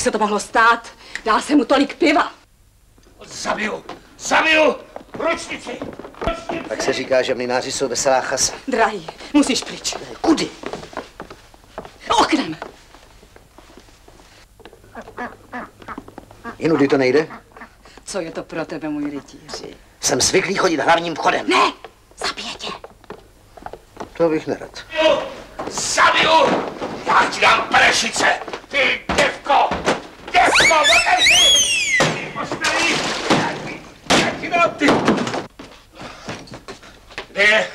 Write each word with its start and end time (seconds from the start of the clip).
jak 0.00 0.04
se 0.04 0.10
to 0.10 0.18
mohlo 0.18 0.40
stát? 0.40 0.88
Dal 1.24 1.40
jsem 1.40 1.58
mu 1.58 1.64
tolik 1.64 1.94
piva. 1.94 2.32
Zabiju, 3.24 3.84
zabiju! 4.18 4.76
Ručnici, 5.18 5.78
ručnici! 6.28 6.68
Tak 6.68 6.82
se 6.82 6.92
říká, 6.92 7.22
že 7.22 7.34
mlináři 7.34 7.72
jsou 7.72 7.88
veselá 7.88 8.20
chasa. 8.20 8.52
Drahý, 8.68 9.06
musíš 9.32 9.64
pryč. 9.64 9.94
Kudy? 10.20 10.48
Oknem. 12.20 12.56
Jinudy 16.58 16.88
to 16.88 16.98
nejde? 16.98 17.28
Co 18.04 18.20
je 18.20 18.30
to 18.30 18.42
pro 18.42 18.64
tebe, 18.64 18.88
můj 18.88 19.10
rytíři? 19.10 19.76
Jsem 20.00 20.20
zvyklý 20.20 20.54
chodit 20.54 20.80
hlavním 20.80 21.14
vchodem. 21.14 21.48
Ne, 21.48 21.72
zabije 22.16 22.54
tě. 22.58 22.68
To 24.16 24.28
bych 24.28 24.46
nerad. 24.46 24.84
Zabiju! 25.70 26.66
Já 27.06 27.26
ti 27.30 27.40
dám 27.40 27.68
prešice! 27.68 28.26
Ty 28.68 29.00
děvko! 29.16 29.89
Já 30.34 30.48
ti 34.40 34.48
dám 34.48 34.70
ty... 34.70 34.86
Kde 37.28 37.42
je? 37.42 37.66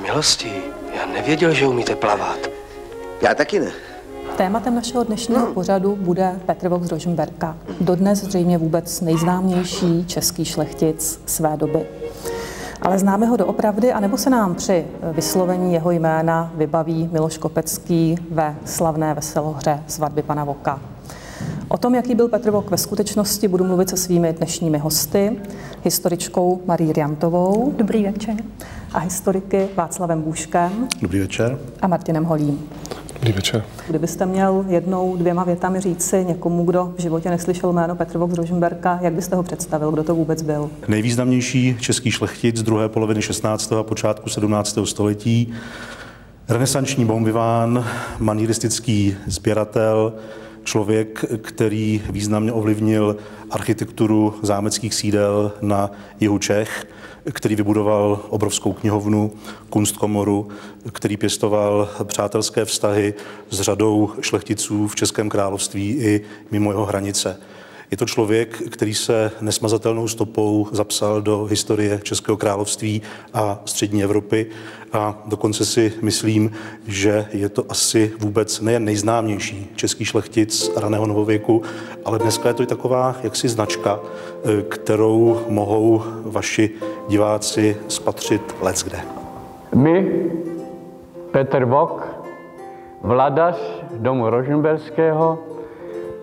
Milosti, 0.00 0.62
já 0.94 1.06
nevěděl, 1.06 1.54
že 1.54 1.66
umíte 1.66 1.96
plavat. 1.96 2.38
Já 3.22 3.34
taky 3.34 3.60
ne. 3.60 3.91
Tématem 4.36 4.74
našeho 4.74 5.04
dnešního 5.04 5.46
pořadu 5.46 5.96
bude 5.96 6.40
Petr 6.46 6.68
Vox 6.68 6.88
Rožmberka, 6.88 7.56
dodnes 7.80 8.24
zřejmě 8.24 8.58
vůbec 8.58 9.00
nejznámější 9.00 10.04
český 10.06 10.44
šlechtic 10.44 11.20
své 11.26 11.56
doby. 11.56 11.86
Ale 12.82 12.98
známe 12.98 13.26
ho 13.26 13.36
doopravdy, 13.36 13.92
anebo 13.92 14.18
se 14.18 14.30
nám 14.30 14.54
při 14.54 14.84
vyslovení 15.12 15.72
jeho 15.72 15.90
jména 15.90 16.52
vybaví 16.54 17.08
Miloš 17.12 17.38
Kopecký 17.38 18.16
ve 18.30 18.56
slavné 18.64 19.14
veselohře 19.14 19.82
svatby 19.86 20.22
pana 20.22 20.44
Voka. 20.44 20.80
O 21.68 21.78
tom, 21.78 21.94
jaký 21.94 22.14
byl 22.14 22.28
Petr 22.28 22.50
Vok 22.50 22.70
ve 22.70 22.76
skutečnosti, 22.78 23.48
budu 23.48 23.64
mluvit 23.64 23.88
se 23.88 23.96
svými 23.96 24.32
dnešními 24.32 24.78
hosty, 24.78 25.40
historičkou 25.84 26.60
Marí 26.66 26.92
Riantovou. 26.92 27.74
Dobrý 27.76 28.04
večer. 28.04 28.34
A 28.92 28.98
historiky 28.98 29.68
Václavem 29.76 30.22
Bůškem. 30.22 30.88
Dobrý 31.02 31.20
večer. 31.20 31.58
A 31.82 31.86
Martinem 31.86 32.24
Holím. 32.24 32.68
Dobrý 33.22 33.32
večer. 33.32 33.64
Kdybyste 33.88 34.26
měl 34.26 34.64
jednou, 34.68 35.16
dvěma 35.16 35.44
větami 35.44 35.80
říci 35.80 36.24
někomu, 36.24 36.64
kdo 36.64 36.92
v 36.98 37.00
životě 37.00 37.30
neslyšel 37.30 37.72
jméno 37.72 37.96
Petr 37.96 38.18
Vok 38.18 38.30
z 38.30 38.34
Rožmberka, 38.34 38.98
jak 39.02 39.12
byste 39.12 39.36
ho 39.36 39.42
představil, 39.42 39.90
kdo 39.90 40.04
to 40.04 40.14
vůbec 40.14 40.42
byl? 40.42 40.70
Nejvýznamnější 40.88 41.76
český 41.80 42.10
šlechtic 42.10 42.56
z 42.56 42.62
druhé 42.62 42.88
poloviny 42.88 43.22
16. 43.22 43.72
a 43.72 43.82
počátku 43.82 44.28
17. 44.28 44.78
století, 44.84 45.54
renesanční 46.48 47.04
bombiván, 47.04 47.84
manieristický 48.18 49.16
sběratel, 49.26 50.12
člověk, 50.64 51.24
který 51.42 52.02
významně 52.10 52.52
ovlivnil 52.52 53.16
architekturu 53.50 54.34
zámeckých 54.42 54.94
sídel 54.94 55.52
na 55.62 55.90
jihu 56.20 56.38
Čech, 56.38 56.86
který 57.32 57.56
vybudoval 57.56 58.20
obrovskou 58.28 58.72
knihovnu, 58.72 59.32
kunstkomoru, 59.70 60.48
který 60.92 61.16
pěstoval 61.16 61.88
přátelské 62.04 62.64
vztahy 62.64 63.14
s 63.50 63.60
řadou 63.60 64.10
šlechticů 64.20 64.88
v 64.88 64.94
Českém 64.94 65.28
království 65.28 65.90
i 65.90 66.20
mimo 66.50 66.70
jeho 66.70 66.84
hranice. 66.84 67.40
Je 67.90 67.96
to 67.96 68.06
člověk, 68.06 68.62
který 68.70 68.94
se 68.94 69.30
nesmazatelnou 69.40 70.08
stopou 70.08 70.68
zapsal 70.72 71.22
do 71.22 71.44
historie 71.44 72.00
Českého 72.02 72.36
království 72.36 73.02
a 73.34 73.62
střední 73.64 74.04
Evropy 74.04 74.46
a 74.92 75.22
dokonce 75.26 75.64
si 75.64 75.92
myslím, 76.02 76.50
že 76.86 77.26
je 77.32 77.48
to 77.48 77.64
asi 77.68 78.12
vůbec 78.18 78.60
nejen 78.60 78.84
nejznámější 78.84 79.72
český 79.76 80.04
šlechtic 80.04 80.70
raného 80.76 81.06
novověku, 81.06 81.62
ale 82.04 82.18
dneska 82.18 82.48
je 82.48 82.54
to 82.54 82.62
i 82.62 82.66
taková 82.66 83.16
jaksi 83.22 83.48
značka, 83.48 84.00
kterou 84.68 85.40
mohou 85.48 86.02
vaši 86.24 86.70
diváci 87.08 87.76
spatřit 87.88 88.54
leckde. 88.60 89.00
My, 89.74 90.30
Petr 91.30 91.64
Vok, 91.64 92.06
vladař 93.02 93.56
domu 93.96 94.30
Rožmberského, 94.30 95.38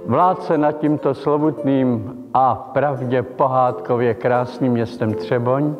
vládce 0.05 0.57
nad 0.57 0.71
tímto 0.71 1.15
slovutným 1.15 2.13
a 2.33 2.55
pravdě 2.55 3.23
pohádkově 3.23 4.13
krásným 4.13 4.71
městem 4.71 5.13
Třeboň, 5.13 5.75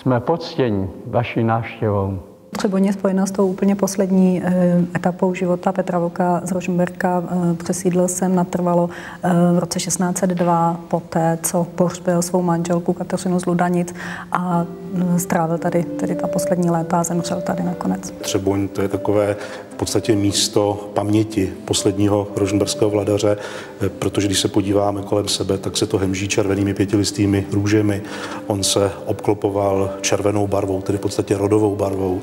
jsme 0.00 0.20
poctěni 0.20 0.88
vaší 1.06 1.44
návštěvou. 1.44 2.18
Třeboň 2.56 2.84
je 2.84 2.92
spojena 2.92 3.26
s 3.26 3.30
tou 3.30 3.46
úplně 3.46 3.76
poslední 3.76 4.42
eh, 4.44 4.80
etapou 4.96 5.34
života 5.34 5.72
Petra 5.72 5.98
Voka 5.98 6.40
z 6.44 6.52
Rožmberka. 6.52 7.22
Eh, 7.30 7.54
přesídlil 7.54 8.08
jsem 8.08 8.34
natrvalo 8.34 8.90
eh, 9.22 9.30
v 9.54 9.58
roce 9.58 9.78
1602, 9.78 10.80
poté, 10.88 11.38
co 11.42 11.64
pohřbil 11.64 12.22
svou 12.22 12.42
manželku 12.42 12.92
Kateřinu 12.92 13.40
z 13.40 13.46
Ludanic 13.46 13.94
a 14.32 14.64
strávil 15.16 15.58
tady, 15.58 15.82
tady 15.84 16.14
ta 16.14 16.26
poslední 16.26 16.70
léta 16.70 17.00
a 17.00 17.04
zemřel 17.04 17.40
tady 17.40 17.62
nakonec. 17.62 18.14
Třeboň 18.20 18.68
to 18.68 18.82
je 18.82 18.88
takové 18.88 19.36
v 19.70 19.74
podstatě 19.78 20.16
místo 20.16 20.90
paměti 20.94 21.52
posledního 21.64 22.28
rožmberského 22.36 22.90
vladaře, 22.90 23.36
protože 23.98 24.26
když 24.26 24.40
se 24.40 24.48
podíváme 24.48 25.02
kolem 25.02 25.28
sebe, 25.28 25.58
tak 25.58 25.76
se 25.76 25.86
to 25.86 25.98
hemží 25.98 26.28
červenými 26.28 26.74
pětilistými 26.74 27.46
růžemi. 27.52 28.02
On 28.46 28.62
se 28.62 28.90
obklopoval 29.06 29.90
červenou 30.00 30.46
barvou, 30.46 30.80
tedy 30.80 30.98
v 30.98 31.00
podstatě 31.00 31.36
rodovou 31.36 31.76
barvou. 31.76 32.20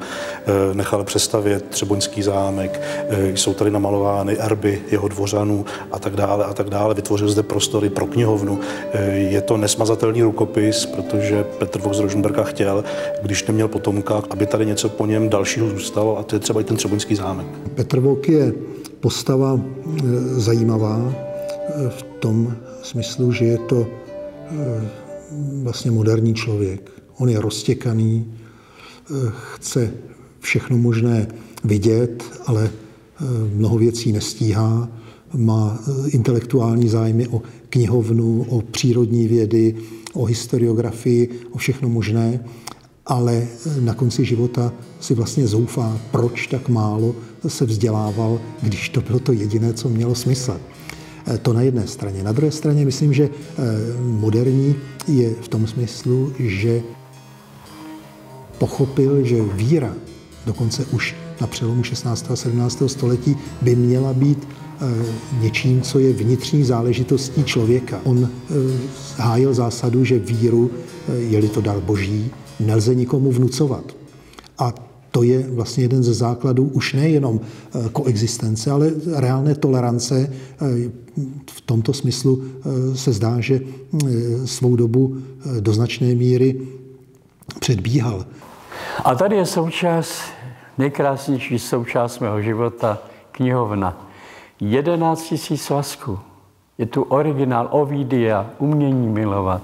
Nechal 0.73 1.03
přestavět 1.03 1.65
Třeboňský 1.69 2.23
zámek, 2.23 2.81
jsou 3.35 3.53
tady 3.53 3.71
namalovány 3.71 4.37
erby 4.39 4.81
jeho 4.91 5.07
dvořanů 5.07 5.65
a 5.91 5.99
tak 5.99 6.15
dále 6.15 6.45
a 6.45 6.53
tak 6.53 6.69
dále. 6.69 6.93
Vytvořil 6.93 7.29
zde 7.29 7.43
prostory 7.43 7.89
pro 7.89 8.07
knihovnu. 8.07 8.59
Je 9.11 9.41
to 9.41 9.57
nesmazatelný 9.57 10.21
rukopis, 10.21 10.85
protože 10.85 11.43
Petr 11.43 11.79
Vok 11.79 11.93
z 11.93 11.99
Rožmberka 11.99 12.43
chtěl, 12.55 12.83
když 13.21 13.47
neměl 13.47 13.67
potomka, 13.67 14.23
aby 14.29 14.45
tady 14.45 14.65
něco 14.65 14.89
po 14.89 15.05
něm 15.05 15.29
dalšího 15.29 15.69
zůstalo 15.69 16.17
a 16.17 16.23
to 16.23 16.35
je 16.35 16.39
třeba 16.39 16.61
i 16.61 16.63
ten 16.63 16.77
Třeboňský 16.77 17.15
zámek. 17.15 17.47
Petr 17.75 17.99
Vok 17.99 18.29
je 18.29 18.53
postava 18.99 19.59
zajímavá 20.31 21.13
v 21.89 22.03
tom 22.19 22.55
smyslu, 22.81 23.31
že 23.31 23.45
je 23.45 23.57
to 23.57 23.87
vlastně 25.63 25.91
moderní 25.91 26.33
člověk. 26.33 26.91
On 27.17 27.29
je 27.29 27.41
roztěkaný, 27.41 28.33
chce 29.53 29.91
všechno 30.39 30.77
možné 30.77 31.27
vidět, 31.63 32.23
ale 32.45 32.69
mnoho 33.53 33.77
věcí 33.77 34.11
nestíhá. 34.11 34.89
Má 35.33 35.79
intelektuální 36.07 36.89
zájmy 36.89 37.27
o 37.27 37.41
knihovnu, 37.69 38.45
o 38.49 38.61
přírodní 38.61 39.27
vědy, 39.27 39.75
o 40.15 40.25
historiografii, 40.25 41.29
o 41.51 41.57
všechno 41.57 41.89
možné, 41.89 42.39
ale 43.05 43.47
na 43.79 43.93
konci 43.93 44.25
života 44.25 44.73
si 44.99 45.13
vlastně 45.13 45.47
zoufá, 45.47 45.99
proč 46.11 46.47
tak 46.47 46.69
málo 46.69 47.15
se 47.47 47.65
vzdělával, 47.65 48.41
když 48.61 48.89
to 48.89 49.01
bylo 49.01 49.19
to 49.19 49.31
jediné, 49.31 49.73
co 49.73 49.89
mělo 49.89 50.15
smysl. 50.15 50.59
To 51.41 51.53
na 51.53 51.61
jedné 51.61 51.87
straně. 51.87 52.23
Na 52.23 52.31
druhé 52.31 52.51
straně 52.51 52.85
myslím, 52.85 53.13
že 53.13 53.29
moderní 53.99 54.75
je 55.07 55.33
v 55.41 55.47
tom 55.47 55.67
smyslu, 55.67 56.33
že 56.39 56.81
pochopil, 58.57 59.25
že 59.25 59.41
víra, 59.41 59.93
dokonce 60.45 60.85
už 60.85 61.15
na 61.41 61.47
přelomu 61.47 61.83
16. 61.83 62.31
a 62.31 62.35
17. 62.35 62.83
století, 62.87 63.37
by 63.61 63.75
měla 63.75 64.13
být 64.13 64.47
něčím, 65.41 65.81
co 65.81 65.99
je 65.99 66.13
vnitřní 66.13 66.63
záležitostí 66.63 67.43
člověka. 67.43 67.99
On 68.03 68.29
hájil 69.17 69.53
zásadu, 69.53 70.03
že 70.03 70.19
víru, 70.19 70.71
je-li 71.17 71.49
to 71.49 71.61
dar 71.61 71.79
boží, 71.79 72.31
nelze 72.59 72.95
nikomu 72.95 73.31
vnucovat. 73.31 73.95
A 74.57 74.73
to 75.11 75.23
je 75.23 75.47
vlastně 75.49 75.83
jeden 75.83 76.03
ze 76.03 76.13
základů 76.13 76.63
už 76.63 76.93
nejenom 76.93 77.39
koexistence, 77.91 78.71
ale 78.71 78.91
reálné 79.15 79.55
tolerance. 79.55 80.33
V 81.51 81.61
tomto 81.61 81.93
smyslu 81.93 82.43
se 82.95 83.13
zdá, 83.13 83.39
že 83.39 83.59
svou 84.45 84.75
dobu 84.75 85.17
do 85.59 85.73
značné 85.73 86.15
míry 86.15 86.61
předbíhal. 87.59 88.25
A 89.03 89.15
tady 89.15 89.35
je 89.35 89.45
součást, 89.45 90.21
nejkrásnější 90.77 91.59
součást 91.59 92.19
mého 92.19 92.41
života, 92.41 92.99
knihovna. 93.31 94.11
11 94.59 95.31
000 95.49 95.57
svazků. 95.57 96.19
Je 96.77 96.85
tu 96.85 97.03
originál 97.03 97.67
Ovidia, 97.71 98.45
umění 98.59 99.07
milovat. 99.07 99.61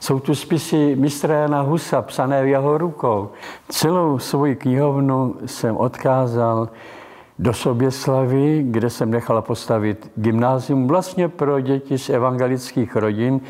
Jsou 0.00 0.20
tu 0.20 0.34
spisy 0.34 0.96
mistra 0.96 1.34
Jana 1.34 1.60
Husa, 1.60 2.02
psané 2.02 2.48
jeho 2.48 2.78
rukou. 2.78 3.30
Celou 3.68 4.18
svoji 4.18 4.56
knihovnu 4.56 5.36
jsem 5.46 5.76
odkázal 5.76 6.68
do 7.38 7.52
Soběslavy, 7.52 8.64
kde 8.70 8.90
jsem 8.90 9.10
nechala 9.10 9.42
postavit 9.42 10.10
gymnázium 10.16 10.88
vlastně 10.88 11.28
pro 11.28 11.60
děti 11.60 11.98
z 11.98 12.08
evangelických 12.10 12.96
rodin 12.96 13.40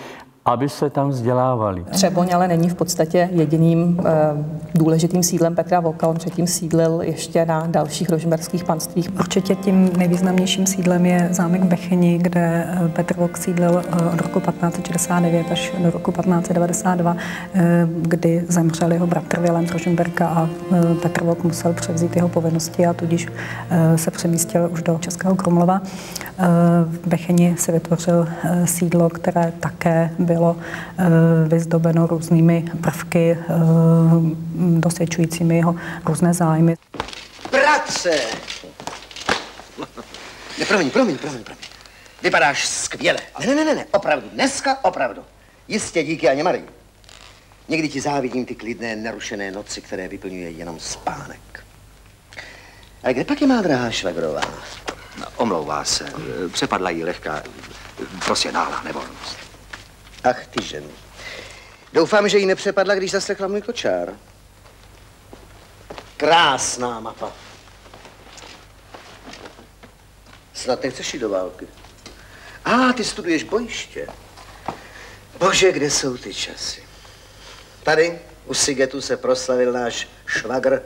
aby 0.44 0.69
se 0.69 0.91
tam 0.91 1.08
vzdělávali. 1.08 1.85
Třeboň 1.91 2.35
ale 2.35 2.49
není 2.49 2.69
v 2.69 2.75
podstatě 2.75 3.29
jediným 3.32 4.00
e, 4.05 4.11
důležitým 4.75 5.23
sídlem 5.23 5.55
Petra 5.55 5.81
Voka. 5.81 6.08
On 6.08 6.17
předtím 6.17 6.46
sídlil 6.46 7.00
ještě 7.02 7.46
na 7.46 7.67
dalších 7.67 8.08
rožmberských 8.08 8.64
panstvích. 8.64 9.11
Určitě 9.19 9.55
tím 9.55 9.91
nejvýznamnějším 9.96 10.67
sídlem 10.67 11.06
je 11.06 11.29
zámek 11.31 11.64
Becheni, 11.64 12.19
kde 12.19 12.67
eh, 12.69 12.88
Petr 12.88 13.17
Vok 13.17 13.37
sídlil 13.37 13.82
eh, 13.87 14.14
od 14.14 14.20
roku 14.20 14.41
1569 14.41 15.46
až 15.52 15.73
do 15.79 15.91
roku 15.91 16.12
1592, 16.12 17.17
e, 17.55 17.88
kdy 18.02 18.44
zemřel 18.49 18.93
jeho 18.93 19.06
bratr 19.06 19.41
Vilém 19.41 19.67
Rožmberka 19.67 20.26
a 20.29 20.49
e, 20.73 20.94
Petr 20.94 21.25
Vok 21.25 21.44
musel 21.44 21.73
převzít 21.73 22.17
jeho 22.17 22.29
povinnosti 22.29 22.87
a 22.87 22.93
tudíž 22.93 23.29
e, 23.70 23.99
se 23.99 24.11
přemístil 24.11 24.69
už 24.73 24.82
do 24.82 24.99
Českého 25.00 25.35
Krumlova. 25.35 25.82
E, 25.82 26.46
v 26.85 27.08
Becheni 27.08 27.55
se 27.58 27.73
vytvořil 27.73 28.29
e, 28.44 28.67
sídlo, 28.67 29.08
které 29.08 29.52
také 29.61 30.11
bylo 30.19 30.33
bylo 30.34 30.56
eh, 30.56 31.04
vyzdobeno 31.48 32.06
různými 32.06 32.64
prvky 32.82 33.31
eh, 33.31 33.54
dosvědčujícími 34.56 35.56
jeho 35.56 35.76
různé 36.06 36.34
zájmy. 36.34 36.75
Bratře! 37.50 38.20
Ne, 40.58 40.64
promiň, 40.69 40.90
promiň, 40.90 41.19
promiň, 41.19 41.44
promiň. 41.44 41.64
Vypadáš 42.22 42.66
skvěle. 42.66 43.19
Ne, 43.46 43.54
ne, 43.54 43.64
ne, 43.64 43.75
ne, 43.75 43.86
opravdu, 43.92 44.28
dneska 44.32 44.78
opravdu. 44.82 45.22
Jistě 45.69 46.02
díky 46.02 46.28
Aně 46.28 46.42
Marii. 46.42 46.69
Někdy 47.69 47.88
ti 47.88 48.00
závidím 48.00 48.44
ty 48.44 48.54
klidné, 48.54 48.96
nerušené 48.96 49.50
noci, 49.50 49.81
které 49.81 50.08
vyplňuje 50.08 50.50
jenom 50.50 50.81
spánek. 50.81 51.64
Ale 53.02 53.14
kde 53.14 53.25
pak 53.25 53.40
je 53.40 53.46
má 53.46 53.62
drahá 53.62 53.90
švagrová? 53.90 54.40
No, 55.20 55.26
omlouvá 55.36 55.84
se. 55.84 56.12
Přepadla 56.52 56.90
jí 56.90 57.04
lehká, 57.04 57.42
prostě 58.25 58.52
náhlá 58.52 58.82
nevolnost. 58.82 59.44
Ach, 60.25 60.47
ty 60.47 60.62
ženy. 60.62 60.91
Doufám, 61.93 62.29
že 62.29 62.38
ji 62.38 62.47
nepřepadla, 62.47 62.94
když 62.94 63.11
zaslechla 63.11 63.49
můj 63.49 63.62
kočár. 63.62 64.12
Krásná 66.17 67.00
mapa. 67.00 67.32
Snad 70.55 70.82
nechceš 70.82 71.15
jít 71.15 71.21
do 71.21 71.29
války. 71.29 71.67
A, 72.65 72.71
ah, 72.71 72.93
ty 72.93 73.05
studuješ 73.05 73.43
bojiště. 73.43 74.06
Bože, 75.38 75.73
kde 75.73 75.91
jsou 75.91 76.17
ty 76.17 76.35
časy? 76.35 76.82
Tady 77.82 78.19
u 78.47 78.55
Sigetu 78.55 79.00
se 79.00 79.17
proslavil 79.17 79.73
náš 79.73 80.09
švagr 80.27 80.82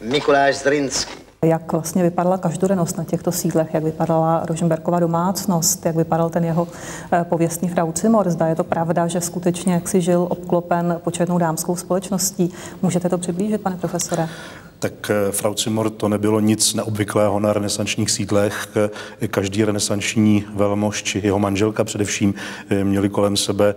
Mikuláš 0.00 0.56
Zrinský. 0.56 1.29
Jak 1.44 1.72
vlastně 1.72 2.02
vypadala 2.02 2.38
každodennost 2.38 2.98
na 2.98 3.04
těchto 3.04 3.32
sídlech, 3.32 3.74
jak 3.74 3.84
vypadala 3.84 4.42
Rožemberkova 4.46 5.00
domácnost, 5.00 5.86
jak 5.86 5.96
vypadal 5.96 6.30
ten 6.30 6.44
jeho 6.44 6.68
eh, 7.12 7.24
pověstný 7.24 7.68
fraucimor. 7.68 8.30
Zda 8.30 8.46
je 8.46 8.54
to 8.56 8.64
pravda, 8.64 9.06
že 9.06 9.20
skutečně 9.20 9.74
jak 9.74 9.88
si 9.88 10.00
žil 10.00 10.26
obklopen 10.30 11.00
početnou 11.04 11.38
dámskou 11.38 11.76
společností. 11.76 12.52
Můžete 12.82 13.08
to 13.08 13.18
přiblížit, 13.18 13.60
pane 13.60 13.76
profesore? 13.76 14.28
Tak 14.80 15.10
eh, 15.10 15.32
Frau 15.32 15.54
Zimmer 15.56 15.90
to 15.90 16.08
nebylo 16.08 16.40
nic 16.40 16.74
neobvyklého 16.74 17.40
na 17.40 17.52
renesančních 17.52 18.10
sídlech. 18.10 18.68
Eh, 19.20 19.28
každý 19.28 19.64
renesanční 19.64 20.44
velmož 20.54 21.02
či 21.02 21.20
jeho 21.24 21.38
manželka 21.38 21.84
především 21.84 22.34
eh, 22.70 22.84
měli 22.84 23.08
kolem 23.08 23.36
sebe 23.36 23.74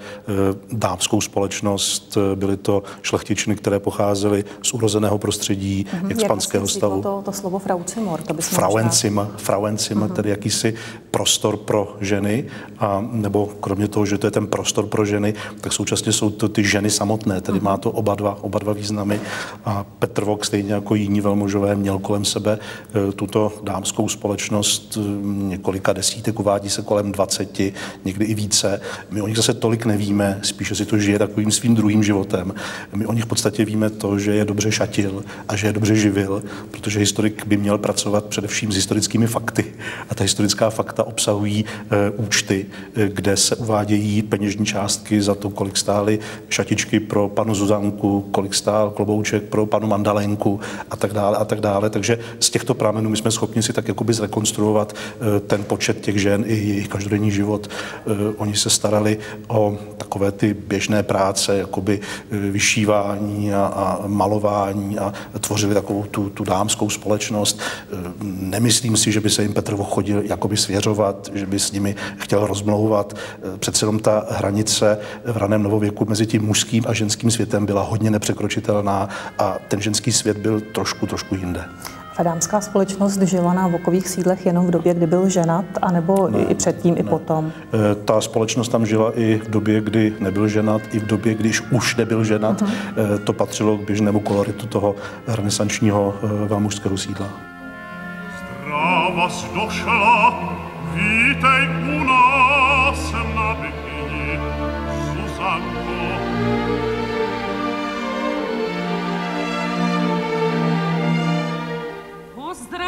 dámskou 0.72 1.22
společnost. 1.22 2.18
Byly 2.36 2.58
to 2.58 2.84
šlechtičny, 3.02 3.56
které 3.56 3.80
pocházely 3.80 4.46
z 4.64 4.74
urozeného 4.74 5.18
prostředí 5.18 5.86
mm-hmm. 5.86 6.12
expanského 6.12 6.68
stavu. 6.68 7.02
To, 7.02 7.22
to 7.26 7.32
slovo 7.32 7.60
Frau 7.60 7.82
Zimmer, 7.94 8.22
to 8.22 8.34
bychom 8.34 8.56
Frauenzimmer, 8.56 9.28
Frauenzimmer 9.38 10.10
mm-hmm. 10.10 10.14
tedy 10.14 10.30
jakýsi 10.30 10.74
prostor 11.12 11.58
pro 11.58 11.98
ženy, 12.02 12.46
a 12.80 13.06
nebo 13.12 13.50
kromě 13.60 13.88
toho, 13.88 14.06
že 14.06 14.18
to 14.18 14.28
je 14.28 14.32
ten 14.32 14.48
prostor 14.48 14.88
pro 14.88 15.06
ženy, 15.06 15.34
tak 15.62 15.74
současně 15.74 16.12
jsou 16.12 16.30
to 16.30 16.50
ty 16.50 16.64
ženy 16.64 16.90
samotné, 16.90 17.42
tedy 17.42 17.60
mm-hmm. 17.60 17.64
má 17.64 17.78
to 17.78 17.92
oba 17.92 18.16
dva, 18.16 18.38
oba 18.42 18.60
dva 18.60 18.74
významy. 18.74 19.22
A 19.66 19.86
Petr 20.00 20.24
Vok 20.24 20.46
stejně 20.46 20.74
jako 20.74 20.93
jako 20.94 21.04
jiní 21.04 21.22
velmožové 21.22 21.76
měl 21.76 22.00
kolem 22.00 22.26
sebe 22.26 22.60
eh, 22.60 23.12
tuto 23.12 23.54
dámskou 23.64 24.08
společnost 24.10 24.98
eh, 24.98 25.02
několika 25.24 25.94
desítek, 25.94 26.40
uvádí 26.40 26.70
se 26.70 26.82
kolem 26.82 27.12
20, 27.12 27.60
někdy 28.06 28.26
i 28.26 28.34
více. 28.34 28.82
My 29.12 29.22
o 29.22 29.28
nich 29.28 29.38
zase 29.38 29.54
tolik 29.54 29.86
nevíme, 29.86 30.40
spíše 30.42 30.76
si 30.76 30.86
to 30.86 30.98
žije 30.98 31.20
takovým 31.20 31.52
svým 31.52 31.76
druhým 31.76 32.04
životem. 32.04 32.54
My 32.96 33.06
o 33.06 33.14
nich 33.14 33.24
v 33.24 33.28
podstatě 33.28 33.66
víme 33.66 33.90
to, 33.90 34.20
že 34.20 34.36
je 34.36 34.46
dobře 34.46 34.72
šatil 34.72 35.24
a 35.48 35.56
že 35.56 35.68
je 35.68 35.74
dobře 35.74 35.96
živil, 35.96 36.44
protože 36.72 37.00
historik 37.00 37.46
by 37.46 37.58
měl 37.58 37.78
pracovat 37.78 38.26
především 38.26 38.72
s 38.72 38.76
historickými 38.76 39.28
fakty. 39.28 39.66
A 40.10 40.16
ta 40.16 40.24
historická 40.24 40.70
fakta 40.70 41.04
obsahují 41.04 41.66
e, 41.66 42.10
účty, 42.10 42.66
e, 42.96 43.10
kde 43.10 43.38
se 43.38 43.56
uvádějí 43.56 44.22
peněžní 44.22 44.66
částky 44.66 45.22
za 45.22 45.36
to, 45.36 45.50
kolik 45.50 45.78
stály 45.78 46.20
šatičky 46.50 47.00
pro 47.00 47.30
panu 47.30 47.56
Zuzanku, 47.56 48.22
kolik 48.32 48.54
stál 48.54 48.92
klobouček 48.92 49.44
pro 49.44 49.66
panu 49.66 49.88
Mandalenku 49.88 50.60
a 50.90 50.96
tak 50.96 51.14
dále 51.14 51.38
a 51.38 51.46
tak 51.46 51.60
dále. 51.62 51.90
Takže 51.90 52.20
z 52.40 52.50
těchto 52.50 52.74
prámenů 52.74 53.10
my 53.10 53.18
jsme 53.18 53.32
schopni 53.32 53.64
si 53.64 53.74
tak 53.74 53.88
jakoby 53.88 54.14
zrekonstruovat 54.14 54.94
eh, 54.94 55.40
ten 55.40 55.64
počet 55.64 56.02
těch 56.02 56.22
žen 56.22 56.44
i 56.48 56.54
jejich 56.54 56.88
každodenní 56.88 57.32
život. 57.32 57.68
Eh, 57.68 58.34
oni 58.38 58.56
se 58.56 58.70
starali 58.70 59.18
o 59.48 59.78
takové 59.98 60.32
ty 60.32 60.54
běžné 60.54 61.04
práce, 61.04 61.58
jakoby 61.58 62.00
eh, 62.32 62.38
vyšívání 62.38 63.54
a, 63.54 63.66
a 63.66 64.08
malování 64.08 65.00
a 65.00 65.14
tvořili 65.40 65.74
takovou 65.74 66.04
tu, 66.04 66.30
tu 66.30 66.44
dámskou 66.44 66.90
společnost. 66.90 67.60
Nemyslím 68.24 68.98
si, 68.98 69.12
že 69.12 69.22
by 69.22 69.30
se 69.30 69.42
jim 69.42 69.54
Petr 69.54 69.76
chodil 69.76 70.22
jakoby 70.26 70.58
svěřovat, 70.58 71.32
že 71.34 71.46
by 71.46 71.60
s 71.60 71.72
nimi 71.72 71.96
chtěl 72.18 72.48
rozmlouvat. 72.48 73.14
Přece 73.60 73.84
jenom 73.84 74.00
ta 74.00 74.26
hranice 74.30 74.98
v 75.26 75.38
raném 75.38 75.64
novověku 75.64 76.06
mezi 76.10 76.26
tím 76.26 76.44
mužským 76.46 76.84
a 76.88 76.94
ženským 76.94 77.32
světem 77.32 77.66
byla 77.66 77.82
hodně 77.82 78.12
nepřekročitelná 78.12 79.10
a 79.40 79.58
ten 79.68 79.82
ženský 79.82 80.12
svět 80.12 80.38
byl 80.38 80.62
trošku, 80.74 81.08
trošku 81.08 81.36
jinde. 81.36 81.66
Ta 82.18 82.24
dámská 82.24 82.62
společnost 82.62 83.22
žila 83.22 83.54
na 83.54 83.68
vokových 83.68 84.08
sídlech 84.08 84.46
jenom 84.46 84.68
v 84.68 84.72
době, 84.72 84.94
kdy 84.94 85.08
byl 85.08 85.30
ženat, 85.30 85.66
anebo 85.82 86.30
ne, 86.30 86.40
i 86.40 86.56
předtím, 86.56 86.94
ne. 86.94 87.00
i 87.00 87.04
potom? 87.04 87.52
E, 87.92 87.96
ta 87.96 88.22
společnost 88.22 88.70
tam 88.70 88.86
žila 88.86 89.12
i 89.16 89.42
v 89.46 89.50
době, 89.50 89.82
kdy 89.82 90.14
nebyl 90.20 90.48
ženat, 90.48 90.82
i 90.92 91.00
v 91.00 91.06
době, 91.06 91.34
když 91.34 91.62
už 91.72 91.96
nebyl 91.96 92.24
ženat. 92.24 92.62
Uh-huh. 92.62 93.18
To 93.24 93.34
patřilo 93.34 93.78
k 93.78 93.86
běžnému 93.86 94.20
koloritu 94.20 94.68
toho 94.68 94.96
renesančního 95.28 96.16
e, 96.24 96.48
velmužského 96.48 96.98
sídla. 96.98 97.28
Došla, 99.54 100.34
vítej 100.94 101.70
u 101.96 102.04
nás 102.04 103.12
na 103.12 103.56
Bikini, 103.56 104.40
Suzanko. 105.14 106.93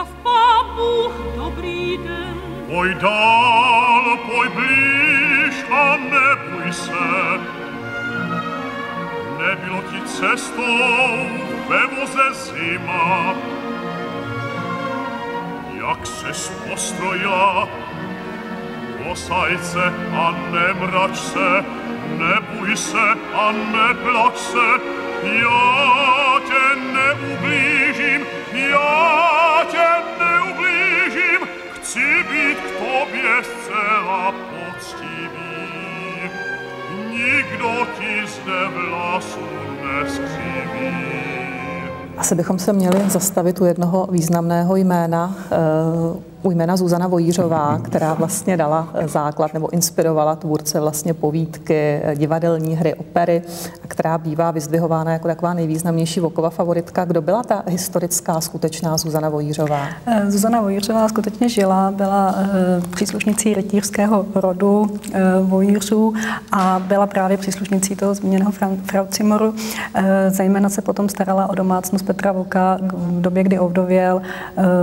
Pozdrav 0.05 0.24
papu, 0.24 1.12
dobrý 1.35 1.97
den. 1.97 2.35
Poj 2.67 2.95
dál, 3.01 4.17
poj 4.25 4.50
blíž 4.50 5.55
a 5.71 5.97
neboj 5.97 6.74
se. 6.74 7.07
Nebylo 9.38 9.81
ti 9.81 10.01
cestou 10.05 11.09
ve 11.69 11.81
voze 11.88 12.33
zima. 12.33 13.35
Jak 15.77 16.05
se 16.05 16.53
postrojila, 16.69 17.67
posaj 19.03 19.57
se 19.57 19.85
a 20.17 20.35
nemrač 20.51 21.17
se, 21.17 21.65
neboj 22.17 22.77
se 22.77 23.07
a 23.33 23.51
neplač 23.51 24.38
se, 24.38 24.67
já 25.24 26.39
tě 26.47 26.81
neublížím, 26.93 28.25
já 28.55 29.63
tě 29.71 29.88
neublížím, 30.19 31.47
chci 31.74 32.24
být 32.31 32.57
k 32.57 32.71
tobě 32.71 33.43
zcela 33.43 34.31
poctivý. 34.31 35.55
Nikdo 37.09 37.88
ti 38.00 38.27
zde 38.27 38.67
vlasu 38.67 39.39
neskřiví. 39.83 41.05
Asi 42.17 42.35
bychom 42.35 42.59
se 42.59 42.74
měli 42.74 43.09
zastavit 43.09 43.62
u 43.62 43.65
jednoho 43.65 44.07
významného 44.12 44.75
jména, 44.75 45.35
ujmena 46.45 46.77
Zuzana 46.77 47.07
Vojířová, 47.07 47.79
která 47.83 48.13
vlastně 48.13 48.57
dala 48.57 48.87
základ 49.05 49.53
nebo 49.53 49.73
inspirovala 49.73 50.35
tvůrce 50.35 50.79
vlastně 50.79 51.13
povídky, 51.13 52.01
divadelní 52.15 52.75
hry, 52.75 52.93
opery, 52.93 53.41
která 53.87 54.17
bývá 54.17 54.51
vyzdvihována 54.51 55.11
jako 55.11 55.27
taková 55.27 55.53
nejvýznamnější 55.53 56.19
voková 56.19 56.49
favoritka. 56.49 57.05
Kdo 57.05 57.21
byla 57.21 57.43
ta 57.43 57.63
historická, 57.67 58.41
skutečná 58.41 58.97
Zuzana 58.97 59.29
Vojířová? 59.29 59.87
Eh, 60.05 60.31
Zuzana 60.31 60.61
Vojířová 60.61 61.07
skutečně 61.07 61.49
žila, 61.49 61.91
byla 61.91 62.35
eh, 62.37 62.81
příslušnicí 62.91 63.53
rytířského 63.53 64.25
rodu 64.35 64.89
eh, 65.13 65.21
Vojířů 65.41 66.13
a 66.51 66.81
byla 66.87 67.07
právě 67.07 67.37
příslušnicí 67.37 67.95
toho 67.95 68.15
zmíněného 68.15 68.51
Frau 68.85 69.05
Cimoru. 69.09 69.53
Zejména 70.29 70.69
se 70.69 70.81
potom 70.81 71.09
starala 71.09 71.49
o 71.49 71.55
domácnost 71.55 72.05
Petra 72.05 72.31
Voka 72.31 72.77
v 72.93 73.21
době, 73.21 73.43
kdy 73.43 73.59
ovdověl. 73.59 74.21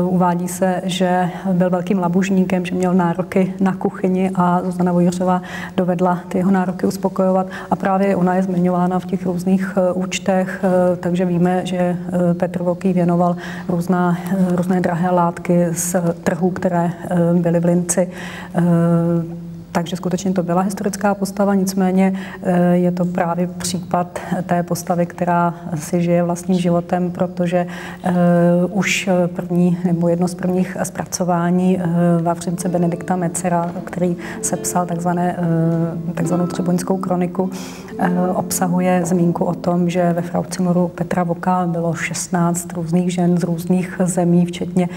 Uvádí 0.09 0.49
se, 0.49 0.83
že 0.85 1.31
byl 1.53 1.71
velkým 1.71 1.99
labužníkem, 1.99 2.65
že 2.67 2.75
měl 2.75 2.95
nároky 2.95 3.55
na 3.61 3.75
kuchyni 3.75 4.31
a 4.35 4.61
Zuzana 4.65 4.93
Vojířová 4.93 5.43
dovedla 5.77 6.19
ty 6.29 6.39
jeho 6.39 6.51
nároky 6.51 6.87
uspokojovat. 6.87 7.47
A 7.71 7.77
právě 7.77 8.17
ona 8.17 8.35
je 8.35 8.43
zmiňována 8.43 8.99
v 8.99 9.07
těch 9.07 9.27
různých 9.27 9.79
účtech, 9.95 10.65
takže 11.01 11.25
víme, 11.25 11.67
že 11.67 11.97
Petr 12.33 12.63
Voký 12.63 12.93
věnoval 12.93 13.37
různá, 13.69 14.19
různé 14.57 14.81
drahé 14.81 15.11
látky 15.11 15.67
z 15.73 15.97
trhů, 16.25 16.51
které 16.51 16.93
byly 17.35 17.61
v 17.61 17.65
Linci 17.65 18.09
takže 19.73 19.97
skutečně 19.97 20.33
to 20.33 20.43
byla 20.43 20.61
historická 20.61 21.15
postava, 21.15 21.55
nicméně 21.55 22.13
eh, 22.43 22.77
je 22.77 22.93
to 22.93 23.05
právě 23.05 23.47
případ 23.47 24.19
té 24.47 24.63
postavy, 24.63 25.07
která 25.07 25.55
si 25.75 26.03
žije 26.03 26.23
vlastním 26.23 26.59
životem, 26.59 27.11
protože 27.11 27.67
uh, 28.05 28.79
už 28.79 29.09
první 29.35 29.79
nebo 29.85 30.09
jedno 30.09 30.29
z 30.29 30.35
prvních 30.35 30.77
zpracování 30.83 31.77
uh, 31.77 32.23
Vavřince 32.23 32.69
Benedikta 32.69 33.17
Mecera, 33.17 33.73
který 33.85 34.17
sepsal 34.43 34.87
takzvané, 34.87 35.37
takzvanou 36.15 36.47
Třeboňskou 36.47 36.97
kroniku, 36.97 37.51
obsahuje 38.35 39.03
zmínku 39.05 39.45
o 39.45 39.55
tom, 39.55 39.91
že 39.91 40.13
ve 40.13 40.23
Fraucimoru 40.23 40.89
Petra 40.89 41.23
Voka 41.23 41.67
bylo 41.67 41.95
16 41.95 42.73
různých 42.73 43.13
žen 43.13 43.39
z 43.39 43.45
různých 43.45 44.01
zemí, 44.05 44.47
včetně 44.47 44.89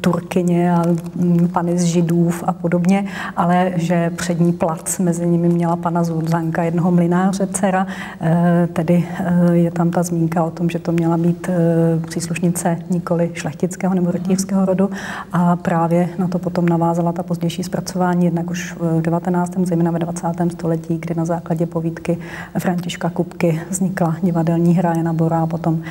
Turkyně 0.00 0.74
a 0.74 0.82
um, 1.16 1.48
pany 1.48 1.78
z 1.78 1.82
Židův 1.82 2.44
a 2.46 2.52
podobně, 2.52 3.04
ale 3.36 3.51
ale 3.52 3.72
že 3.76 4.10
přední 4.10 4.52
plac 4.52 4.98
mezi 4.98 5.26
nimi 5.26 5.48
měla 5.48 5.76
pana 5.76 6.04
Zuzanka, 6.04 6.62
jednoho 6.62 6.90
mlináře 6.90 7.46
dcera, 7.46 7.86
eh, 8.20 8.68
tedy 8.72 9.08
eh, 9.18 9.52
je 9.52 9.70
tam 9.70 9.90
ta 9.90 10.02
zmínka 10.02 10.44
o 10.44 10.50
tom, 10.50 10.70
že 10.70 10.78
to 10.78 10.92
měla 10.92 11.16
být 11.16 11.48
eh, 11.48 12.06
příslušnice 12.06 12.78
nikoli 12.90 13.30
šlechtického 13.34 13.94
nebo 13.94 14.10
rytířského 14.10 14.64
rodu 14.64 14.90
a 15.32 15.56
právě 15.56 16.08
na 16.18 16.28
to 16.28 16.38
potom 16.38 16.68
navázala 16.68 17.12
ta 17.12 17.22
pozdější 17.22 17.62
zpracování, 17.62 18.24
jednak 18.24 18.50
už 18.50 18.74
v 18.80 19.00
19. 19.00 19.52
zejména 19.64 19.90
ve 19.90 19.98
20. 19.98 20.26
století, 20.52 20.98
kdy 20.98 21.14
na 21.14 21.24
základě 21.24 21.66
povídky 21.66 22.18
Františka 22.58 23.10
Kupky 23.10 23.60
vznikla 23.70 24.16
divadelní 24.22 24.74
hra 24.74 24.92
Jana 24.96 25.12
Bora 25.12 25.42
a 25.42 25.46
potom 25.46 25.82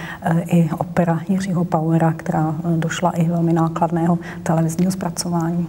i 0.46 0.70
opera 0.77 1.20
Jiřího 1.30 1.65
Pauera, 1.65 2.13
která 2.13 2.56
došla 2.77 3.12
i 3.12 3.30
velmi 3.30 3.53
nákladného 3.53 4.20
televizního 4.44 4.91
zpracování. 4.91 5.68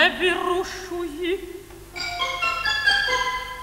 не 0.00 0.08
вирушуи. 0.18 1.40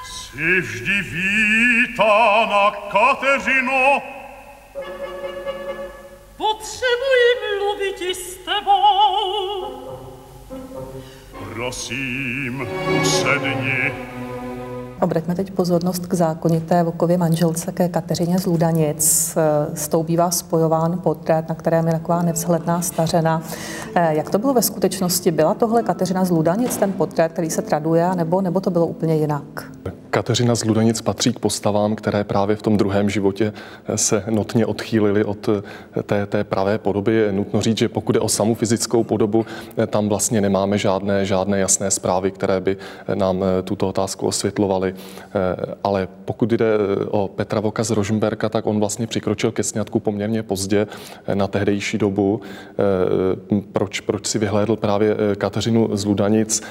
Сежди 0.06 1.02
вита 1.02 2.46
на 2.52 2.72
Катежино, 2.92 4.02
Potrzebuję 6.38 7.32
lubić 7.60 8.02
i 8.02 8.16
z 8.16 8.46
tebą. 8.46 8.78
Prosim, 11.56 12.68
usednie, 13.02 13.92
Obraťme 15.02 15.36
teď 15.36 15.52
pozornost 15.52 16.06
k 16.06 16.14
zákonité 16.14 16.84
Vokově 16.84 17.18
manželce 17.18 17.72
ke 17.72 17.90
Kateřině 17.90 18.40
z 18.40 18.46
Ludanic. 18.46 19.38
S 19.74 19.88
tou 19.88 20.04
bývá 20.04 20.32
spojován 20.32 21.00
portrét, 21.04 21.50
na 21.50 21.56
kterém 21.56 21.88
je 21.88 21.94
taková 21.94 22.22
nevzhledná 22.22 22.82
stařena. 22.82 23.44
Eh, 23.96 24.16
jak 24.16 24.30
to 24.30 24.40
bylo 24.40 24.54
ve 24.54 24.62
skutečnosti? 24.62 25.32
Byla 25.32 25.54
tohle 25.54 25.84
Kateřina 25.84 26.26
z 26.26 26.32
Ludanic, 26.32 26.78
ten 26.78 26.94
portrét, 26.94 27.32
který 27.32 27.50
se 27.50 27.62
traduje, 27.62 28.10
nebo, 28.16 28.42
nebo 28.42 28.60
to 28.60 28.70
bylo 28.70 28.86
úplně 28.86 29.16
jinak? 29.16 29.72
Kateřina 30.10 30.56
z 30.56 30.64
Ludanic 30.64 31.02
patří 31.02 31.34
k 31.34 31.40
postavám, 31.40 31.96
které 31.96 32.24
právě 32.24 32.56
v 32.56 32.62
tom 32.62 32.78
druhém 32.78 33.10
životě 33.10 33.54
se 33.96 34.24
notně 34.30 34.66
odchýlily 34.66 35.24
od 35.24 35.50
té, 36.06 36.26
té 36.26 36.44
pravé 36.44 36.78
podoby. 36.78 37.14
Je 37.14 37.32
nutno 37.32 37.62
říct, 37.62 37.78
že 37.78 37.90
pokud 37.90 38.16
je 38.16 38.22
o 38.22 38.30
samu 38.30 38.56
fyzickou 38.56 39.04
podobu, 39.04 39.46
tam 39.88 40.10
vlastně 40.10 40.42
nemáme 40.42 40.78
žádné, 40.78 41.26
žádné 41.26 41.60
jasné 41.60 41.92
zprávy, 41.92 42.32
které 42.32 42.60
by 42.62 42.78
nám 43.14 43.44
tuto 43.64 43.88
otázku 43.88 44.28
osvětlovaly. 44.28 44.87
Ale 45.84 46.08
pokud 46.26 46.52
jde 46.52 46.78
o 47.08 47.28
Petra 47.28 47.60
Voka 47.60 47.84
z 47.84 47.92
Rožmberka, 47.92 48.50
tak 48.50 48.68
on 48.68 48.80
vlastně 48.80 49.08
přikročil 49.08 49.52
ke 49.52 49.64
sňatku 49.64 50.00
poměrně 50.00 50.44
pozdě 50.44 50.88
na 51.34 51.48
tehdejší 51.48 51.98
dobu. 51.98 52.42
Proč, 53.74 54.00
proč 54.00 54.28
si 54.28 54.40
vyhlédl 54.40 54.76
právě 54.76 55.16
Kateřinu 55.38 55.90
z 55.94 56.06
Ludanic? 56.06 56.64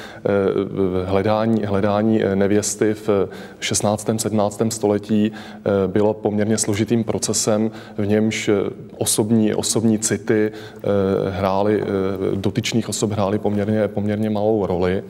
Hledání, 1.04 1.64
hledání 1.64 2.22
nevěsty 2.34 2.94
v 2.94 3.28
16. 3.60 4.10
17. 4.16 4.62
století 4.68 5.32
eh, 5.32 5.70
bylo 5.86 6.14
poměrně 6.14 6.58
složitým 6.58 7.04
procesem, 7.04 7.70
v 7.98 8.06
němž 8.06 8.48
eh, 8.48 8.52
osobní, 8.98 9.54
osobní 9.54 9.98
city 9.98 10.50
eh, 10.52 10.80
hrály, 11.30 11.82
dotyčných 12.34 12.88
osob 12.88 13.12
hrály 13.12 13.38
poměrně, 13.38 13.88
poměrně 13.88 14.30
malou 14.30 14.66
roli. 14.66 15.02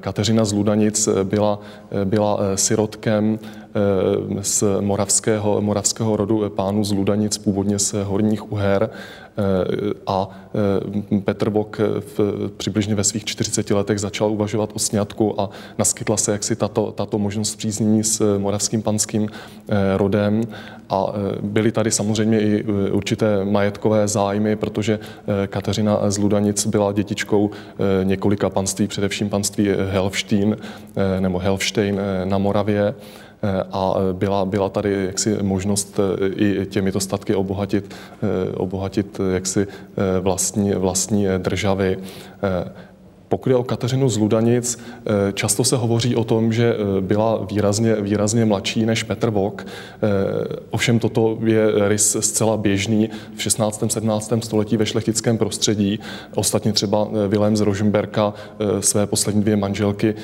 Kateřina 0.00 0.44
z 0.44 0.52
Ludanic 0.52 1.08
byla, 1.24 1.58
byla 2.04 2.38
sirotkem 2.54 3.38
z 4.40 4.64
moravského, 4.80 5.60
moravského 5.60 6.16
rodu 6.16 6.50
pánů 6.50 6.84
z 6.84 6.92
Ludanic, 6.92 7.38
původně 7.38 7.78
z 7.78 7.92
Horních 7.92 8.52
Uher. 8.52 8.90
Eh, 9.38 9.92
a 10.06 10.28
eh, 11.14 11.20
Petr 11.20 11.50
Bok 11.50 11.78
v, 12.00 12.20
přibližně 12.56 12.94
ve 12.94 13.04
svých 13.04 13.24
40 13.24 13.70
letech 13.70 13.98
začal 13.98 14.30
uvažovat 14.30 14.70
o 14.74 14.78
sňatku 14.78 15.40
a 15.40 15.50
naskytla 15.78 16.16
se 16.16 16.32
jaksi 16.32 16.56
tato, 16.56 16.92
tato 16.92 17.18
možnost 17.18 17.56
příznění 17.56 18.04
s 18.04 18.38
moravským 18.38 18.82
panským 18.82 19.28
eh, 19.28 19.96
rodem 19.96 20.42
a 20.90 21.06
byly 21.42 21.72
tady 21.72 21.90
samozřejmě 21.90 22.40
i 22.40 22.64
určité 22.92 23.44
majetkové 23.44 24.08
zájmy, 24.08 24.56
protože 24.56 24.98
Kateřina 25.46 26.10
z 26.10 26.18
Ludanic 26.18 26.66
byla 26.66 26.92
dětičkou 26.92 27.50
několika 28.02 28.50
panství, 28.50 28.86
především 28.86 29.30
panství 29.30 29.68
Helfstein 29.90 30.56
nebo 31.20 31.38
Helfstein 31.38 32.00
na 32.24 32.38
Moravě 32.38 32.94
a 33.72 33.94
byla, 34.12 34.44
byla 34.44 34.68
tady 34.68 35.04
jaksi 35.06 35.42
možnost 35.42 36.00
e, 36.00 36.26
i 36.26 36.66
těmito 36.66 37.00
statky 37.00 37.34
obohatit, 37.34 37.94
obohatit 38.54 39.20
jaksi 39.34 39.66
vlastní, 40.20 40.72
vlastní 40.72 41.26
državy. 41.38 41.98
Pokud 43.28 43.50
je 43.50 43.56
o 43.56 43.64
Kateřinu 43.64 44.08
z 44.08 44.16
Ludanic, 44.16 44.78
eh, 45.06 45.32
často 45.32 45.64
se 45.64 45.76
hovoří 45.76 46.16
o 46.16 46.24
tom, 46.24 46.52
že 46.52 46.74
eh, 46.74 47.00
byla 47.00 47.44
výrazně, 47.50 47.94
výrazně 47.94 48.44
mladší 48.44 48.86
než 48.86 49.02
Petr 49.02 49.30
Vok. 49.30 49.66
Eh, 49.66 50.08
ovšem 50.70 50.98
toto 50.98 51.38
je 51.44 51.88
rys 51.88 52.16
zcela 52.20 52.56
běžný 52.56 53.10
v 53.36 53.42
16. 53.42 53.90
17. 53.90 54.42
století 54.42 54.76
ve 54.76 54.86
šlechtickém 54.86 55.38
prostředí. 55.38 56.00
Ostatně 56.34 56.72
třeba 56.72 57.08
Vilém 57.28 57.56
z 57.56 57.60
Rožmberka 57.60 58.34
své 58.80 59.06
poslední 59.06 59.42
dvě 59.42 59.56
manželky, 59.56 60.14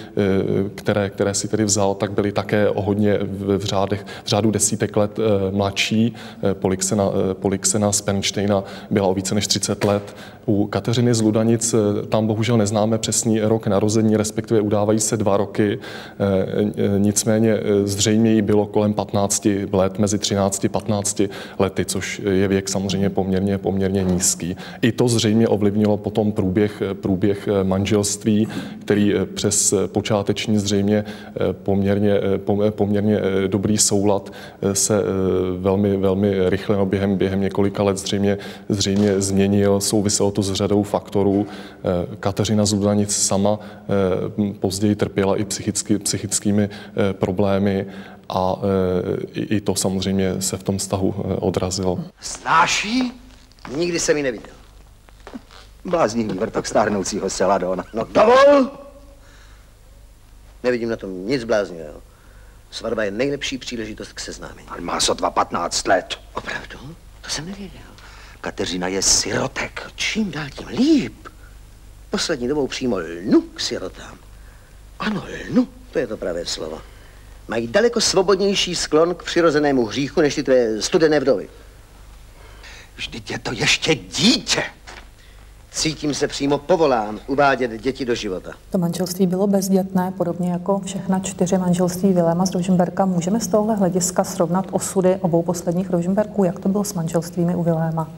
které, 0.75 1.11
které 1.11 1.35
si 1.35 1.49
tedy 1.49 1.65
vzal, 1.65 1.95
tak 1.95 2.13
byly 2.13 2.33
také 2.33 2.69
o 2.69 2.83
hodně 2.83 3.19
v, 3.23 3.65
řádech, 3.65 4.07
v 4.25 4.29
řádu 4.29 4.51
desítek 4.51 4.97
let 4.97 5.19
mladší. 5.51 6.15
Polixena, 6.53 7.05
Polixena 7.33 7.93
z 7.93 8.01
Pernsteina 8.01 8.65
byla 8.91 9.09
o 9.09 9.15
více 9.15 9.35
než 9.35 9.47
30 9.47 9.85
let. 9.85 10.17
U 10.47 10.67
Kateřiny 10.67 11.15
z 11.15 11.21
Ludanic 11.21 11.75
tam 12.09 12.27
bohužel 12.27 12.57
neznáme 12.57 12.90
přesný 12.99 13.41
rok 13.41 13.67
narození, 13.67 14.17
respektive 14.17 14.61
udávají 14.61 15.01
se 15.01 15.17
dva 15.17 15.37
roky. 15.37 15.79
Eh, 15.79 16.71
eh, 16.77 16.99
nicméně 16.99 17.53
eh, 17.53 17.87
zřejmě 17.87 18.33
jí 18.33 18.43
bylo 18.43 18.67
kolem 18.67 18.93
15 18.93 19.49
let, 19.73 19.99
mezi 19.99 20.19
13 20.19 20.65
a 20.65 20.69
15 20.69 21.23
lety, 21.59 21.85
což 21.85 22.23
je 22.31 22.49
věk 22.49 22.69
samozřejmě 22.69 23.11
poměrně, 23.11 23.59
poměrně 23.59 24.05
nízký. 24.05 24.57
I 24.83 24.93
to 24.93 25.09
zřejmě 25.09 25.49
ovlivnilo 25.49 25.97
potom 25.97 26.33
průběh, 26.33 26.83
průběh 27.01 27.49
manželství, 27.63 28.49
který 28.79 29.15
přes 29.35 29.75
počáteční 29.87 30.59
zřejmě 30.59 31.05
poměrně, 31.53 32.15
poměrně 32.71 33.21
dobrý 33.47 33.79
soulad 33.79 34.33
se 34.73 35.03
velmi, 35.59 35.97
velmi 35.97 36.51
rychle 36.51 36.77
no 36.77 36.87
během, 36.87 37.17
během 37.17 37.41
několika 37.41 37.83
let 37.83 37.97
zřejmě, 37.97 38.39
zřejmě 38.69 39.21
změnil. 39.21 39.81
Souviselo 39.81 40.31
to 40.31 40.43
s 40.43 40.53
řadou 40.53 40.83
faktorů. 40.83 41.47
Kateřina 42.21 42.65
Zuda 42.81 42.95
nic 42.95 43.17
sama 43.17 43.59
eh, 43.61 44.53
později 44.53 44.95
trpěla 44.97 45.37
i 45.37 45.45
psychicky, 45.45 45.99
psychickými 45.99 46.69
eh, 46.71 47.13
problémy 47.13 47.87
a 48.29 48.55
eh, 48.57 49.41
i 49.41 49.61
to 49.61 49.75
samozřejmě 49.75 50.43
se 50.43 50.57
v 50.57 50.63
tom 50.63 50.79
vztahu 50.79 51.15
odrazilo. 51.41 52.05
Znáš 52.23 52.85
jí? 52.85 53.13
Nikdy 53.77 54.01
jsem 54.01 54.17
ji 54.17 54.23
neviděl. 54.23 54.55
Bláznivý 55.85 56.39
vrtok 56.39 56.67
stárnoucího 56.67 57.31
Seladona. 57.31 57.85
No 57.95 58.05
dovol! 58.05 58.71
Nevidím 60.63 60.89
na 60.89 60.97
tom 60.97 61.27
nic 61.27 61.45
bláznivého. 61.45 62.03
Svatba 62.71 63.05
je 63.05 63.11
nejlepší 63.11 63.59
příležitost 63.59 64.13
k 64.13 64.21
seznámení. 64.21 64.69
Ale 64.69 64.81
má 64.81 65.01
sotva 65.01 65.31
15 65.31 65.87
let. 65.87 66.19
Opravdu? 66.35 66.79
To 67.21 67.31
jsem 67.31 67.47
nevěděl. 67.47 67.91
Kateřina 68.41 68.89
je 68.89 69.03
sirotek. 69.03 69.83
Čím 69.97 70.31
dál 70.31 70.47
tím 70.51 70.67
líp. 70.67 71.30
Poslední 72.11 72.49
dobou 72.49 72.67
přímo 72.67 72.97
lnu 72.99 73.41
k 73.41 73.61
sirotám. 73.61 74.19
Ano, 74.99 75.25
lnu, 75.51 75.69
to 75.93 75.99
je 75.99 76.07
to 76.07 76.17
pravé 76.17 76.47
slovo. 76.47 76.79
Mají 77.49 77.69
daleko 77.69 78.01
svobodnější 78.01 78.75
sklon 78.75 79.15
k 79.15 79.23
přirozenému 79.23 79.87
hříchu, 79.87 80.21
než 80.21 80.35
ty 80.35 80.43
tvé 80.43 80.83
studené 80.83 81.21
vdovy. 81.21 81.49
Vždyť 82.97 83.31
je 83.31 83.39
to 83.39 83.53
ještě 83.53 83.95
dítě. 83.95 84.63
Cítím 85.73 86.15
se 86.15 86.29
přímo 86.29 86.59
povolán 86.59 87.21
uvádět 87.27 87.81
děti 87.81 88.05
do 88.05 88.15
života. 88.15 88.53
To 88.71 88.79
manželství 88.79 89.27
bylo 89.27 89.47
bezdětné, 89.47 90.13
podobně 90.17 90.51
jako 90.51 90.81
všechna 90.85 91.21
čtyři 91.21 91.59
manželství 91.59 92.13
Viléma 92.13 92.47
z 92.47 92.51
Rožemberka. 92.51 93.05
Můžeme 93.05 93.41
z 93.41 93.47
tohohle 93.47 93.77
hlediska 93.77 94.25
srovnat 94.25 94.67
osudy 94.71 95.17
obou 95.21 95.43
posledních 95.43 95.91
Rožemberků? 95.91 96.45
Jak 96.45 96.59
to 96.59 96.69
bylo 96.69 96.85
s 96.85 96.95
manželstvími 96.95 97.55
u 97.55 97.63
Viléma? 97.63 98.11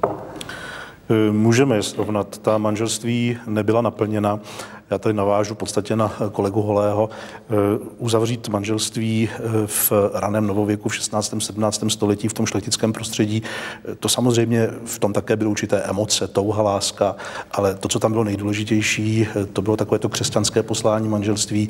Můžeme 1.30 1.76
je 1.76 1.82
srovnat. 1.82 2.38
Ta 2.38 2.59
manželství 2.59 3.38
nebyla 3.47 3.80
naplněna. 3.80 4.40
Já 4.92 4.99
tady 4.99 5.14
navážu 5.14 5.54
v 5.54 5.58
podstatě 5.58 5.96
na 5.96 6.12
kolegu 6.32 6.62
Holého. 6.62 7.11
Eh, 7.11 7.54
uzavřít 7.99 8.49
manželství 8.49 9.28
eh, 9.32 9.40
v 9.66 9.92
raném 10.14 10.46
novověku 10.46 10.88
v 10.88 10.94
16. 10.94 11.34
17. 11.38 11.84
století 11.88 12.28
v 12.28 12.32
tom 12.32 12.46
šlechtickém 12.46 12.92
prostředí, 12.92 13.42
eh, 13.42 13.94
to 13.94 14.08
samozřejmě 14.08 14.68
v 14.84 14.99
tom 14.99 15.12
také 15.12 15.37
byly 15.37 15.50
určité 15.50 15.82
emoce, 15.82 16.28
touha, 16.28 16.62
láska, 16.62 17.16
ale 17.52 17.75
to, 17.75 17.88
co 17.88 17.99
tam 17.99 18.12
bylo 18.12 18.25
nejdůležitější, 18.25 19.28
to 19.52 19.62
bylo 19.62 19.76
takové 19.76 19.99
to 19.99 20.08
křesťanské 20.08 20.62
poslání 20.62 21.08
manželství, 21.08 21.68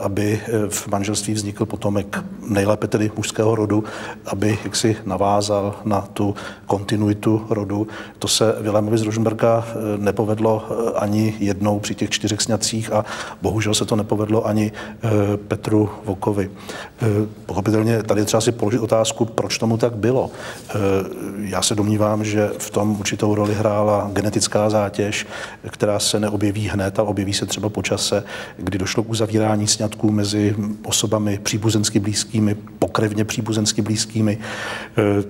aby 0.00 0.40
v 0.68 0.88
manželství 0.88 1.34
vznikl 1.34 1.66
potomek 1.66 2.24
nejlépe 2.48 2.86
tedy 2.86 3.10
mužského 3.16 3.54
rodu, 3.54 3.84
aby 4.26 4.58
jaksi 4.64 4.96
navázal 5.04 5.74
na 5.84 6.00
tu 6.00 6.34
kontinuitu 6.66 7.46
rodu. 7.50 7.86
To 8.18 8.28
se 8.28 8.56
Vilémovi 8.60 8.98
z 8.98 9.02
Rožmberka 9.02 9.66
nepovedlo 9.96 10.64
ani 10.96 11.34
jednou 11.38 11.80
při 11.80 11.94
těch 11.94 12.10
čtyřech 12.10 12.40
sňacích 12.54 12.92
a 12.92 13.04
bohužel 13.42 13.74
se 13.74 13.84
to 13.84 13.96
nepovedlo 13.96 14.46
ani 14.46 14.72
eh, 14.72 15.08
Petru 15.36 15.90
Vokovi. 16.04 16.50
Eh, 17.02 17.06
pochopitelně 17.46 18.02
tady 18.02 18.24
třeba 18.24 18.40
si 18.40 18.52
položit 18.52 18.78
otázku, 18.78 19.24
proč 19.24 19.58
tomu 19.58 19.76
tak 19.76 19.96
bylo. 19.96 20.30
Eh, 20.30 20.74
já 21.38 21.62
se 21.62 21.74
domnívám, 21.74 22.24
že 22.24 22.50
v 22.58 22.70
tom 22.70 22.96
určitou 23.00 23.34
roli 23.34 23.54
hrála 23.54 24.10
genetická 24.12 24.70
zátěž, 24.70 25.26
která 25.70 25.98
se 25.98 26.20
neobjeví 26.20 26.68
hned, 26.68 26.98
ale 26.98 27.08
objeví 27.08 27.32
se 27.32 27.46
třeba 27.46 27.68
po 27.68 27.82
čase, 27.82 28.24
kdy 28.56 28.78
došlo 28.78 29.02
k 29.02 29.10
uzavírání 29.10 29.66
sňatků 29.66 30.10
mezi 30.10 30.54
osobami 30.84 31.38
příbuzensky 31.42 32.00
blízkými, 32.00 32.54
pokrevně 32.78 33.24
příbuzensky 33.24 33.82
blízkými, 33.82 34.38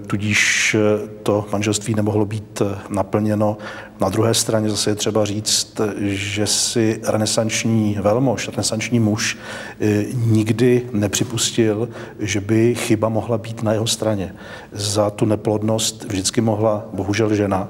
tudíž 0.06 0.76
to 1.22 1.46
manželství 1.52 1.94
nemohlo 1.94 2.26
být 2.26 2.62
naplněno. 2.88 3.56
Na 4.00 4.08
druhé 4.08 4.34
straně 4.34 4.70
zase 4.70 4.90
je 4.90 4.94
třeba 4.94 5.24
říct, 5.24 5.80
že 6.00 6.46
si 6.46 7.00
renesanční 7.04 7.98
velmož, 8.00 8.48
renesanční 8.48 9.00
muž 9.00 9.38
eh, 9.80 10.04
nikdy 10.14 10.82
nepřipustil, 10.92 11.88
že 12.18 12.40
by 12.40 12.74
chyba 12.74 13.08
mohla 13.08 13.38
být 13.38 13.62
na 13.62 13.72
jeho 13.72 13.86
straně. 13.86 14.34
Za 14.72 15.10
tu 15.10 15.24
neplodnost 15.24 16.04
vždycky 16.04 16.40
mohla 16.40 16.84
bohužel 16.92 17.34
žena 17.34 17.68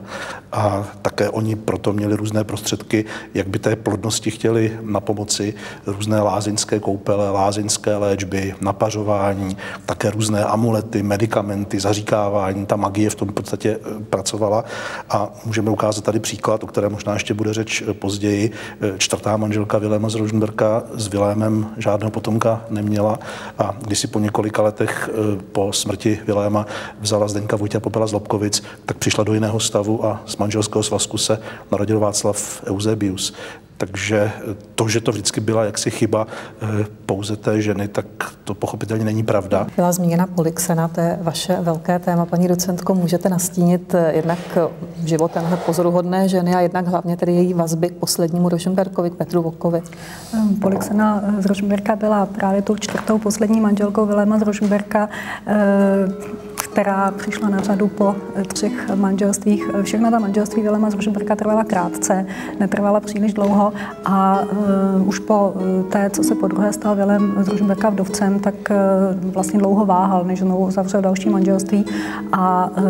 a 0.54 0.86
také 1.02 1.30
oni 1.30 1.56
proto 1.56 1.92
měli 1.92 2.16
různé 2.16 2.44
prostředky, 2.44 3.04
jak 3.34 3.48
by 3.48 3.58
té 3.58 3.76
plodnosti 3.76 4.30
chtěli 4.30 4.78
na 4.82 5.00
pomoci, 5.00 5.54
různé 5.86 6.20
lázeňské 6.20 6.80
koupele, 6.80 7.30
lázeňské 7.30 7.96
léčby, 7.96 8.54
napařování, 8.60 9.56
také 9.86 10.10
různé 10.10 10.44
amulety, 10.44 11.02
medicamenty, 11.02 11.80
zaříkávání. 11.80 12.66
Ta 12.66 12.76
magie 12.76 13.10
v 13.10 13.14
tom 13.14 13.28
podstatě 13.28 13.78
eh, 13.80 14.04
pracovala 14.04 14.64
a 15.10 15.30
můžeme 15.44 15.70
ukázat 15.70 16.04
tady 16.04 16.20
příklad, 16.20 16.64
o 16.64 16.66
kterém 16.66 16.92
možná 16.92 17.12
ještě 17.12 17.34
bude 17.34 17.54
řeč 17.54 17.82
eh, 17.86 17.94
později. 17.94 18.50
Čtvrtá 18.98 19.36
manželka 19.36 19.78
Viléma 19.78 20.08
z 20.08 20.14
Rožnberka 20.14 20.82
s 20.94 21.08
Vilémem 21.08 21.66
žádného 21.76 22.10
potomka 22.10 22.64
neměla 22.70 23.18
a 23.58 23.76
když 23.80 23.98
si 23.98 24.06
po 24.06 24.18
několika 24.18 24.62
letech 24.62 25.10
eh, 25.12 25.42
po 25.52 25.72
smrti 25.72 26.20
Viléma 26.26 26.66
vzala 27.00 27.28
Zdenka 27.28 27.56
Vojtěa 27.56 27.80
Popela 27.80 28.06
z 28.06 28.12
Lobkovic, 28.12 28.62
tak 28.86 28.96
přišla 28.96 29.24
do 29.24 29.34
jiného 29.34 29.60
stavu 29.60 30.06
a 30.06 30.22
z 30.26 30.36
manželského 30.44 30.82
svazku 30.82 31.18
se 31.18 31.38
narodil 31.72 32.00
Václav 32.00 32.62
Eusebius. 32.66 33.32
Takže 33.76 34.32
to, 34.74 34.88
že 34.88 35.00
to 35.00 35.10
vždycky 35.12 35.40
byla 35.40 35.64
jaksi 35.64 35.90
chyba 35.90 36.26
eh, 36.26 36.66
pouze 37.06 37.36
té 37.36 37.62
ženy, 37.62 37.88
tak 37.88 38.06
to 38.44 38.54
pochopitelně 38.54 39.04
není 39.04 39.22
pravda. 39.22 39.66
Byla 39.76 39.92
zmíněna 39.92 40.26
Polixena, 40.26 40.88
to 40.88 41.00
je 41.00 41.18
vaše 41.22 41.56
velké 41.60 41.98
téma. 41.98 42.26
Paní 42.26 42.48
docentko, 42.48 42.94
můžete 42.94 43.28
nastínit 43.28 43.94
eh, 43.94 44.12
jednak 44.14 44.38
život 45.04 45.30
tenhle 45.30 45.56
pozoruhodné 45.56 46.28
ženy 46.28 46.54
a 46.54 46.60
jednak 46.60 46.86
hlavně 46.86 47.16
tedy 47.16 47.32
její 47.32 47.54
vazby 47.54 47.88
k 47.88 47.94
poslednímu 47.94 48.48
Rožemberkovi, 48.48 49.10
k 49.10 49.14
Petru 49.14 49.42
Vokovi. 49.42 49.82
Ehm, 50.34 50.56
Polixena 50.56 51.24
z 51.38 51.46
Rožemberka 51.46 51.96
byla 51.96 52.26
právě 52.26 52.62
tou 52.62 52.76
čtvrtou 52.76 53.18
poslední 53.18 53.60
manželkou 53.60 54.06
Vilema 54.06 54.38
z 54.38 54.42
Rožemberka 54.42 55.08
která 56.66 57.10
přišla 57.10 57.48
na 57.48 57.60
řadu 57.60 57.88
po 57.88 58.16
třech 58.46 58.94
manželstvích. 58.94 59.70
Všechna 59.82 60.10
ta 60.10 60.18
manželství 60.18 60.62
Vilema 60.62 60.90
z 60.90 60.94
Rožemberka 60.94 61.36
trvala 61.36 61.64
krátce, 61.64 62.26
netrvala 62.60 63.00
příliš 63.00 63.34
dlouho 63.34 63.72
a 64.04 64.40
uh, 64.98 65.08
už 65.08 65.18
po 65.18 65.54
té, 65.90 66.10
co 66.10 66.22
se 66.22 66.34
po 66.34 66.48
druhé 66.48 66.72
stal 66.72 66.96
Vilem 66.96 67.34
z 67.40 67.48
Rožemberka 67.48 67.90
vdovcem, 67.90 68.40
tak 68.40 68.54
uh, 68.70 69.30
vlastně 69.30 69.58
dlouho 69.58 69.86
váhal, 69.86 70.24
než 70.24 70.38
znovu 70.38 70.70
zavřel 70.70 71.02
další 71.02 71.30
manželství 71.30 71.84
a 72.32 72.70
uh, 72.76 72.84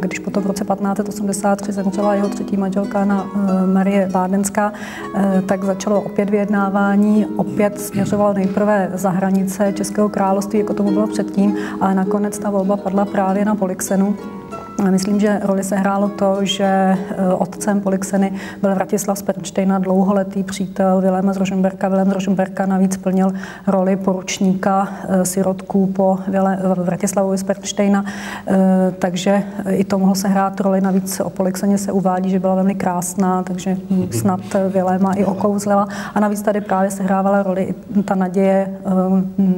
když 0.00 0.18
potom 0.18 0.42
v 0.42 0.46
roce 0.46 0.64
1583 0.64 1.72
zemřela 1.72 2.14
jeho 2.14 2.28
třetí 2.28 2.56
manželka 2.56 3.04
na 3.04 3.22
uh, 3.22 3.30
Marie 3.72 4.08
Bádenská, 4.12 4.72
uh, 5.14 5.22
tak 5.46 5.64
začalo 5.64 6.00
opět 6.00 6.30
vyjednávání, 6.30 7.26
opět 7.36 7.80
směřoval 7.80 8.34
nejprve 8.34 8.90
za 8.94 9.10
hranice 9.10 9.72
Českého 9.72 10.08
království, 10.08 10.58
jako 10.58 10.74
tomu 10.74 10.90
bylo 10.90 11.06
předtím, 11.06 11.56
ale 11.80 11.94
nakonec 11.94 12.38
ta 12.38 12.50
volba 12.50 12.76
padla 12.76 13.04
právě 13.04 13.19
právě 13.20 13.44
na 13.44 13.54
Polixenu. 13.54 14.16
Myslím, 14.88 15.20
že 15.20 15.40
roli 15.42 15.64
se 15.64 15.76
hrálo 15.76 16.08
to, 16.08 16.38
že 16.40 16.64
eh, 16.64 16.96
otcem 17.38 17.80
Polixeny 17.80 18.32
byl 18.60 18.74
Vratislav 18.74 19.18
z 19.18 19.22
Pernštejna, 19.22 19.78
dlouholetý 19.78 20.42
přítel 20.42 21.00
Viléma 21.00 21.32
z 21.32 21.36
Rožemberka. 21.36 21.88
Vilém 21.88 22.10
z 22.10 22.12
Rožemberka 22.12 22.66
navíc 22.66 22.96
plnil 22.96 23.32
roli 23.66 23.96
poručníka 23.96 24.88
eh, 25.08 25.24
sirotků 25.24 25.86
po 25.86 26.18
Vratislavovi 26.74 27.38
z 27.38 27.42
Pernštejna, 27.42 28.04
eh, 28.46 28.56
takže 28.98 29.42
i 29.70 29.84
to 29.84 29.98
mohlo 29.98 30.14
se 30.14 30.28
hrát 30.28 30.60
roli. 30.60 30.80
Navíc 30.80 31.20
o 31.20 31.30
Polixeně 31.30 31.78
se 31.78 31.92
uvádí, 31.92 32.30
že 32.30 32.38
byla 32.38 32.54
velmi 32.54 32.74
krásná, 32.74 33.42
takže 33.42 33.76
snad 34.10 34.40
Viléma 34.68 35.12
i 35.12 35.24
okouzlela. 35.24 35.88
A 36.14 36.20
navíc 36.20 36.42
tady 36.42 36.60
právě 36.60 36.90
se 36.90 37.02
hrávala 37.02 37.42
roli 37.42 37.62
i 37.62 38.02
ta 38.02 38.14
naděje 38.14 38.74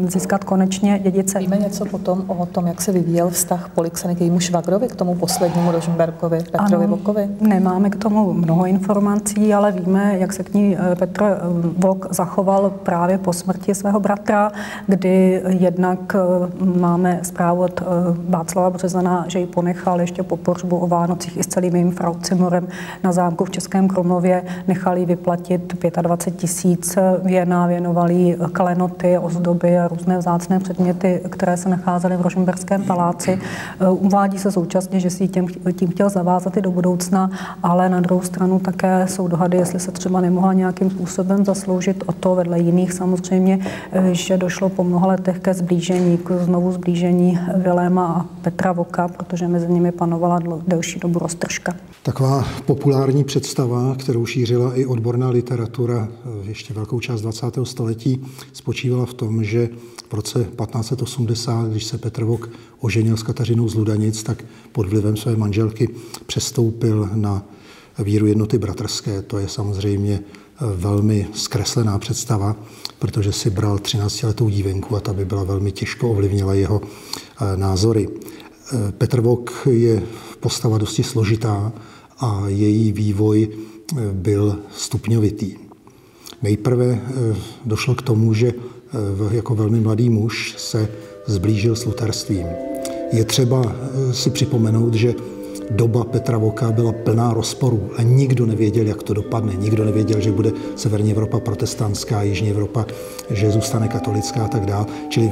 získat 0.07 0.45
konečně 0.45 0.99
dědice. 0.99 1.39
Víme 1.39 1.57
něco 1.57 1.85
potom 1.85 2.25
o 2.27 2.47
tom, 2.47 2.67
jak 2.67 2.83
se 2.83 2.93
vyvíjel 2.93 3.31
vztah 3.31 3.69
Polixeny 3.75 4.17
k 4.17 4.21
jejímu 4.21 4.41
švagrovi, 4.41 4.89
k 4.89 4.97
tomu 4.97 5.12
tomu 5.13 5.21
poslednímu 5.21 5.73
Rožmberkovi, 5.73 6.39
Petrovi 6.53 6.85
ano, 6.85 6.97
Vokovi? 6.97 7.29
Nemáme 7.41 7.91
k 7.91 7.97
tomu 7.97 8.33
mnoho 8.33 8.67
informací, 8.67 9.55
ale 9.55 9.73
víme, 9.73 10.19
jak 10.19 10.33
se 10.33 10.43
k 10.43 10.55
ní 10.55 10.77
eh, 10.77 10.95
Petr 10.97 11.23
eh, 11.23 11.39
Vok 11.77 12.07
zachoval 12.11 12.71
právě 12.71 13.19
po 13.19 13.33
smrti 13.33 13.75
svého 13.75 14.01
bratra, 14.01 14.53
kdy 14.87 15.43
jednak 15.49 16.15
eh, 16.15 16.19
máme 16.65 17.21
zprávu 17.23 17.63
od 17.63 17.83
Václava 18.29 18.71
Březana, 18.71 19.25
že 19.29 19.39
ji 19.39 19.47
ponechal 19.47 20.01
ještě 20.01 20.23
po 20.23 20.37
pohřbu 20.37 20.79
o 20.79 20.87
Vánocích 20.87 21.37
i 21.37 21.43
s 21.43 21.47
celým 21.47 21.75
jejím 21.75 21.91
fraucimorem 21.93 22.69
na 23.05 23.13
zámku 23.13 23.45
v 23.45 23.51
Českém 23.51 23.89
Krumlově, 23.89 24.43
nechal 24.69 24.97
jí 24.99 25.07
vyplatit 25.07 25.75
25 26.03 26.41
tisíc 26.41 26.99
věna, 27.23 27.67
věnovali 27.67 28.37
klenoty, 28.53 29.19
ozdoby 29.19 29.79
a 29.79 29.89
různé 29.89 30.19
vzácné 30.19 30.59
předměty, 30.61 31.21
které 31.31 31.57
se 31.57 31.69
nacházely 31.69 32.17
v 32.17 32.21
Rožmberském 32.21 32.83
paláci. 32.83 33.39
Uvádí 33.91 34.39
se 34.39 34.53
současně, 34.63 35.01
že 35.03 35.11
si 35.11 35.29
tím, 35.29 35.49
tím 35.73 35.89
chtěl 35.89 36.11
zavázat 36.11 36.57
i 36.57 36.61
do 36.61 36.71
budoucna, 36.71 37.31
ale 37.63 37.89
na 37.89 38.01
druhou 38.01 38.23
stranu 38.23 38.59
také 38.59 39.07
jsou 39.09 39.29
dohady, 39.29 39.57
jestli 39.57 39.81
se 39.81 39.93
třeba 39.93 40.21
nemohla 40.21 40.53
nějakým 40.53 40.91
způsobem 40.91 41.45
zasloužit 41.45 42.05
o 42.07 42.13
to 42.13 42.35
vedle 42.35 42.61
jiných 42.61 42.93
samozřejmě, 42.93 43.59
že 44.13 44.37
došlo 44.37 44.69
po 44.69 44.85
mnoha 44.85 45.07
letech 45.07 45.39
ke 45.39 45.55
zblížení, 45.55 46.19
k 46.19 46.45
znovu 46.45 46.73
zblížení 46.73 47.39
Viléma 47.57 48.07
a 48.07 48.27
Petra 48.43 48.73
Voka, 48.73 49.09
protože 49.09 49.49
mezi 49.49 49.69
nimi 49.73 49.93
panovala 49.93 50.41
delší 50.67 51.01
dobu 51.01 51.19
roztržka. 51.19 51.75
Taková 52.03 52.45
populární 52.67 53.25
představa, 53.25 53.95
kterou 53.95 54.27
šířila 54.27 54.75
i 54.75 54.87
odborná 54.87 55.31
literatura 55.31 56.09
eh, 56.11 56.49
ještě 56.49 56.75
velkou 56.75 57.01
část 57.01 57.21
20. 57.21 57.47
století, 57.65 58.25
spočívala 58.53 59.07
v 59.07 59.15
tom, 59.15 59.45
že 59.45 59.69
v 60.09 60.15
roce 60.15 60.39
1580, 60.39 61.69
když 61.69 61.85
se 61.85 61.99
Petr 61.99 62.25
Vok 62.25 62.51
oženil 62.83 63.17
s 63.17 63.23
Kateřinou 63.23 63.69
z 63.69 63.75
Ludanic, 63.75 64.23
tak 64.23 64.45
pod 64.73 64.89
vlivem 64.89 65.17
své 65.17 65.37
manželky 65.37 65.89
přestoupil 66.27 67.09
na 67.15 67.47
víru 67.99 68.27
jednoty 68.27 68.59
bratrské. 68.59 69.23
To 69.23 69.39
je 69.39 69.49
samozřejmě 69.49 70.21
velmi 70.61 71.29
zkreslená 71.35 71.99
představa, 71.99 72.57
protože 72.99 73.33
si 73.33 73.51
bral 73.51 73.77
13-letou 73.77 74.49
dívenku 74.49 74.97
a 74.97 75.01
ta 75.01 75.13
by 75.13 75.25
byla 75.25 75.45
velmi 75.45 75.73
těžko 75.73 76.11
ovlivnila 76.11 76.55
jeho 76.55 76.81
názory. 77.57 78.09
Petr 78.99 79.21
Vok 79.21 79.69
je 79.71 80.03
postava 80.41 80.79
dosti 80.79 81.03
složitá 81.03 81.73
a 82.19 82.43
její 82.47 82.93
vývoj 82.93 83.49
byl 84.13 84.59
stupňovitý. 84.77 85.55
Nejprve 86.43 87.01
došlo 87.65 87.95
k 87.95 88.03
tomu, 88.03 88.35
že 88.35 88.53
jako 89.31 89.55
velmi 89.55 89.81
mladý 89.81 90.11
muž 90.11 90.55
se 90.59 90.89
zblížil 91.27 91.77
s 91.77 91.85
luterstvím. 91.85 92.47
Je 93.13 93.25
třeba 93.25 93.77
si 94.13 94.31
připomenout, 94.31 94.95
že 94.95 95.15
doba 95.71 96.05
Petra 96.05 96.39
Voka 96.39 96.73
byla 96.73 96.93
plná 96.93 97.35
rozporů 97.35 97.91
a 97.97 98.03
nikdo 98.03 98.47
nevěděl, 98.47 98.87
jak 98.87 99.03
to 99.03 99.15
dopadne. 99.15 99.53
Nikdo 99.59 99.85
nevěděl, 99.85 100.21
že 100.21 100.33
bude 100.33 100.53
Severní 100.77 101.11
Evropa 101.11 101.41
protestantská, 101.41 102.23
Jižní 102.23 102.51
Evropa, 102.51 102.87
že 103.31 103.51
zůstane 103.51 103.89
katolická 103.89 104.45
a 104.45 104.49
tak 104.49 104.67
dále. 104.67 104.87
Čili 105.09 105.31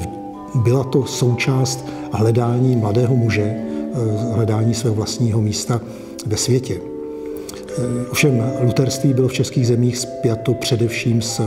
byla 0.54 0.84
to 0.84 1.04
součást 1.04 1.84
hledání 2.12 2.76
mladého 2.76 3.16
muže, 3.16 3.42
eh, 3.42 4.34
hledání 4.34 4.74
svého 4.74 4.96
vlastního 4.96 5.42
místa 5.42 5.80
ve 6.26 6.36
světě. 6.36 6.80
Eh, 6.80 8.06
ovšem 8.10 8.52
luterství 8.60 9.14
bylo 9.14 9.28
v 9.28 9.32
českých 9.32 9.66
zemích 9.66 9.98
spjato 9.98 10.54
především 10.54 11.22
s 11.22 11.42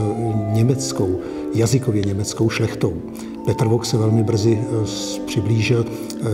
německou, 0.52 1.20
jazykově 1.54 2.02
německou 2.02 2.50
šlechtou. 2.50 2.92
Petr 3.44 3.66
Vok 3.66 3.86
se 3.86 3.96
velmi 3.96 4.22
brzy 4.22 4.58
eh, 4.60 4.64
přiblížil 5.26 5.86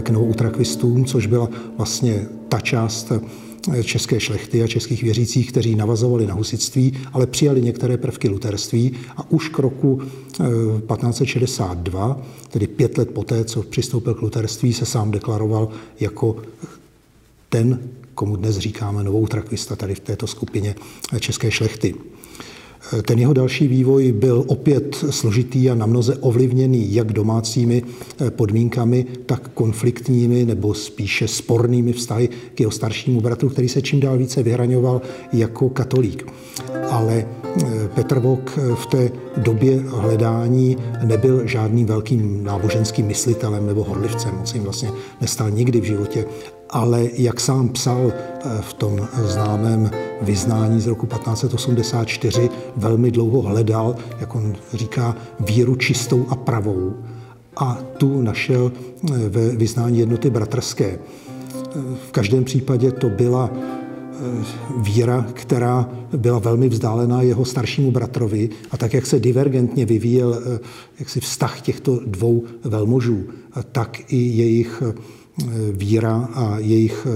k 0.03 0.11
novoutrakvistům, 0.11 1.05
což 1.05 1.27
byla 1.27 1.49
vlastně 1.77 2.27
ta 2.49 2.61
část 2.61 3.13
české 3.85 4.21
šlechty 4.21 4.63
a 4.63 4.67
českých 4.67 5.03
věřících, 5.03 5.51
kteří 5.51 5.75
navazovali 5.75 6.27
na 6.27 6.35
husitství, 6.35 6.99
ale 7.13 7.27
přijali 7.27 7.63
některé 7.63 7.97
prvky 7.97 8.29
luterství 8.29 8.93
a 9.17 9.31
už 9.31 9.49
k 9.49 9.59
roku 9.59 9.99
1562, 9.99 12.23
tedy 12.49 12.67
pět 12.67 12.99
let 12.99 13.11
poté, 13.11 13.45
co 13.45 13.63
přistoupil 13.63 14.15
k 14.15 14.23
luterství, 14.23 14.73
se 14.73 14.87
sám 14.87 15.11
deklaroval 15.11 15.69
jako 16.01 16.37
ten, 17.49 17.79
komu 18.15 18.37
dnes 18.37 18.59
říkáme 18.59 19.05
novou 19.05 19.27
trakvista 19.27 19.77
tady 19.77 19.95
v 19.95 20.01
této 20.01 20.27
skupině 20.27 20.75
české 21.21 21.51
šlechty. 21.51 21.95
Ten 23.07 23.19
jeho 23.19 23.33
další 23.33 23.69
vývoj 23.69 24.13
byl 24.13 24.45
opět 24.47 25.05
složitý 25.11 25.71
a 25.71 25.75
namnoze 25.75 26.17
ovlivněný 26.17 26.95
jak 26.95 27.13
domácími 27.13 27.83
podmínkami, 28.31 29.07
tak 29.27 29.49
konfliktními 29.55 30.45
nebo 30.45 30.75
spíše 30.75 31.29
spornými 31.29 31.93
vztahy 31.93 32.29
k 32.55 32.61
jeho 32.61 32.71
staršímu 32.71 33.21
bratru, 33.21 33.49
který 33.49 33.69
se 33.69 33.83
čím 33.83 34.01
dál 34.01 34.19
více 34.19 34.43
vyhraňoval 34.43 35.03
jako 35.33 35.69
katolík. 35.69 36.27
Ale 36.91 37.27
Petr 37.95 38.19
Vok 38.19 38.59
v 38.75 38.87
té 38.87 39.11
době 39.37 39.81
hledání 39.87 40.77
nebyl 41.05 41.47
žádným 41.47 41.87
velkým 41.87 42.45
náboženským 42.45 43.07
myslitelem 43.07 43.67
nebo 43.67 43.85
horlivcem. 43.85 44.35
On 44.41 44.47
se 44.47 44.57
jim 44.57 44.65
vlastně 44.65 44.91
nestal 45.21 45.51
nikdy 45.51 45.81
v 45.81 45.85
životě. 45.85 46.25
Ale 46.71 47.09
jak 47.15 47.41
sám 47.41 47.69
psal 47.69 48.13
eh, 48.13 48.63
v 48.63 48.73
tom 48.73 49.09
známém 49.25 49.91
vyznání 50.23 50.81
z 50.81 50.87
roku 50.87 51.07
1584, 51.07 52.51
velmi 52.77 53.11
dlouho 53.11 53.43
hledal, 53.43 53.97
jak 54.21 54.35
on 54.35 54.57
říká, 54.75 55.17
víru 55.41 55.75
čistou 55.75 56.27
a 56.29 56.37
pravou. 56.37 56.95
A 57.57 57.79
tu 57.97 58.23
našel 58.23 58.73
eh, 58.73 59.29
ve 59.29 59.49
vyznání 59.57 59.99
jednoty 59.99 60.31
bratrské. 60.31 60.87
Eh, 60.89 61.79
v 62.09 62.13
každém 62.13 62.45
případě 62.45 62.93
to 62.93 63.09
byla 63.09 63.51
víra, 64.77 65.27
která 65.33 65.89
byla 66.17 66.39
velmi 66.39 66.69
vzdálená 66.69 67.23
jeho 67.23 67.45
staršímu 67.45 67.91
bratrovi 67.91 68.51
a 68.71 68.77
tak, 68.77 68.95
jak 68.95 69.07
se 69.07 69.21
divergentně 69.21 69.87
vyvíjel 69.87 70.43
jaksi 70.99 71.21
vztah 71.21 71.61
těchto 71.61 72.01
dvou 72.07 72.45
velmožů, 72.65 73.25
tak 73.73 74.13
i 74.13 74.17
jejich 74.17 74.83
víra 75.73 76.29
a 76.35 76.59
jejich 76.59 77.07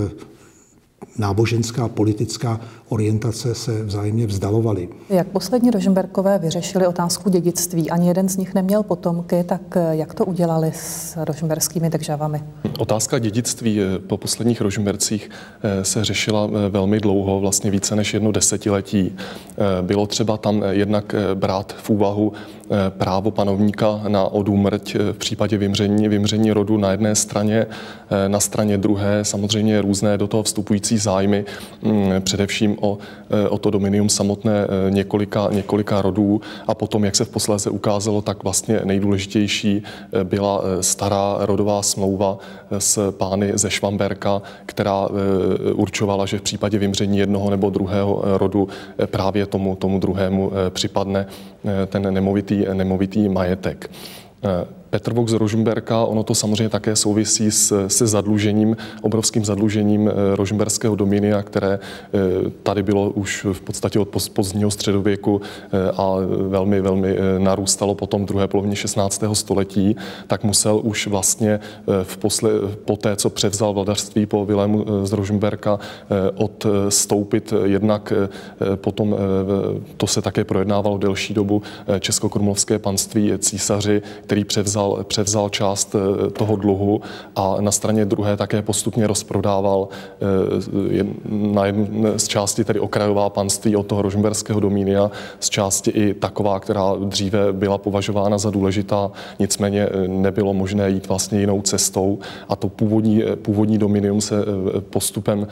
náboženská, 1.18 1.88
politická 1.88 2.60
orientace 2.88 3.55
se 3.55 3.83
vzájemně 3.85 4.27
vzdalovaly. 4.27 4.88
Jak 5.11 5.27
poslední 5.27 5.70
Rožemberkové 5.70 6.38
vyřešili 6.38 6.87
otázku 6.87 7.31
dědictví? 7.31 7.90
Ani 7.90 8.09
jeden 8.09 8.29
z 8.29 8.37
nich 8.37 8.55
neměl 8.55 8.83
potomky, 8.83 9.44
tak 9.44 9.61
jak 9.90 10.14
to 10.14 10.25
udělali 10.25 10.73
s 10.75 11.16
rožemberskými 11.25 11.90
državami? 11.90 12.42
Otázka 12.79 13.18
dědictví 13.18 13.81
eh, 13.81 13.99
po 13.99 14.16
posledních 14.16 14.61
Rožembercích 14.61 15.31
eh, 15.62 15.85
se 15.85 16.05
řešila 16.05 16.49
eh, 16.49 16.68
velmi 16.68 17.01
dlouho, 17.01 17.40
vlastně 17.40 17.70
více 17.70 17.97
než 17.97 18.14
jedno 18.14 18.33
desetiletí. 18.33 19.16
Bylo 19.83 20.07
třeba 20.07 20.37
tam 20.37 20.64
jednak 20.70 21.14
brát 21.35 21.73
v 21.83 21.90
úvahu 21.90 22.33
právo 22.88 23.31
panovníka 23.31 24.01
na 24.09 24.25
odúmrť 24.25 24.97
v 25.12 25.18
případě 25.18 25.59
vymření, 25.59 26.09
vymření 26.09 26.53
rodu 26.53 26.77
na 26.77 26.90
jedné 26.90 27.14
straně, 27.14 27.66
na 28.29 28.40
straně 28.40 28.79
druhé 28.79 29.25
samozřejmě 29.25 29.81
různé 29.81 30.18
do 30.18 30.27
toho 30.27 30.42
vstupující 30.42 30.99
zájmy, 30.99 31.44
mm, 31.83 32.23
o, 32.80 32.98
eh, 33.30 33.48
o 33.48 33.58
to 33.58 33.70
dominium 33.70 34.08
samotné 34.08 34.52
eh, 34.64 34.90
několika, 34.90 35.48
několika 35.52 36.02
rodů 36.02 36.40
a 36.66 36.74
potom, 36.74 37.04
jak 37.04 37.16
se 37.16 37.24
v 37.24 37.28
posléze 37.28 37.70
ukázalo, 37.70 38.22
tak 38.22 38.42
vlastně 38.42 38.80
nejdůležitější 38.84 39.82
eh, 39.82 40.24
byla 40.24 40.62
stará 40.80 41.37
rodová 41.40 41.82
smlouva 41.82 42.38
s 42.78 43.12
pány 43.12 43.52
ze 43.54 43.70
Švamberka, 43.70 44.42
která 44.66 45.08
určovala, 45.74 46.26
že 46.26 46.38
v 46.38 46.42
případě 46.42 46.78
vymření 46.78 47.18
jednoho 47.18 47.50
nebo 47.50 47.70
druhého 47.70 48.22
rodu 48.24 48.68
právě 49.06 49.46
tomu, 49.46 49.76
tomu 49.76 49.98
druhému 49.98 50.52
připadne 50.70 51.26
ten 51.87 52.14
nemovitý, 52.14 52.64
nemovitý 52.72 53.28
majetek. 53.28 53.90
Petr 54.94 55.12
Vok 55.12 55.28
z 55.28 55.33
Rožmberka, 55.33 56.04
ono 56.04 56.22
to 56.22 56.35
samozřejmě 56.35 56.68
také 56.68 56.96
souvisí 56.96 57.50
s, 57.50 57.88
se 57.88 58.07
zadlužením, 58.07 58.76
obrovským 59.02 59.44
zadlužením 59.44 60.09
eh, 60.09 60.37
rožmberského 60.37 60.96
dominia, 60.96 61.42
které 61.42 61.78
eh, 61.78 62.18
tady 62.62 62.83
bylo 62.83 63.11
už 63.11 63.46
v 63.52 63.61
podstatě 63.61 63.98
od 63.98 64.09
pozdního 64.33 64.70
středověku 64.70 65.40
eh, 65.42 65.90
a 65.96 66.14
velmi, 66.48 66.80
velmi 66.80 67.16
narůstalo 67.38 67.94
potom 67.94 68.26
druhé 68.26 68.48
polovině 68.48 68.76
16. 68.76 69.24
století, 69.33 69.96
tak 70.26 70.44
musel 70.44 70.80
už 70.85 71.07
vlastně 71.07 71.61
v 72.02 72.16
posle, 72.16 72.50
po 72.85 72.96
té, 72.96 73.16
co 73.16 73.30
převzal 73.30 73.72
vladařství 73.72 74.26
po 74.26 74.46
Vilému 74.46 74.85
z 75.02 75.12
Rožmberka, 75.12 75.78
odstoupit 76.35 77.52
jednak 77.64 78.12
potom, 78.74 79.16
to 79.96 80.07
se 80.07 80.22
také 80.22 80.44
projednávalo 80.44 80.98
delší 80.98 81.35
dobu, 81.35 81.62
Českokrumlovské 82.00 82.78
panství 82.78 83.33
císaři, 83.38 84.02
který 84.24 84.44
převzal 84.44 84.84
převzal, 84.85 85.05
převzal 85.05 85.49
část 85.49 85.94
eh, 85.94 86.31
toho 86.31 86.57
dluhu 86.57 87.01
a 87.37 87.57
na 87.61 87.70
straně 87.70 88.05
druhé 88.05 88.37
také 88.37 88.62
postupně 88.62 89.07
rozprodával 89.07 89.88
eh, 89.90 91.05
na 91.29 91.66
jednu, 91.66 92.18
z 92.18 92.29
části 92.29 92.64
tedy 92.64 92.81
okrajová 92.81 93.31
panství 93.31 93.77
od 93.77 93.87
toho 93.87 94.03
rožmberského 94.03 94.61
domínia, 94.61 95.11
z 95.40 95.51
části 95.51 95.90
i 95.90 96.14
taková, 96.14 96.61
která 96.61 96.94
dříve 97.05 97.53
byla 97.53 97.79
považována 97.79 98.38
za 98.38 98.51
důležitá, 98.51 99.11
nicméně 99.38 99.83
eh, 99.83 100.09
nebylo 100.09 100.55
možné 100.55 100.90
jít 100.90 101.09
vlastně 101.09 101.40
jinou 101.40 101.62
cestou 101.62 102.18
a 102.49 102.57
to 102.57 102.68
původní, 102.68 103.23
původní 103.42 103.79
dominium 103.79 104.20
se 104.20 104.35
postupem 104.90 105.47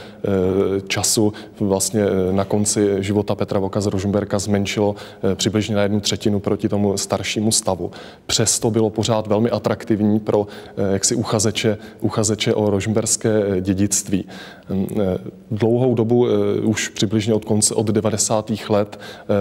času 0.89 1.33
vlastně 1.61 2.05
na 2.31 2.45
konci 2.45 2.97
života 3.01 3.35
Petra 3.35 3.61
Voka 3.61 3.81
z 3.81 3.87
Rožmberka 3.87 4.39
zmenšilo 4.39 4.95
přibližně 5.35 5.77
na 5.77 5.83
jednu 5.83 6.01
třetinu 6.01 6.41
proti 6.41 6.69
tomu 6.69 6.99
staršímu 6.99 7.53
stavu. 7.53 7.91
Přesto 8.27 8.71
bylo 8.71 8.91
pořád 8.91 9.22
pořád 9.23 9.27
velmi 9.27 9.51
atraktivní 9.51 10.21
pro 10.21 10.47
eh, 10.77 10.93
jaksi 10.93 11.15
uchazeče, 11.15 11.79
uchazeče 12.01 12.55
o 12.55 12.71
rožmberské 12.71 13.43
eh, 13.43 13.61
dědictví. 13.61 14.25
Mm, 14.71 14.87
eh, 15.01 15.19
dlouhou 15.51 15.95
dobu, 15.95 16.27
už 16.63 16.89
přibližně 16.89 17.35
od 17.35 17.45
konce, 17.45 17.75
od 17.75 17.87
90. 17.87 18.53
let, 18.69 18.99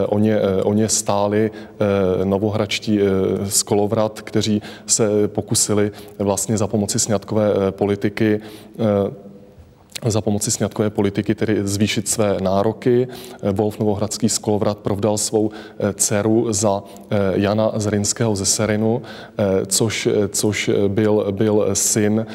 o 0.07 0.19
ně, 0.19 0.39
o 0.63 0.73
ně 0.73 0.89
stáli 0.89 1.51
novohračtí 2.23 2.99
z 3.43 3.63
Kolovrat, 3.63 4.21
kteří 4.21 4.61
se 4.85 5.27
pokusili 5.27 5.91
vlastně 6.19 6.57
za 6.57 6.67
pomoci 6.67 6.99
sňatkové 6.99 7.71
politiky 7.71 8.41
za 10.05 10.21
pomoci 10.21 10.51
sňatkové 10.51 10.89
politiky 10.89 11.35
tedy 11.35 11.57
zvýšit 11.63 12.07
své 12.07 12.37
nároky. 12.41 13.07
Wolf 13.51 13.79
Novohradský 13.79 14.29
Skolovrat 14.29 14.77
provdal 14.77 15.17
svou 15.17 15.51
dceru 15.95 16.53
za 16.53 16.83
Jana 17.33 17.71
Zrinského 17.75 18.35
ze 18.35 18.45
Serinu, 18.45 19.01
což, 19.67 20.07
což 20.29 20.69
byl, 20.87 21.27
byl 21.31 21.69
syn 21.73 22.25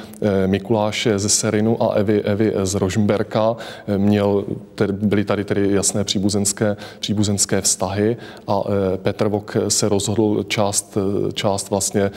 Mikuláše 0.47 1.19
ze 1.19 1.29
Serinu 1.29 1.83
a 1.83 1.95
Evy, 1.95 2.23
Evy 2.23 2.53
z 2.63 2.75
Rožmberka. 2.75 3.57
Měl, 3.97 4.45
tedy, 4.75 4.93
byly 4.93 5.25
tady 5.25 5.45
tedy 5.45 5.73
jasné 5.73 6.05
příbuzenské, 6.05 6.77
příbuzenské 7.01 7.61
vztahy 7.61 8.17
a 8.47 8.63
Petr 8.97 9.29
Vok 9.29 9.57
se 9.69 9.89
rozhodl 9.89 10.45
část, 10.49 10.99
část 11.35 11.71
vlastně 11.71 12.11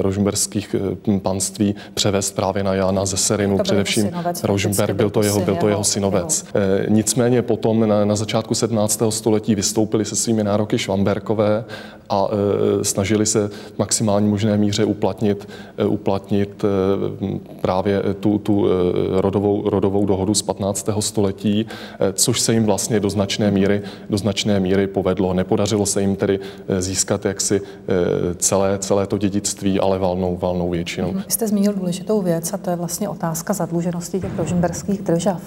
rožmberských 0.00 0.76
panství 1.22 1.74
převést 1.94 2.34
právě 2.34 2.64
na 2.64 2.74
Jana 2.74 3.06
ze 3.06 3.16
Serinu, 3.16 3.58
především 3.58 4.10
Rožmberk, 4.90 4.96
byl 4.96 5.10
to 5.10 5.22
jeho, 5.22 5.40
byl 5.40 5.56
to 5.56 5.68
jeho 5.68 5.84
synovec. 5.84 6.44
Jeho. 6.54 6.66
Nicméně 6.88 7.42
potom 7.42 7.88
na, 7.88 8.04
na 8.04 8.16
začátku 8.16 8.54
17. 8.54 9.02
století 9.10 9.54
vystoupili 9.54 10.04
se 10.04 10.16
svými 10.16 10.44
nároky 10.44 10.78
Švamberkové 10.78 11.64
a 12.10 12.28
e, 12.80 12.84
snažili 12.84 13.26
se 13.26 13.48
v 13.48 13.78
maximální 13.78 14.28
možné 14.28 14.56
míře 14.56 14.84
uplatnit, 14.84 15.48
e, 15.78 15.84
uplatnit 15.84 16.64
e, 16.64 16.68
právě 17.60 18.02
tu, 18.20 18.38
tu 18.38 18.66
e, 18.66 18.70
rodovou, 19.20 19.70
rodovou 19.70 20.06
dohodu 20.06 20.34
z 20.34 20.42
15. 20.42 20.88
století, 21.00 21.66
e, 22.00 22.12
což 22.12 22.40
se 22.40 22.52
jim 22.52 22.64
vlastně 22.64 23.00
do 23.00 23.10
značné 23.10 23.50
míry, 23.50 23.82
do 24.10 24.18
značné 24.18 24.60
míry 24.60 24.86
povedlo. 24.86 25.34
Nepodařilo 25.34 25.86
se 25.86 26.00
jim 26.00 26.16
tedy 26.16 26.40
získat 26.78 27.24
jaksi 27.24 27.60
e, 27.60 28.34
celé, 28.34 28.78
celé 28.78 29.06
to 29.06 29.18
dědictví, 29.18 29.80
ale 29.80 29.98
valnou, 29.98 30.36
valnou 30.36 30.70
většinou. 30.70 31.12
Vy 31.12 31.22
jste 31.28 31.48
zmínil 31.48 31.72
důležitou 31.72 32.22
věc 32.22 32.52
a 32.52 32.56
to 32.56 32.70
je 32.70 32.76
vlastně 32.76 33.08
otázka 33.08 33.52
zadluženosti 33.52 34.20
těch 34.20 34.38
rožimberských 34.38 34.79
držav. 34.88 35.40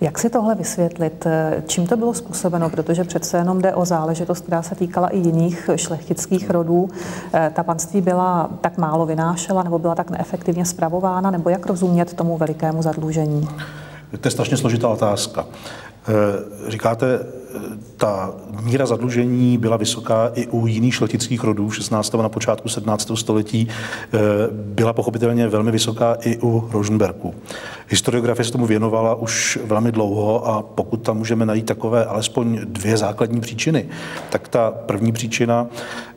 Jak 0.00 0.18
si 0.18 0.30
tohle 0.30 0.54
vysvětlit? 0.54 1.26
Čím 1.66 1.86
to 1.86 1.96
bylo 1.96 2.14
způsobeno? 2.14 2.70
Protože 2.70 3.04
přece 3.04 3.38
jenom 3.38 3.62
jde 3.62 3.74
o 3.74 3.84
záležitost, 3.84 4.40
která 4.40 4.62
se 4.62 4.74
týkala 4.74 5.08
i 5.08 5.18
jiných 5.18 5.70
šlechtických 5.76 6.50
rodů. 6.50 6.88
Ta 7.52 7.62
panství 7.62 8.00
byla 8.00 8.50
tak 8.60 8.78
málo 8.78 9.06
vynášela 9.06 9.62
nebo 9.62 9.78
byla 9.78 9.94
tak 9.94 10.10
neefektivně 10.10 10.64
spravována, 10.64 11.30
nebo 11.30 11.50
jak 11.50 11.66
rozumět 11.66 12.14
tomu 12.14 12.36
velikému 12.36 12.82
zadlužení? 12.82 13.48
To 14.20 14.26
je 14.26 14.30
strašně 14.30 14.56
složitá 14.56 14.88
otázka. 14.88 15.44
Říkáte, 16.68 17.20
ta 17.96 18.34
míra 18.62 18.86
zadlužení 18.86 19.58
byla 19.58 19.76
vysoká 19.76 20.30
i 20.34 20.46
u 20.46 20.66
jiných 20.66 20.94
šlechtických 20.94 21.44
rodů 21.44 21.70
16. 21.70 22.14
na 22.14 22.28
počátku 22.28 22.68
17. 22.68 23.16
století. 23.16 23.68
Eh, 23.68 24.18
byla 24.52 24.92
pochopitelně 24.92 25.48
velmi 25.48 25.70
vysoká 25.70 26.16
i 26.20 26.38
u 26.42 26.68
Rosenbergů. 26.72 27.34
Historiografie 27.88 28.44
se 28.44 28.52
tomu 28.52 28.66
věnovala 28.66 29.14
už 29.14 29.58
velmi 29.64 29.92
dlouho 29.92 30.48
a 30.48 30.62
pokud 30.62 30.96
tam 30.96 31.18
můžeme 31.18 31.46
najít 31.46 31.66
takové 31.66 32.04
alespoň 32.04 32.60
dvě 32.64 32.96
základní 32.96 33.40
příčiny, 33.40 33.88
tak 34.30 34.48
ta 34.48 34.70
první 34.70 35.12
příčina 35.12 35.66
eh, 35.66 36.15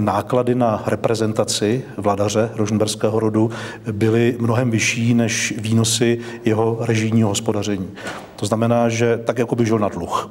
náklady 0.00 0.54
na 0.54 0.82
reprezentaci 0.86 1.84
vladaře 1.96 2.50
rožnberského 2.54 3.20
rodu 3.20 3.50
byly 3.92 4.36
mnohem 4.40 4.70
vyšší 4.70 5.14
než 5.14 5.54
výnosy 5.58 6.18
jeho 6.44 6.78
režijního 6.80 7.28
hospodaření. 7.28 7.90
To 8.36 8.46
znamená, 8.46 8.88
že 8.88 9.20
tak 9.24 9.38
jako 9.38 9.56
by 9.56 9.66
žil 9.66 9.78
na 9.78 9.88
dluh. 9.88 10.30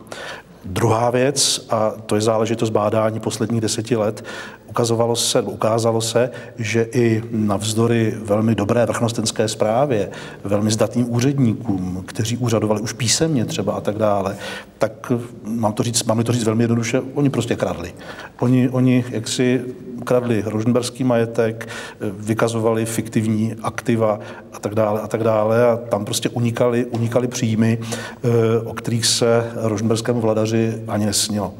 Druhá 0.65 1.09
věc, 1.09 1.67
a 1.69 1.91
to 2.05 2.15
je 2.15 2.21
záležitost 2.21 2.69
bádání 2.69 3.19
posledních 3.19 3.61
deseti 3.61 3.95
let, 3.95 4.25
ukazovalo 4.73 5.15
se, 5.15 5.41
ukázalo 5.41 6.01
se, 6.01 6.29
že 6.57 6.87
i 6.91 7.23
navzdory 7.31 8.13
velmi 8.25 8.55
dobré 8.55 8.85
vrchnostenské 8.85 9.47
zprávě, 9.47 10.09
velmi 10.43 10.71
zdatným 10.71 11.13
úředníkům, 11.13 12.03
kteří 12.05 12.37
úřadovali 12.37 12.81
už 12.81 12.93
písemně 12.93 13.45
třeba 13.45 13.73
a 13.73 13.81
tak 13.81 13.97
dále, 13.97 14.35
tak 14.77 15.11
mám 15.43 15.73
to 15.73 15.83
říct, 15.83 16.03
mám 16.03 16.23
to 16.23 16.31
říct 16.31 16.43
velmi 16.43 16.63
jednoduše, 16.63 17.01
oni 17.13 17.29
prostě 17.29 17.55
kradli. 17.55 17.93
Oni, 18.39 18.69
oni 18.69 19.05
jaksi 19.09 19.61
kradli 20.03 20.43
rožnberský 20.45 21.03
majetek, 21.03 21.67
vykazovali 22.01 22.85
fiktivní 22.85 23.55
aktiva 23.63 24.19
a 24.53 24.59
tak 24.59 24.75
dále 24.75 25.01
a 25.01 25.07
tak 25.07 25.23
dále 25.23 25.65
a 25.65 25.77
tam 25.77 26.05
prostě 26.05 26.29
unikali, 26.29 26.85
unikali 26.85 27.27
příjmy, 27.27 27.79
eh, 27.79 28.29
o 28.65 28.73
kterých 28.73 29.05
se 29.05 29.51
rožnberskému 29.55 30.21
vladaři 30.21 30.83
ani 30.87 31.05
nesnilo. 31.05 31.53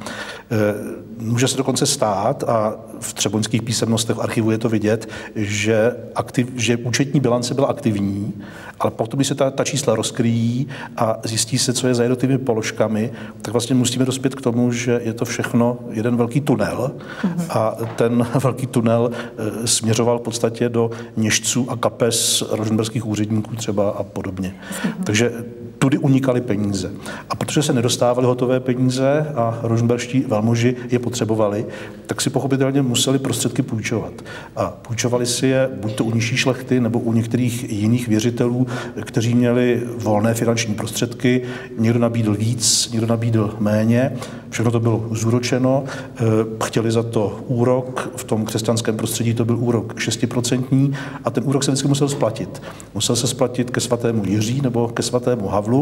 Eh, 0.52 1.04
může 1.20 1.48
se 1.48 1.58
dokonce 1.58 1.86
stát, 1.86 2.44
a 2.44 2.76
v 3.04 3.14
třeboňských 3.14 3.62
písemnostech 3.62 4.20
archivu 4.20 4.52
je 4.52 4.58
to 4.58 4.70
vidět, 4.70 5.10
že, 5.36 5.96
aktiv, 6.16 6.48
že 6.56 6.78
účetní 6.78 7.20
bilance 7.20 7.54
byla 7.54 7.68
aktivní, 7.68 8.34
ale 8.80 8.92
potom, 8.92 9.18
když 9.18 9.28
se 9.28 9.36
ta, 9.36 9.52
ta 9.52 9.64
čísla 9.64 9.96
rozkryjí 9.96 10.68
a 10.98 11.20
zjistí 11.24 11.58
se, 11.58 11.74
co 11.74 11.88
je 11.88 11.96
za 11.96 12.04
jednotlivými 12.04 12.40
položkami, 12.40 13.12
tak 13.42 13.54
vlastně 13.54 13.76
musíme 13.76 14.06
dospět 14.06 14.36
k 14.36 14.42
tomu, 14.42 14.72
že 14.72 15.02
je 15.04 15.14
to 15.14 15.26
všechno 15.26 15.80
jeden 15.92 16.18
velký 16.18 16.42
tunel. 16.42 16.92
A 17.50 17.76
ten 17.96 18.28
velký 18.44 18.68
tunel 18.68 19.12
e, 19.12 19.68
směřoval 19.68 20.20
v 20.20 20.22
podstatě 20.22 20.70
do 20.70 20.92
něžců 21.18 21.72
a 21.72 21.76
kapes 21.76 22.44
rožnberských 22.50 23.06
úředníků 23.06 23.56
třeba 23.56 23.90
a 23.90 24.04
podobně. 24.04 24.56
Takže 25.04 25.32
tudy 25.84 25.98
unikaly 25.98 26.42
peníze. 26.42 26.92
A 27.30 27.36
protože 27.36 27.64
se 27.64 27.74
nedostávaly 27.74 28.28
hotové 28.28 28.60
peníze 28.60 29.28
a 29.36 29.60
rožnberští 29.64 30.20
velmoži 30.28 30.76
je 30.92 31.00
potřebovali, 31.00 31.66
tak 32.08 32.22
si 32.22 32.30
pochopitelně 32.30 32.82
museli 32.82 33.20
prostředky 33.20 33.62
půjčovat. 33.62 34.14
A 34.56 34.66
půjčovali 34.66 35.26
si 35.26 35.48
je 35.48 35.70
buď 35.82 35.96
to 35.96 36.06
u 36.06 36.12
nižší 36.12 36.38
šlechty 36.38 36.80
nebo 36.80 37.00
u 37.00 37.14
některých 37.14 37.72
jiných 37.72 38.08
věřitelů, 38.08 38.68
kteří 39.02 39.36
měli 39.36 39.82
volné 39.98 40.34
finanční 40.34 40.74
prostředky. 40.74 41.42
Někdo 41.78 42.00
nabídl 42.00 42.34
víc, 42.34 42.90
někdo 42.92 43.08
nabídl 43.08 43.56
méně. 43.60 44.14
Všechno 44.50 44.72
to 44.72 44.80
bylo 44.80 45.08
zúročeno. 45.12 45.84
Eh, 46.16 46.22
chtěli 46.66 46.92
za 46.92 47.04
to 47.04 47.40
úrok. 47.48 48.12
V 48.16 48.24
tom 48.24 48.46
křesťanském 48.46 48.98
prostředí 48.98 49.34
to 49.34 49.46
byl 49.46 49.58
úrok 49.58 49.94
6% 49.96 50.94
a 51.24 51.30
ten 51.30 51.44
úrok 51.46 51.64
se 51.64 51.72
vždycky 51.72 51.88
musel 51.88 52.10
splatit. 52.10 52.62
Musel 52.94 53.16
se 53.16 53.28
splatit 53.28 53.72
ke 53.72 53.80
svatému 53.80 54.26
Jiří 54.26 54.62
nebo 54.62 54.88
ke 54.88 55.04
svatému 55.04 55.48
Havlu. 55.48 55.73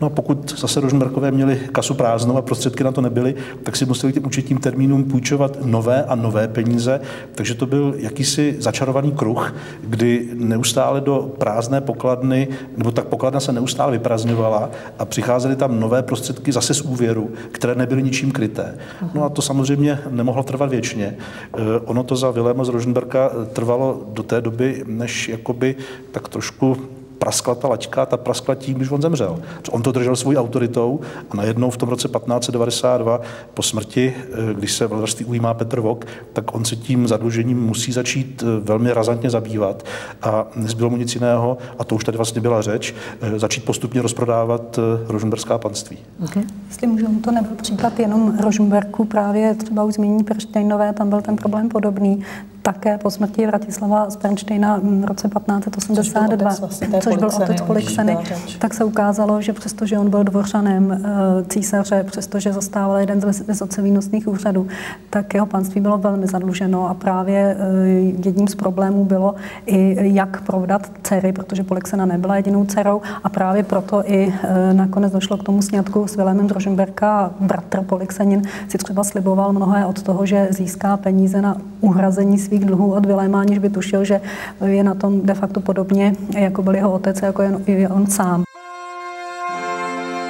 No 0.00 0.06
a 0.06 0.10
pokud 0.10 0.54
zase 0.58 0.80
Rožmberkové 0.80 1.30
měli 1.30 1.60
kasu 1.72 1.94
prázdnou 1.94 2.36
a 2.36 2.42
prostředky 2.42 2.84
na 2.84 2.92
to 2.92 3.00
nebyly, 3.00 3.34
tak 3.62 3.76
si 3.76 3.86
museli 3.86 4.12
těm 4.12 4.26
účetním 4.26 4.58
termínům 4.58 5.04
půjčovat 5.04 5.58
nové 5.64 6.04
a 6.04 6.14
nové 6.14 6.48
peníze. 6.48 7.00
Takže 7.34 7.54
to 7.54 7.66
byl 7.66 7.94
jakýsi 7.96 8.56
začarovaný 8.58 9.12
kruh, 9.12 9.54
kdy 9.82 10.28
neustále 10.34 11.00
do 11.00 11.30
prázdné 11.38 11.80
pokladny, 11.80 12.48
nebo 12.76 12.90
tak 12.90 13.04
pokladna 13.04 13.40
se 13.40 13.52
neustále 13.52 13.92
vyprazňovala 13.92 14.70
a 14.98 15.04
přicházely 15.04 15.56
tam 15.56 15.80
nové 15.80 16.02
prostředky 16.02 16.52
zase 16.52 16.74
z 16.74 16.80
úvěru, 16.80 17.30
které 17.52 17.74
nebyly 17.74 18.02
ničím 18.02 18.32
kryté. 18.32 18.74
No 19.14 19.24
a 19.24 19.28
to 19.28 19.42
samozřejmě 19.42 19.98
nemohlo 20.10 20.42
trvat 20.42 20.70
věčně. 20.70 21.16
Eh, 21.16 21.60
ono 21.84 22.02
to 22.02 22.16
za 22.16 22.30
Viléma 22.30 22.64
z 22.64 22.68
Rožnberka 22.68 23.30
trvalo 23.52 24.02
do 24.12 24.22
té 24.22 24.40
doby, 24.40 24.84
než 24.86 25.28
jakoby 25.28 25.76
tak 26.12 26.28
trošku 26.28 26.76
praskla 27.22 27.54
ta 27.54 27.68
laťka, 27.68 28.06
ta 28.06 28.16
praskla 28.16 28.54
tím, 28.54 28.74
když 28.74 28.90
on 28.90 29.02
zemřel. 29.02 29.38
On 29.70 29.82
to 29.82 29.92
držel 29.92 30.16
svou 30.16 30.34
autoritou 30.34 31.00
a 31.30 31.36
najednou 31.36 31.70
v 31.70 31.76
tom 31.76 31.88
roce 31.88 32.08
1592 32.08 33.20
po 33.54 33.62
smrti, 33.62 34.14
eh, 34.16 34.54
když 34.54 34.72
se 34.72 34.86
vladařství 34.86 35.24
ujímá 35.24 35.54
Petr 35.54 35.80
Vok, 35.80 36.04
tak 36.32 36.54
on 36.54 36.64
se 36.64 36.76
tím 36.76 37.08
zadlužením 37.08 37.66
musí 37.66 37.92
začít 37.92 38.42
eh, 38.42 38.60
velmi 38.60 38.92
razantně 38.92 39.30
zabývat 39.30 39.82
a 40.22 40.46
nezbylo 40.56 40.90
mu 40.90 40.96
nic 40.96 41.14
jiného, 41.14 41.58
a 41.78 41.84
to 41.84 41.94
už 41.94 42.04
tady 42.04 42.16
vlastně 42.16 42.40
byla 42.40 42.62
řeč, 42.62 42.94
eh, 43.20 43.38
začít 43.38 43.64
postupně 43.64 44.02
rozprodávat 44.02 44.78
rožmberská 45.08 45.58
panství. 45.58 45.98
Okay. 46.24 46.42
Jestli 46.68 46.86
můžu, 46.86 47.06
to 47.24 47.30
nebyl 47.30 47.56
případ 47.56 47.98
jenom 47.98 48.38
Rožmberku, 48.38 49.04
právě 49.04 49.54
třeba 49.54 49.84
už 49.84 49.94
zmíní 49.94 50.24
Perštejnové, 50.24 50.92
tam 50.92 51.08
byl 51.08 51.20
ten 51.20 51.36
problém 51.36 51.68
podobný 51.68 52.24
také 52.62 52.98
po 52.98 53.10
smrti 53.10 53.46
Vratislava 53.46 54.10
z 54.10 54.16
Bernštejna 54.16 54.80
v 54.82 55.04
roce 55.04 55.28
1582, 55.28 55.94
což 55.94 56.08
byl 56.12 56.24
otec, 56.34 56.60
vlastně 56.60 57.00
což 57.00 57.16
byl 57.16 57.30
otec 57.42 57.60
Polixeny, 57.60 58.18
tak 58.58 58.74
se 58.74 58.84
ukázalo, 58.84 59.40
že 59.42 59.52
přestože 59.52 59.98
on 59.98 60.10
byl 60.10 60.24
dvořanem 60.24 60.92
eh, 60.92 61.44
císaře, 61.48 62.04
přestože 62.04 62.52
zastával 62.52 62.96
jeden 62.98 63.20
z 63.20 63.46
vysoce 63.46 63.82
výnosných 63.82 64.28
úřadů, 64.28 64.66
tak 65.10 65.34
jeho 65.34 65.46
panství 65.46 65.80
bylo 65.80 65.98
velmi 65.98 66.26
zadluženo 66.26 66.88
a 66.88 66.94
právě 66.94 67.56
eh, 67.58 67.88
jedním 68.24 68.48
z 68.48 68.54
problémů 68.54 69.04
bylo 69.04 69.34
i 69.66 69.96
jak 70.14 70.40
provdat 70.40 70.90
dcery, 71.02 71.32
protože 71.32 71.64
Polixena 71.64 72.06
nebyla 72.06 72.36
jedinou 72.36 72.64
dcerou 72.64 73.00
a 73.24 73.28
právě 73.28 73.62
proto 73.62 74.02
i 74.10 74.34
eh, 74.42 74.74
nakonec 74.74 75.12
došlo 75.12 75.36
k 75.36 75.42
tomu 75.42 75.62
sňatku 75.62 76.06
s 76.06 76.16
Vilémem 76.16 76.46
Drožemberka 76.46 77.20
a 77.20 77.30
bratr 77.40 77.82
Polixenin 77.82 78.42
si 78.68 78.78
třeba 78.78 79.04
sliboval 79.04 79.52
mnohé 79.52 79.86
od 79.86 80.02
toho, 80.02 80.26
že 80.26 80.48
získá 80.50 80.96
peníze 80.96 81.42
na 81.42 81.56
uhrazení 81.80 82.38
svých 82.38 82.51
svých 82.52 82.64
dluhů 82.64 82.92
od 82.92 83.06
Viléma, 83.06 83.40
aniž 83.40 83.58
by 83.58 83.70
tušil, 83.70 84.04
že 84.04 84.20
je 84.60 84.84
na 84.84 84.94
tom 84.94 85.24
de 85.24 85.34
facto 85.34 85.60
podobně, 85.60 86.12
jako 86.36 86.62
byl 86.62 86.74
jeho 86.74 86.92
otec, 86.92 87.22
jako 87.22 87.42
je 87.66 87.88
on 87.88 88.06
sám. 88.06 88.44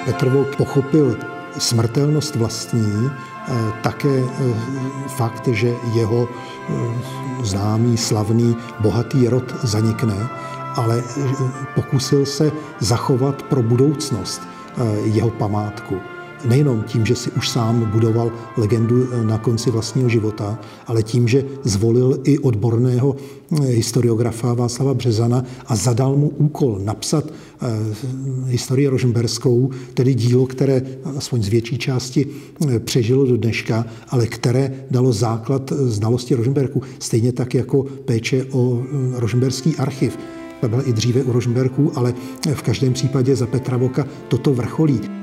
Petr 0.04 0.28
Vok 0.28 0.56
pochopil 0.56 1.18
smrtelnost 1.58 2.36
vlastní, 2.36 3.10
eh, 3.10 3.52
také 3.82 4.22
eh, 4.22 4.54
fakt, 5.18 5.48
že 5.48 5.74
jeho 5.94 6.28
eh, 6.28 6.72
známý, 7.42 7.96
slavný, 7.96 8.56
bohatý 8.80 9.28
rod 9.28 9.54
zanikne 9.62 10.14
ale 10.76 11.02
pokusil 11.74 12.26
se 12.26 12.52
zachovat 12.80 13.42
pro 13.42 13.62
budoucnost 13.62 14.40
jeho 15.04 15.30
památku 15.30 16.00
nejenom 16.44 16.82
tím, 16.82 17.06
že 17.06 17.16
si 17.16 17.30
už 17.30 17.48
sám 17.48 17.90
budoval 17.92 18.32
legendu 18.56 19.08
eh, 19.12 19.24
na 19.24 19.38
konci 19.38 19.70
vlastního 19.70 20.08
života, 20.08 20.58
ale 20.86 21.02
tím, 21.02 21.28
že 21.28 21.44
zvolil 21.64 22.20
i 22.24 22.38
odborného 22.38 23.16
eh, 23.16 23.66
historiografa 23.66 24.54
Václava 24.54 24.94
Březana 24.94 25.44
a 25.66 25.76
zadal 25.76 26.16
mu 26.16 26.28
úkol 26.28 26.78
napsat 26.84 27.24
eh, 27.26 27.66
historii 28.46 28.88
rožmberskou, 28.88 29.70
tedy 29.94 30.14
dílo, 30.14 30.46
které 30.46 30.82
aspoň 31.16 31.42
z 31.42 31.48
větší 31.48 31.78
části 31.78 32.26
přežilo 32.78 33.26
do 33.26 33.36
dneška, 33.36 33.86
ale 34.08 34.26
které 34.26 34.84
dalo 34.90 35.12
základ 35.12 35.72
znalosti 35.72 36.34
Rožmberku, 36.34 36.82
stejně 36.98 37.32
tak 37.32 37.54
jako 37.54 37.82
péče 38.04 38.46
o 38.50 38.82
rožmberský 39.12 39.76
archiv. 39.76 40.18
Ta 40.60 40.68
byla 40.68 40.82
i 40.82 40.92
dříve 40.92 41.22
u 41.22 41.32
Rožmberků, 41.32 41.92
ale 41.94 42.14
v 42.54 42.62
každém 42.62 42.92
případě 42.92 43.36
za 43.36 43.46
Petra 43.46 43.76
Voka 43.76 44.06
toto 44.28 44.54
vrcholí. 44.54 45.21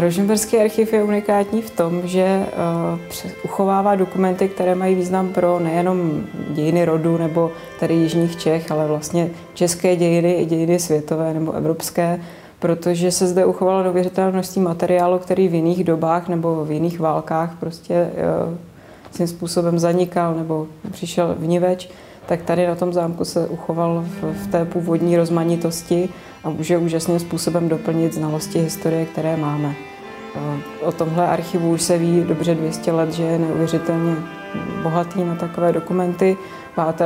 Rožemberský 0.00 0.58
archiv 0.58 0.92
je 0.92 1.02
unikátní 1.02 1.62
v 1.62 1.70
tom, 1.70 2.02
že 2.04 2.20
eh, 2.22 3.32
uchovává 3.44 3.94
dokumenty, 3.94 4.48
které 4.48 4.74
mají 4.74 4.94
význam 4.94 5.28
pro 5.28 5.58
nejenom 5.60 6.24
dějiny 6.50 6.84
rodu 6.84 7.18
nebo 7.18 7.50
tady 7.80 7.94
Jižních 7.94 8.36
Čech, 8.36 8.70
ale 8.70 8.86
vlastně 8.86 9.30
české 9.54 9.96
dějiny 9.96 10.32
i 10.32 10.44
dějiny 10.46 10.78
světové 10.78 11.34
nebo 11.34 11.52
evropské, 11.52 12.20
protože 12.58 13.10
se 13.10 13.26
zde 13.26 13.44
uchovalo 13.44 13.82
neuvěřitelné 13.82 14.32
množství 14.32 14.62
materiálu, 14.62 15.18
který 15.18 15.48
v 15.48 15.54
jiných 15.54 15.84
dobách 15.84 16.28
nebo 16.28 16.64
v 16.64 16.70
jiných 16.70 17.00
válkách 17.00 17.56
prostě 17.60 17.94
eh, 17.94 18.56
svým 19.10 19.28
způsobem 19.28 19.78
zanikal 19.78 20.34
nebo 20.34 20.66
přišel 20.90 21.34
vniveč, 21.38 21.90
tak 22.26 22.42
tady 22.42 22.66
na 22.66 22.74
tom 22.74 22.92
zámku 22.92 23.24
se 23.24 23.48
uchoval 23.48 24.04
v 24.22 24.46
té 24.46 24.64
původní 24.64 25.16
rozmanitosti 25.16 26.08
a 26.46 26.50
může 26.50 26.78
úžasným 26.78 27.18
způsobem 27.18 27.68
doplnit 27.68 28.12
znalosti 28.12 28.58
historie, 28.58 29.06
které 29.06 29.36
máme. 29.36 29.74
O 30.82 30.92
tomhle 30.92 31.28
archivu 31.28 31.70
už 31.70 31.82
se 31.82 31.98
ví 31.98 32.24
dobře 32.28 32.54
200 32.54 32.92
let, 32.92 33.12
že 33.12 33.22
je 33.22 33.38
neuvěřitelně 33.38 34.16
bohatý 34.82 35.24
na 35.24 35.34
takové 35.34 35.72
dokumenty. 35.72 36.36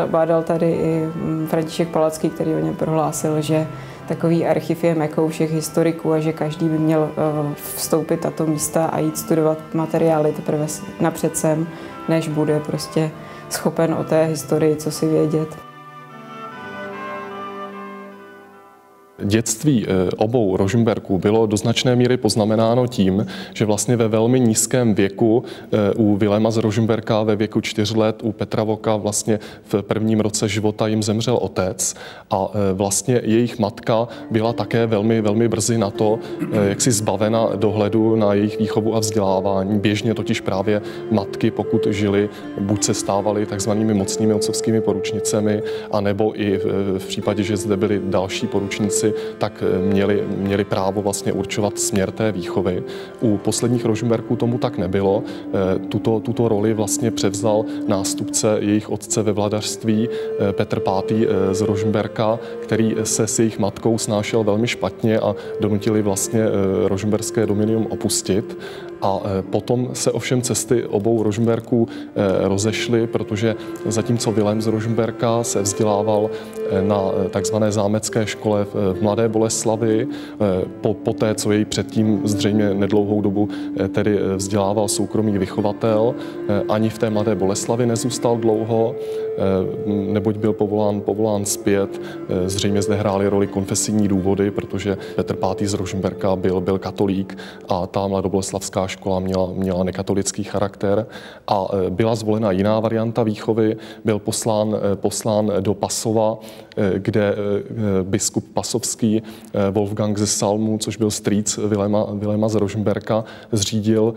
Bádal 0.07 0.43
tady 0.43 0.71
i 0.71 1.07
mm, 1.15 1.47
František 1.51 1.89
Palacký, 1.89 2.31
který 2.31 2.55
o 2.55 2.59
něm 2.59 2.75
prohlásil, 2.75 3.41
že 3.41 3.67
takový 4.09 4.47
archiv 4.47 4.85
je 4.85 4.95
mekou 4.95 5.29
všech 5.29 5.53
historiků 5.53 6.13
a 6.13 6.21
že 6.21 6.33
každý 6.33 6.69
by 6.69 6.79
měl 6.79 7.03
e, 7.03 7.55
vstoupit 7.55 8.21
tato 8.21 8.47
místa 8.47 8.87
a 8.87 8.99
jít 8.99 9.19
studovat 9.19 9.59
materiály 9.75 10.33
teprve 10.33 10.67
napřed 11.01 11.37
sem, 11.37 11.67
než 12.09 12.29
bude 12.29 12.61
prostě 12.61 13.11
schopen 13.49 13.95
o 13.95 14.05
té 14.05 14.25
historii 14.25 14.77
co 14.77 14.91
si 14.91 15.09
vědět. 15.09 15.70
Dětství 19.25 19.87
eh, 19.87 20.11
obou 20.17 20.57
Rožmberků 20.57 21.19
bylo 21.19 21.47
do 21.47 21.57
značné 21.57 21.97
míry 21.97 22.17
poznamenáno 22.17 22.87
tím, 22.87 23.27
že 23.55 23.65
vlastně 23.65 23.97
ve 23.97 24.09
velmi 24.09 24.41
nízkém 24.41 24.95
věku 24.95 25.45
eh, 25.73 25.95
u 25.97 26.17
Vilema 26.17 26.51
z 26.51 26.57
Rožmberka 26.57 27.23
ve 27.23 27.37
věku 27.37 27.61
čtyř 27.61 27.95
let, 27.95 28.17
u 28.23 28.33
Petra 28.33 28.65
Voka 28.65 28.97
vlastně 28.97 29.39
v 29.65 29.83
prvním 29.83 30.21
roce 30.21 30.49
života 30.49 30.87
jim 30.87 31.03
zemřel 31.03 31.37
otec 31.37 31.95
a 32.31 32.49
eh, 32.55 32.73
vlastně 32.73 33.21
jejich 33.25 33.59
matka 33.59 34.09
byla 34.31 34.53
také 34.53 34.87
velmi, 34.87 35.21
velmi 35.21 35.49
brzy 35.49 35.79
na 35.79 35.91
to, 35.91 36.19
jak 36.69 36.81
si 36.81 36.93
zbavena 36.93 37.49
dohledu 37.57 38.17
na 38.17 38.35
jejich 38.35 38.59
výchovu 38.59 38.97
a 38.97 38.99
vzdělávání. 38.99 39.79
Běžně 39.79 40.15
totiž 40.15 40.41
právě 40.41 40.83
matky, 41.11 41.51
pokud 41.51 41.87
žili, 41.91 42.29
buď 42.61 42.85
se 42.85 42.95
stávaly 42.95 43.47
takzvanými 43.47 43.95
mocnými 43.95 44.35
otcovskými 44.35 44.81
poručnicemi, 44.81 45.63
anebo 45.91 46.41
i 46.41 46.61
v 46.99 47.07
případě, 47.09 47.43
že 47.43 47.57
zde 47.57 47.77
byli 47.77 48.01
další 48.05 48.47
poručníci, 48.47 49.10
tak 49.39 49.63
eh, 49.67 49.79
měli, 49.79 50.25
měli 50.37 50.65
právo 50.65 51.03
vlastně 51.03 51.33
určovat 51.33 51.79
směr 51.79 52.11
té 52.11 52.33
výchovy. 52.33 52.83
U 53.21 53.37
posledních 53.37 53.85
Rožmberků 53.85 54.37
tomu 54.37 54.59
tak 54.59 54.79
nebylo. 54.79 55.23
Eh, 55.27 55.79
tuto, 55.79 56.21
tuto 56.21 56.49
roli 56.49 56.75
vlastně 56.75 57.11
převzal 57.11 57.65
nástupce 57.89 58.57
jejich 58.61 58.91
otce 58.91 59.23
ve 59.23 59.33
vladařství 59.33 60.09
eh, 60.09 60.53
Petr 60.53 60.81
V. 60.87 61.27
z 61.53 61.61
Rožmberka, 61.61 62.39
který 62.63 62.97
se 63.05 63.27
s 63.27 63.39
jejich 63.39 63.59
matkou 63.59 63.99
snášel 63.99 64.45
velmi 64.45 64.69
špatně 64.69 65.19
a 65.19 65.35
donutili 65.61 66.03
vlastně 66.03 66.45
rožmberské 66.87 67.47
dominium 67.47 67.87
opustit. 67.91 68.57
A 69.03 69.21
potom 69.51 69.89
se 69.93 70.13
ovšem 70.13 70.43
cesty 70.43 70.85
obou 70.85 71.23
Rožmberků 71.23 71.89
rozešly, 72.41 73.07
protože 73.07 73.57
zatímco 73.87 74.33
Vilém 74.33 74.63
z 74.63 74.67
Rožmberka 74.67 75.45
se 75.45 75.63
vzdělával 75.63 76.31
na 76.81 77.01
takzvané 77.31 77.73
zámecké 77.73 78.27
škole 78.27 78.65
v 78.65 79.03
Mladé 79.03 79.29
Boleslavy, 79.29 80.07
eh, 80.07 80.65
po, 80.81 80.95
po 80.95 81.13
té, 81.13 81.35
co 81.35 81.53
jej 81.53 81.65
předtím 81.65 82.21
zřejmě 82.25 82.75
nedlouhou 82.75 83.21
dobu 83.21 83.49
tedy 83.93 84.19
vzdělával 84.37 84.89
soukromý 84.89 85.39
vychovatel, 85.39 86.15
ani 86.69 86.89
v 86.89 86.99
té 86.99 87.11
Mladé 87.11 87.35
Boleslavi 87.35 87.87
nezůstal 87.87 88.37
dlouho, 88.37 88.95
neboť 89.87 90.37
byl 90.37 90.53
povolán, 90.53 91.01
povolán 91.01 91.45
zpět. 91.45 92.01
Zřejmě 92.47 92.83
zde 92.83 92.95
hrály 92.95 93.29
roli 93.29 93.47
konfesijní 93.47 94.09
důvody, 94.09 94.51
protože 94.51 94.99
Petr 95.17 95.37
V. 95.37 95.67
z 95.67 95.75
Rožmberka 95.75 96.37
byl, 96.37 96.61
byl 96.61 96.79
katolík 96.79 97.39
a 97.69 97.87
ta 97.87 98.07
mladoboleslavská 98.07 98.89
škola 98.91 99.21
měla, 99.21 99.49
měla 99.55 99.85
nekatolický 99.85 100.45
charakter 100.45 101.07
a 101.49 101.69
byla 101.89 102.15
zvolena 102.15 102.51
jiná 102.51 102.81
varianta 102.81 103.23
výchovy. 103.23 103.77
Byl 104.05 104.19
poslán, 104.19 104.77
poslán 104.95 105.53
do 105.61 105.75
Pasova, 105.75 106.39
kde 106.99 107.35
biskup 108.03 108.45
Pasovský 108.55 109.23
Wolfgang 109.71 110.19
ze 110.19 110.27
Salmu, 110.27 110.79
což 110.79 110.97
byl 110.97 111.11
strýc 111.11 111.59
Vilema, 111.59 112.07
Vilema 112.13 112.49
z 112.49 112.55
Rožmberka, 112.55 113.25
zřídil 113.53 114.15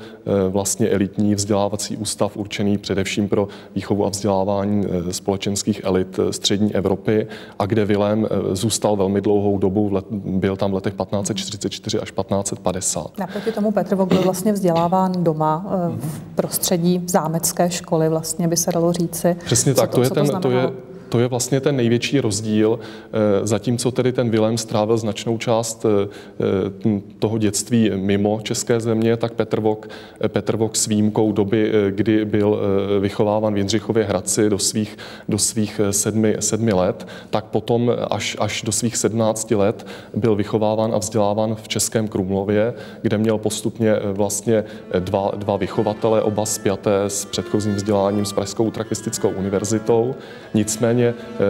vlastně 0.49 0.89
elitní 0.89 1.35
vzdělávací 1.35 1.97
ústav 1.97 2.37
určený 2.37 2.77
především 2.77 3.29
pro 3.29 3.47
výchovu 3.75 4.05
a 4.05 4.09
vzdělávání 4.09 4.85
společenských 5.11 5.83
elit 5.83 6.19
střední 6.31 6.75
Evropy 6.75 7.27
a 7.59 7.65
kde 7.65 7.85
Vilém 7.85 8.27
zůstal 8.51 8.95
velmi 8.95 9.21
dlouhou 9.21 9.57
dobu, 9.57 10.01
byl 10.11 10.55
tam 10.55 10.71
v 10.71 10.73
letech 10.73 10.93
1544 10.93 11.99
až 11.99 12.11
1550. 12.11 13.17
Naproti 13.19 13.51
tomu 13.51 13.71
Petr 13.71 13.95
Vok 13.95 14.13
vlastně 14.13 14.53
vzděláván 14.63 15.11
doma 15.23 15.65
v 15.97 16.35
prostředí 16.35 17.03
zámecké 17.07 17.69
školy, 17.69 18.09
vlastně 18.09 18.47
by 18.47 18.57
se 18.57 18.71
dalo 18.71 18.93
říci. 18.93 19.35
Přesně 19.45 19.73
tak, 19.73 19.89
to, 19.89 19.95
to, 19.95 20.03
je 20.03 20.09
ten, 20.09 20.41
to 20.41 20.51
je 20.51 20.71
to 21.09 21.19
je 21.19 21.27
vlastně 21.27 21.59
ten 21.59 21.75
největší 21.75 22.19
rozdíl, 22.19 22.79
eh, 22.79 23.47
zatímco 23.47 23.91
tedy 23.91 24.11
ten 24.11 24.29
Vilém 24.29 24.57
strávil 24.57 24.97
značnou 24.97 25.37
část 25.37 25.85
eh, 25.85 26.09
eh, 26.39 27.01
toho 27.19 27.37
dětství 27.37 27.91
mimo 27.95 28.39
české 28.43 28.79
země, 28.79 29.17
tak 29.17 29.33
Petr 29.33 29.59
Vok, 29.59 29.89
Petr 30.27 30.57
Vok 30.57 30.75
s 30.75 30.87
výjimkou 30.87 31.31
doby, 31.31 31.71
kdy 31.89 32.25
byl 32.25 32.59
vychováván 32.99 33.53
v 33.53 33.57
Jindřichově 33.57 34.03
Hradci 34.03 34.49
do 34.49 34.59
svých, 34.59 34.97
do 35.29 35.37
svých 35.37 35.81
sedmi, 35.91 36.35
sedmi 36.39 36.73
let, 36.73 37.07
tak 37.29 37.45
potom 37.45 37.91
až, 38.09 38.37
až 38.39 38.61
do 38.61 38.71
svých 38.71 38.97
sedmnácti 38.97 39.55
let 39.55 39.87
byl 40.15 40.35
vychováván 40.35 40.95
a 40.95 40.97
vzděláván 40.97 41.55
v 41.55 41.67
Českém 41.67 42.07
Krumlově, 42.07 42.73
kde 43.01 43.17
měl 43.17 43.37
postupně 43.37 43.95
vlastně 44.13 44.63
dva, 44.99 45.31
dva 45.35 45.57
vychovatele, 45.57 46.21
oba 46.21 46.45
spjaté 46.45 47.03
s 47.07 47.25
předchozím 47.25 47.75
vzděláním 47.75 48.25
s 48.25 48.33
Pražskou 48.33 48.71
trakistickou 48.71 49.29
univerzitou. 49.29 50.15
Nicméně 50.53 50.92
samozřejmě 50.93 51.13
eh, 51.13 51.43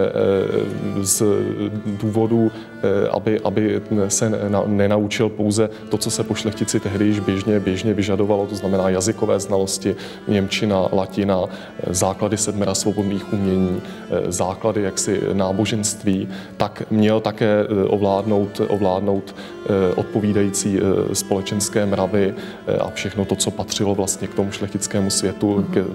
eh, 1.00 1.06
z 1.06 1.24
důvodu, 1.86 2.52
eh, 2.84 3.10
aby, 3.10 3.40
aby 3.40 3.82
se 4.08 4.32
nenaučil 4.66 5.30
pouze 5.30 5.70
to, 5.90 5.98
co 5.98 6.12
se 6.12 6.24
po 6.24 6.36
šlechtici 6.36 6.80
tehdy 6.80 7.06
již 7.06 7.20
běžně, 7.20 7.60
běžně 7.60 7.94
vyžadovalo, 7.94 8.48
to 8.48 8.56
znamená 8.56 8.90
jazykové 8.90 9.40
znalosti, 9.40 9.96
Němčina, 10.28 10.88
latina, 10.92 11.46
základy 11.90 12.38
sedmera 12.38 12.76
svobodných 12.76 13.34
umění, 13.34 13.82
základy 14.28 14.82
jaksi 14.82 15.22
náboženství, 15.34 16.28
tak 16.58 16.84
měl 16.92 17.20
také 17.20 17.68
ovládnout, 17.88 18.62
ovládnout 18.68 19.36
odpovídající 19.96 20.80
společenské 21.14 21.86
mravy 21.86 22.34
a 22.80 22.90
všechno 22.94 23.26
to, 23.26 23.36
co 23.36 23.52
patřilo 23.52 23.96
vlastně 23.96 24.28
k 24.28 24.34
tomu 24.34 24.52
šlechtickému 24.52 25.10
světu, 25.10 25.66
k, 25.74 25.86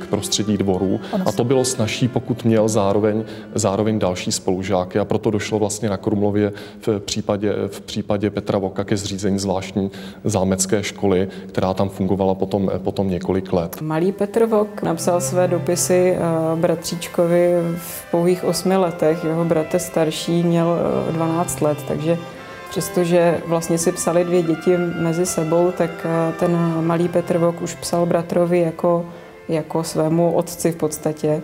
k 0.00 0.06
prostředí 0.06 0.56
dvorů. 0.56 1.00
A 1.26 1.32
to 1.32 1.44
bylo 1.44 1.64
snažší, 1.64 2.08
pokud 2.08 2.44
měl 2.44 2.68
zároveň 2.68 2.85
zároveň, 2.86 3.24
zároveň 3.54 3.98
další 3.98 4.32
spolužáky 4.32 4.98
a 4.98 5.04
proto 5.04 5.30
došlo 5.30 5.58
vlastně 5.58 5.88
na 5.88 5.96
Krumlově 5.96 6.52
v 6.86 7.00
případě, 7.00 7.52
v 7.68 7.80
případě 7.80 8.30
Petra 8.30 8.58
Voka 8.58 8.84
ke 8.84 8.96
zřízení 8.96 9.38
zvláštní 9.38 9.90
zámecké 10.24 10.82
školy, 10.82 11.28
která 11.46 11.74
tam 11.74 11.88
fungovala 11.88 12.34
potom, 12.34 12.70
potom 12.78 13.10
několik 13.10 13.52
let. 13.52 13.80
Malý 13.80 14.12
Petr 14.12 14.46
Vok 14.46 14.82
napsal 14.82 15.20
své 15.20 15.48
dopisy 15.48 16.14
eh, 16.14 16.20
bratříčkovi 16.56 17.52
v 17.76 18.10
pouhých 18.10 18.44
osmi 18.44 18.76
letech. 18.76 19.24
Jeho 19.24 19.44
bratr 19.44 19.78
starší 19.78 20.42
měl 20.42 20.78
12 21.10 21.62
eh, 21.62 21.64
let, 21.64 21.78
takže 21.88 22.18
Přestože 22.70 23.40
vlastně 23.46 23.78
si 23.78 23.92
psali 23.92 24.24
dvě 24.24 24.42
děti 24.42 24.76
mezi 24.76 25.26
sebou, 25.26 25.72
tak 25.78 25.90
eh, 26.04 26.32
ten 26.38 26.52
malý 26.86 27.08
Petr 27.08 27.38
Vok 27.38 27.62
už 27.62 27.74
psal 27.74 28.06
bratrovi 28.06 28.60
jako, 28.60 29.06
jako 29.48 29.84
svému 29.84 30.34
otci 30.34 30.72
v 30.72 30.76
podstatě. 30.76 31.42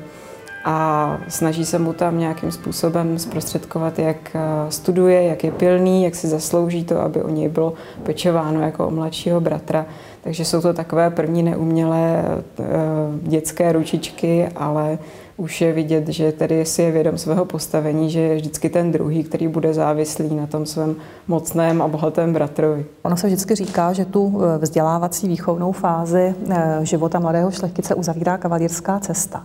A 0.64 1.18
snaží 1.28 1.64
se 1.64 1.78
mu 1.78 1.92
tam 1.92 2.18
nějakým 2.18 2.52
způsobem 2.52 3.18
zprostředkovat, 3.18 3.98
jak 3.98 4.36
studuje, 4.68 5.22
jak 5.22 5.44
je 5.44 5.52
pilný, 5.52 6.04
jak 6.04 6.14
si 6.14 6.28
zaslouží 6.28 6.84
to, 6.84 7.00
aby 7.00 7.22
o 7.22 7.28
něj 7.28 7.48
bylo 7.48 7.72
pečováno 8.02 8.60
jako 8.60 8.86
o 8.86 8.90
mladšího 8.90 9.40
bratra. 9.40 9.86
Takže 10.22 10.44
jsou 10.44 10.60
to 10.60 10.72
takové 10.72 11.10
první 11.10 11.42
neumělé 11.42 12.24
dětské 13.22 13.72
ručičky, 13.72 14.48
ale 14.56 14.98
už 15.42 15.60
je 15.60 15.72
vidět, 15.72 16.08
že 16.08 16.32
tedy 16.32 16.64
si 16.64 16.82
je 16.82 16.90
vědom 16.92 17.18
svého 17.18 17.44
postavení, 17.44 18.10
že 18.10 18.20
je 18.20 18.36
vždycky 18.36 18.68
ten 18.68 18.92
druhý, 18.92 19.24
který 19.24 19.48
bude 19.48 19.74
závislý 19.74 20.34
na 20.34 20.46
tom 20.46 20.66
svém 20.66 20.96
mocném 21.28 21.82
a 21.82 21.88
bohatém 21.88 22.32
bratrovi. 22.32 22.86
Ono 23.02 23.16
se 23.16 23.26
vždycky 23.26 23.54
říká, 23.54 23.92
že 23.92 24.04
tu 24.04 24.40
eh, 24.42 24.58
vzdělávací 24.58 25.28
výchovnou 25.28 25.72
fázi 25.72 26.34
eh, 26.50 26.78
života 26.82 27.18
mladého 27.18 27.50
šlechtice 27.50 27.94
uzavírá 27.94 28.38
kavalírská 28.38 28.98
cesta. 28.98 29.42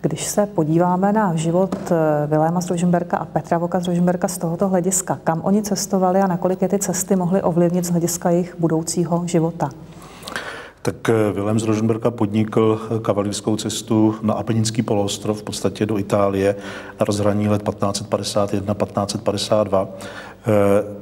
Když 0.00 0.26
se 0.26 0.46
podíváme 0.46 1.12
na 1.12 1.36
život 1.36 1.76
eh, 1.90 2.26
Viléma 2.26 2.60
z 2.60 2.70
Rožemberka 2.70 3.16
a 3.16 3.24
Petra 3.24 3.58
Voka 3.58 3.80
z 3.80 3.88
Rožemberka 3.88 4.28
z 4.28 4.38
tohoto 4.38 4.68
hlediska, 4.68 5.18
kam 5.24 5.40
oni 5.44 5.62
cestovali 5.62 6.20
a 6.20 6.26
nakolik 6.26 6.62
je 6.62 6.68
ty 6.68 6.78
cesty 6.78 7.16
mohly 7.16 7.42
ovlivnit 7.42 7.84
z 7.84 7.90
hlediska 7.90 8.30
jejich 8.30 8.56
budoucího 8.58 9.22
života? 9.26 9.70
Tak 10.88 11.08
eh, 11.08 11.32
Vilém 11.32 11.60
z 11.60 11.64
Roženberka 11.64 12.10
podnikl 12.10 12.80
eh, 12.80 12.98
kavalírskou 12.98 13.56
cestu 13.56 14.14
na 14.22 14.34
Apeninský 14.34 14.82
poloostrov, 14.82 15.40
v 15.40 15.42
podstatě 15.42 15.86
do 15.86 15.98
Itálie, 15.98 16.56
na 17.00 17.04
rozhraní 17.04 17.48
let 17.48 17.62
1551-1552. 17.62 19.88
Eh, 19.88 19.90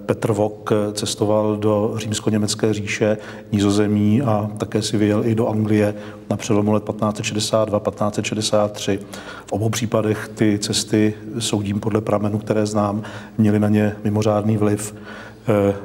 Petr 0.07 0.33
Vok 0.33 0.73
cestoval 0.93 1.57
do 1.57 1.95
římsko-německé 1.97 2.73
říše, 2.73 3.19
Nizozemí 3.53 4.23
a 4.23 4.51
také 4.59 4.83
si 4.83 4.97
vyjel 4.97 5.27
i 5.27 5.35
do 5.35 5.49
Anglie 5.49 5.95
na 6.31 6.37
přelomu 6.37 6.73
let 6.73 6.85
1562-1563. 6.85 8.99
V 9.47 9.53
obou 9.53 9.69
případech 9.69 10.31
ty 10.35 10.59
cesty, 10.59 11.15
soudím 11.39 11.81
podle 11.81 12.01
pramenů, 12.01 12.39
které 12.39 12.67
znám, 12.67 13.03
měly 13.39 13.59
na 13.59 13.69
ně 13.69 13.97
mimořádný 14.05 14.57
vliv. 14.57 14.95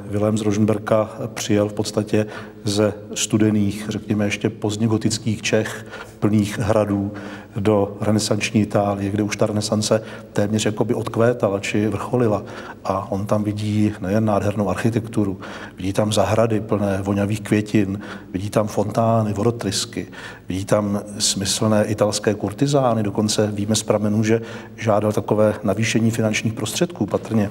Vilém 0.06 0.38
z 0.38 0.42
Roženberka 0.42 1.10
přijel 1.34 1.70
v 1.70 1.74
podstatě 1.74 2.26
ze 2.64 2.94
studených, 3.16 3.86
řekněme 3.90 4.26
ještě 4.26 4.50
pozdně 4.50 4.88
gotických 4.88 5.42
Čech, 5.42 5.86
plných 6.20 6.60
hradů, 6.60 7.12
do 7.56 7.98
renesanční 8.02 8.62
Itálie, 8.62 9.12
kde 9.12 9.24
už 9.24 9.38
ta 9.38 9.46
renesance 9.46 10.02
téměř 10.34 10.66
jakoby 10.66 10.94
odkvétala 10.94 11.60
či 11.60 11.88
vrcholila. 11.88 12.44
A 12.86 13.12
on 13.12 13.26
tam 13.26 13.44
vidí 13.44 13.94
nejen 14.02 14.26
nádhernou 14.26 14.70
architekturu, 14.70 15.40
vidí 15.78 15.94
tam 15.94 16.14
zahrady 16.14 16.60
plné 16.60 17.00
voňavých 17.02 17.42
květin, 17.42 18.00
vidí 18.34 18.50
tam 18.50 18.68
fontány, 18.68 19.34
vodotrysky, 19.34 20.08
vidí 20.50 20.66
tam 20.66 21.02
smyslné 21.20 21.86
italské 21.86 22.34
kurtizány, 22.34 23.04
dokonce 23.04 23.52
víme 23.52 23.76
z 23.76 23.84
pramenů, 23.84 24.24
že 24.24 24.42
žádal 24.76 25.12
takové 25.12 25.54
navýšení 25.64 26.12
finančních 26.12 26.54
prostředků 26.54 27.06
patrně. 27.06 27.50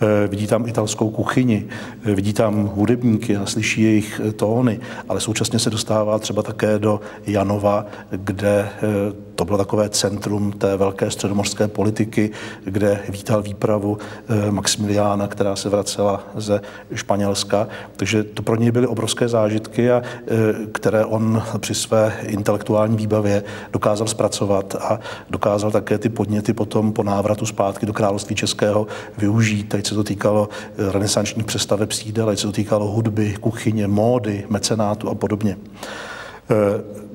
Eh, 0.00 0.28
vidí 0.28 0.46
tam 0.46 0.68
italskou 0.68 1.10
kuchyni, 1.10 1.66
eh, 2.04 2.14
vidí 2.14 2.32
tam 2.32 2.66
hudebníky 2.74 3.36
a 3.36 3.46
slyší 3.46 3.82
jejich 3.82 4.20
tóny, 4.36 4.80
ale 5.08 5.20
současně 5.20 5.58
se 5.58 5.70
dostává 5.70 6.18
třeba 6.18 6.42
také 6.42 6.78
do 6.78 7.00
Janova, 7.26 7.86
kde 8.10 8.68
eh, 8.68 9.27
to 9.38 9.44
bylo 9.44 9.58
takové 9.58 9.88
centrum 9.88 10.52
té 10.52 10.76
velké 10.76 11.10
středomořské 11.10 11.68
politiky, 11.68 12.30
kde 12.64 13.02
vítal 13.08 13.42
výpravu 13.42 13.98
eh, 14.28 14.50
Maximiliána, 14.50 15.26
která 15.26 15.56
se 15.56 15.68
vracela 15.68 16.22
ze 16.34 16.60
Španělska. 16.94 17.68
Takže 17.96 18.24
to 18.24 18.42
pro 18.42 18.56
něj 18.56 18.70
byly 18.70 18.86
obrovské 18.86 19.28
zážitky, 19.28 19.90
a, 19.90 20.02
eh, 20.02 20.36
které 20.72 21.04
on 21.04 21.42
při 21.58 21.74
své 21.74 22.16
intelektuální 22.22 22.96
výbavě 22.96 23.42
dokázal 23.72 24.06
zpracovat 24.06 24.74
a 24.74 25.00
dokázal 25.30 25.70
také 25.70 25.98
ty 25.98 26.08
podněty 26.08 26.52
potom 26.52 26.92
po 26.92 27.02
návratu 27.02 27.46
zpátky 27.46 27.86
do 27.86 27.92
království 27.92 28.36
českého 28.36 28.86
využít. 29.18 29.68
Teď 29.68 29.86
se 29.86 29.94
to 29.94 30.04
týkalo 30.04 30.48
eh, 30.52 30.92
renesančních 30.92 31.46
přestaveb 31.46 31.92
sídel, 31.92 32.26
teď 32.26 32.38
se 32.38 32.46
to 32.46 32.52
týkalo 32.52 32.86
hudby, 32.86 33.34
kuchyně, 33.40 33.86
módy, 33.86 34.44
mecenátu 34.48 35.08
a 35.08 35.14
podobně. 35.14 35.56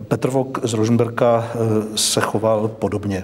Petr 0.08 0.30
Vok 0.30 0.60
z 0.64 0.74
Roženberka 0.74 1.48
eh, 1.48 1.58
se 1.98 2.22
choval 2.22 2.68
podobně. 2.68 3.24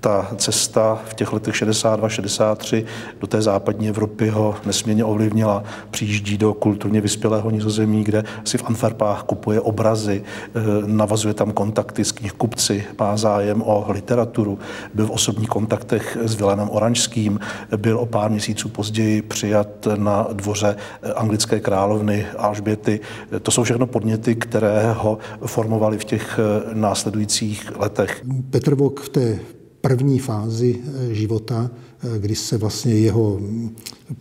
Ta 0.00 0.28
cesta 0.36 0.98
v 1.08 1.14
těch 1.14 1.32
letech 1.32 1.54
62-63 1.54 2.84
do 3.20 3.26
té 3.26 3.42
západní 3.42 3.88
Evropy 3.88 4.28
ho 4.28 4.54
nesmírně 4.66 5.04
ovlivnila. 5.04 5.62
Přijíždí 5.90 6.38
do 6.38 6.54
kulturně 6.54 7.00
vyspělého 7.00 7.50
nizozemí, 7.50 8.04
kde 8.04 8.24
si 8.44 8.58
v 8.58 8.64
Antwerpách 8.66 9.22
kupuje 9.22 9.60
obrazy, 9.60 10.22
eh, 10.24 10.60
navazuje 10.86 11.34
tam 11.34 11.52
kontakty 11.52 12.04
s 12.04 12.12
knihkupci, 12.12 12.84
má 13.00 13.16
zájem 13.16 13.62
o 13.62 13.86
literaturu, 13.88 14.58
byl 14.94 15.06
v 15.06 15.10
osobních 15.10 15.48
kontaktech 15.48 16.18
s 16.20 16.34
Vilémem 16.34 16.70
Oranžským, 16.70 17.40
byl 17.76 17.98
o 17.98 18.06
pár 18.06 18.30
měsíců 18.30 18.68
později 18.68 19.22
přijat 19.22 19.68
na 19.96 20.26
dvoře 20.32 20.76
eh, 21.02 21.12
anglické 21.12 21.60
královny 21.60 22.26
Alžběty. 22.38 23.00
To 23.42 23.50
jsou 23.50 23.62
všechno 23.62 23.86
podněty, 23.86 24.34
které 24.34 24.92
ho 24.92 25.18
formovaly 25.46 25.98
v 25.98 26.04
těch 26.04 26.17
těch 26.18 26.38
eh, 26.38 26.74
následujících 26.74 27.78
letech. 27.78 28.24
Petr 28.50 28.74
Vok 28.74 29.00
v 29.00 29.08
té 29.08 29.38
první 29.80 30.18
fázi 30.18 30.78
eh, 30.78 31.14
života, 31.14 31.70
eh, 31.70 32.18
kdy 32.18 32.34
se 32.34 32.58
vlastně 32.58 32.94
jeho 32.94 33.40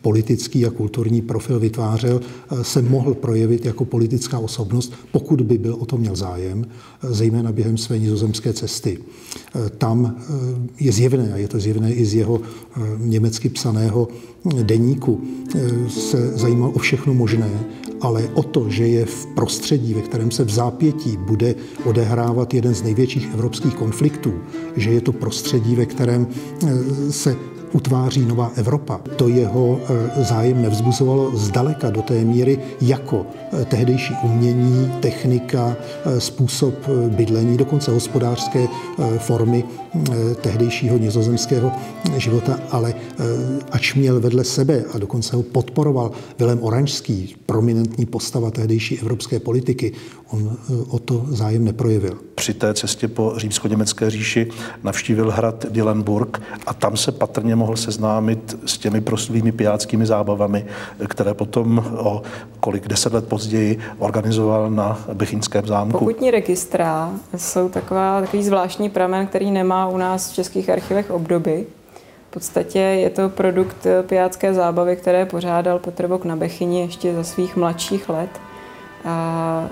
politický 0.02 0.66
a 0.66 0.70
kulturní 0.70 1.22
profil 1.22 1.60
vytvářel, 1.60 2.22
se 2.62 2.82
mohl 2.82 3.14
projevit 3.14 3.66
jako 3.66 3.86
politická 3.86 4.39
osobnost, 4.39 4.93
pokud 5.12 5.41
by 5.41 5.58
byl 5.58 5.74
o 5.80 5.86
to 5.86 5.98
měl 5.98 6.16
zájem, 6.16 6.66
zejména 7.02 7.52
během 7.52 7.78
své 7.78 8.00
nizozemské 8.00 8.54
cesty. 8.54 8.98
Tam 9.78 10.20
je 10.80 10.91
zjevné, 10.91 11.34
a 11.34 11.38
je 11.38 11.48
to 11.48 11.60
zjevné 11.60 11.93
i 11.93 12.06
z 12.06 12.14
jeho 12.14 12.41
německy 12.98 13.50
psaného 13.50 14.08
deníku, 14.64 15.22
se 15.88 16.38
zajímal 16.38 16.72
o 16.76 16.80
všechno 16.80 17.14
možné 17.14 17.50
ale 18.02 18.30
o 18.34 18.43
to, 18.43 18.70
že 18.70 18.88
je 18.88 19.06
v 19.06 19.26
prostředí, 19.26 19.93
ve 19.93 20.02
kterém 20.02 20.32
se 20.32 20.43
v 20.43 20.50
zápětí 20.50 21.18
bude 21.18 21.56
odehrávat 21.86 22.54
jeden 22.54 22.76
z 22.76 22.84
největších 22.84 23.34
evropských 23.34 23.76
konfliktů, 23.76 24.34
že 24.76 24.89
je 24.91 25.02
to 25.02 25.12
prostředí, 25.12 25.76
ve 25.76 25.86
kterém 25.86 26.28
eh, 26.28 27.12
se 27.12 27.36
utváří 27.74 28.26
nová 28.26 28.51
Evropa. 28.55 29.01
To 29.15 29.28
jeho 29.28 29.80
eh, 29.80 30.24
zájem 30.24 30.61
nevzbuzovalo 30.61 31.32
zdaleka 31.38 31.89
do 31.89 32.01
té 32.01 32.13
míry 32.13 32.59
jako 32.82 33.26
eh, 33.51 33.65
tehdejší 33.65 34.13
umění, 34.24 34.91
technika, 34.99 35.76
způsob 36.18 36.74
bydlení, 37.07 37.57
dokonce 37.57 37.91
hospodářské 37.91 38.68
formy 39.18 39.63
tehdejšího 40.41 40.97
nizozemského 40.97 41.72
života, 42.18 42.59
ale 42.72 42.93
ač 43.72 43.93
měl 43.93 44.20
vedle 44.20 44.43
sebe 44.43 44.84
a 44.93 44.97
dokonce 44.97 45.36
ho 45.36 45.43
podporoval 45.43 46.11
Vilém 46.39 46.63
Oranžský, 46.63 47.36
prominentní 47.45 48.05
postava 48.05 48.51
tehdejší 48.51 48.99
evropské 48.99 49.39
politiky, 49.39 49.91
on 50.30 50.57
o 50.89 50.99
to 50.99 51.26
zájem 51.30 51.65
neprojevil. 51.65 52.26
Při 52.38 52.53
té 52.53 52.73
cestě 52.73 53.07
po 53.07 53.33
římsko-německé 53.38 54.09
říši 54.09 54.47
navštívil 54.83 55.31
hrad 55.31 55.65
Dillenburg 55.69 56.41
a 56.67 56.73
tam 56.73 56.97
se 56.97 57.11
patrně 57.11 57.55
mohl 57.55 57.75
seznámit 57.75 58.59
s 58.65 58.77
těmi 58.77 59.01
proslými 59.01 59.51
pijáckými 59.51 60.05
zábavami, 60.05 60.65
které 61.07 61.33
potom 61.33 61.85
o 61.97 62.21
kolik 62.59 62.88
deset 62.88 63.13
let 63.13 63.27
později 63.27 63.79
organizoval 63.97 64.69
na 64.69 64.99
Bechinském 65.13 65.67
zámku. 65.67 65.97
Pokutní 65.97 66.31
registra 66.31 67.11
jsou 67.38 67.69
taková, 67.69 68.21
takový 68.21 68.43
zvláštní 68.43 68.89
pramen, 68.89 69.27
který 69.27 69.51
nemá 69.51 69.88
u 69.88 69.97
nás 69.97 70.31
v 70.31 70.35
českých 70.35 70.69
archivech 70.69 71.11
obdoby. 71.11 71.65
V 72.29 72.33
podstatě 72.33 72.79
je 72.79 73.09
to 73.09 73.29
produkt 73.29 73.88
pijácké 74.01 74.53
zábavy, 74.53 74.95
které 74.95 75.25
pořádal 75.25 75.79
Petr 75.79 76.07
Vok 76.07 76.25
na 76.25 76.35
Bechyni 76.35 76.81
ještě 76.81 77.13
za 77.13 77.23
svých 77.23 77.55
mladších 77.55 78.09
let. 78.09 78.29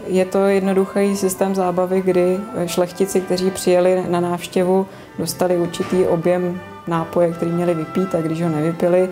Je 0.08 0.26
to 0.26 0.46
jednoduchý 0.46 1.16
systém 1.16 1.56
zábavy, 1.56 2.02
kdy 2.02 2.40
šlechtici, 2.66 3.22
kteří 3.22 3.52
přijeli 3.52 4.04
na 4.10 4.20
návštěvu, 4.20 4.88
dostali 5.20 5.58
určitý 5.58 6.06
objem 6.06 6.60
nápoje, 6.88 7.32
který 7.32 7.52
měli 7.52 7.74
vypít 7.74 8.16
a 8.16 8.22
když 8.22 8.42
ho 8.42 8.50
nevypili, 8.50 9.10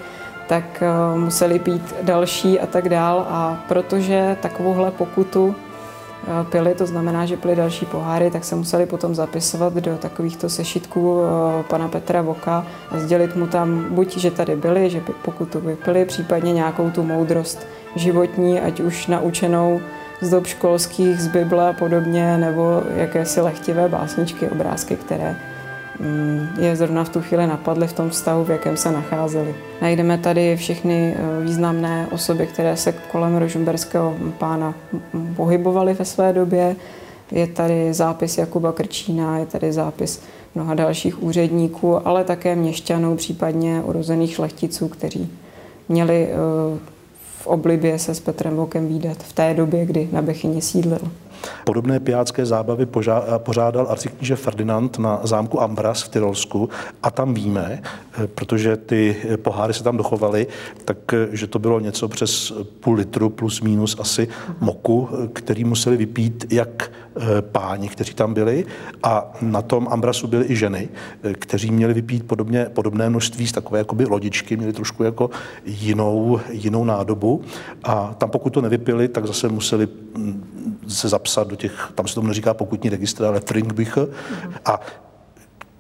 tak 0.48 0.84
eh, 0.84 1.18
museli 1.18 1.60
pít 1.60 1.96
další 2.02 2.60
a 2.60 2.66
tak 2.66 2.90
dál. 2.90 3.26
A 3.30 3.64
protože 3.68 4.38
takovouhle 4.42 4.92
pokutu 4.92 5.56
eh, 5.56 6.46
pili, 6.52 6.76
to 6.76 6.86
znamená, 6.86 7.26
že 7.26 7.38
pili 7.38 7.56
další 7.56 7.86
poháry, 7.86 8.32
tak 8.32 8.44
se 8.44 8.56
museli 8.56 8.86
potom 8.86 9.16
zapisovat 9.16 9.74
do 9.74 9.98
takovýchto 9.98 10.50
sešitků 10.50 11.22
eh, 11.22 11.64
pana 11.64 11.88
Petra 11.88 12.22
Voka 12.22 12.66
a 12.92 13.00
sdělit 13.00 13.36
mu 13.36 13.48
tam 13.48 13.86
buď, 13.90 14.18
že 14.18 14.32
tady 14.32 14.56
byli, 14.56 14.90
že 14.90 15.04
pokutu 15.26 15.60
vypili, 15.60 16.06
případně 16.06 16.54
nějakou 16.54 16.90
tu 16.90 17.04
moudrost 17.04 17.68
životní, 17.96 18.62
ať 18.62 18.80
už 18.80 19.08
naučenou 19.08 19.82
z 20.24 20.30
dob 20.30 20.48
školských, 20.48 21.22
z 21.22 21.28
Bible 21.28 21.70
a 21.70 21.74
podobně, 21.74 22.38
nebo 22.38 22.84
jakési 22.96 23.42
lehtivé 23.42 23.90
básničky, 23.90 24.50
obrázky, 24.50 24.96
které 24.96 25.36
mm, 26.00 26.48
je 26.60 26.76
zrovna 26.76 27.04
v 27.04 27.10
tu 27.10 27.22
chvíli 27.22 27.48
napadly 27.48 27.88
v 27.88 27.94
tom 27.94 28.10
vztahu, 28.10 28.44
v 28.44 28.50
jakém 28.50 28.78
se 28.78 28.92
nacházeli. 28.92 29.56
Najdeme 29.82 30.18
tady 30.18 30.58
všechny 30.58 31.16
eh, 31.18 31.44
významné 31.44 32.08
osoby, 32.12 32.48
které 32.48 32.78
se 32.78 32.92
kolem 32.92 33.38
rožumberského 33.38 34.16
pána 34.38 34.74
pohybovaly 35.36 35.94
ve 35.94 36.06
své 36.06 36.34
době. 36.34 36.76
Je 37.32 37.48
tady 37.48 37.94
zápis 37.94 38.38
Jakuba 38.38 38.72
Krčína, 38.72 39.38
je 39.38 39.46
tady 39.46 39.74
zápis 39.74 40.22
mnoha 40.56 40.74
dalších 40.74 41.24
úředníků, 41.24 42.08
ale 42.08 42.24
také 42.24 42.56
měšťanů, 42.56 43.16
případně 43.16 43.82
urozených 43.82 44.34
šlechticů, 44.34 44.88
kteří 44.88 45.32
měli 45.90 46.28
eh, 46.28 46.94
v 47.44 47.48
oblibě 47.48 48.00
se 48.00 48.16
s 48.16 48.20
Petrem 48.20 48.56
Vokem 48.56 48.88
výdat 48.88 49.18
v 49.18 49.34
té 49.34 49.54
době, 49.54 49.86
kdy 49.86 50.10
na 50.12 50.22
Bechyni 50.22 50.62
sídlil. 50.62 51.12
Podobné 51.64 52.00
pijácké 52.00 52.46
zábavy 52.46 52.86
pořádal 53.38 53.88
arcikníže 53.90 54.36
Ferdinand 54.36 55.00
na 55.00 55.20
zámku 55.24 55.62
Ambras 55.62 56.04
v 56.04 56.10
Tyrolsku 56.10 56.70
a 57.04 57.12
tam 57.12 57.34
víme, 57.34 57.82
eh, 57.84 58.28
protože 58.28 58.78
ty 58.78 59.16
poháry 59.36 59.74
se 59.74 59.84
tam 59.84 59.98
dochovaly, 59.98 60.48
tak 60.86 61.14
eh, 61.14 61.48
to 61.48 61.60
bylo 61.60 61.80
něco 61.80 62.08
přes 62.08 62.54
půl 62.80 62.96
litru 62.96 63.30
plus 63.30 63.62
minus 63.62 63.96
asi 64.00 64.28
moku, 64.60 65.10
eh, 65.12 65.28
který 65.34 65.64
museli 65.64 65.98
vypít 65.98 66.46
jak 66.54 66.92
páni, 67.52 67.90
kteří 67.90 68.14
tam 68.14 68.34
byli 68.34 68.66
a 69.04 69.34
na 69.42 69.62
tom 69.62 69.88
Ambrasu 69.92 70.28
byly 70.28 70.46
i 70.52 70.56
ženy, 70.56 70.90
kteří 71.34 71.72
měli 71.72 71.94
vypít 71.94 72.28
podobně, 72.28 72.66
podobné 72.74 73.10
množství 73.10 73.48
z 73.48 73.52
takové 73.52 73.80
jakoby 73.80 74.06
lodičky, 74.06 74.58
měli 74.58 74.74
trošku 74.74 75.04
jako 75.04 75.30
jinou, 75.66 76.40
jinou 76.52 76.86
nádobu. 76.86 77.42
A 77.84 78.16
tam 78.18 78.30
pokud 78.30 78.50
to 78.50 78.62
nevypili, 78.62 79.08
tak 79.08 79.28
zase 79.28 79.50
museli 79.50 79.88
mm, 80.18 80.44
se 80.88 81.10
zapsat 81.10 81.33
do 81.44 81.56
těch, 81.56 81.92
tam 81.96 82.08
se 82.08 82.16
tomu 82.16 82.28
neříká 82.28 82.54
pokutní 82.54 82.90
registr, 82.90 83.26
ale 83.26 83.40
Trinkbücher. 83.40 84.04
Mm-hmm. 84.04 84.54
A 84.66 84.80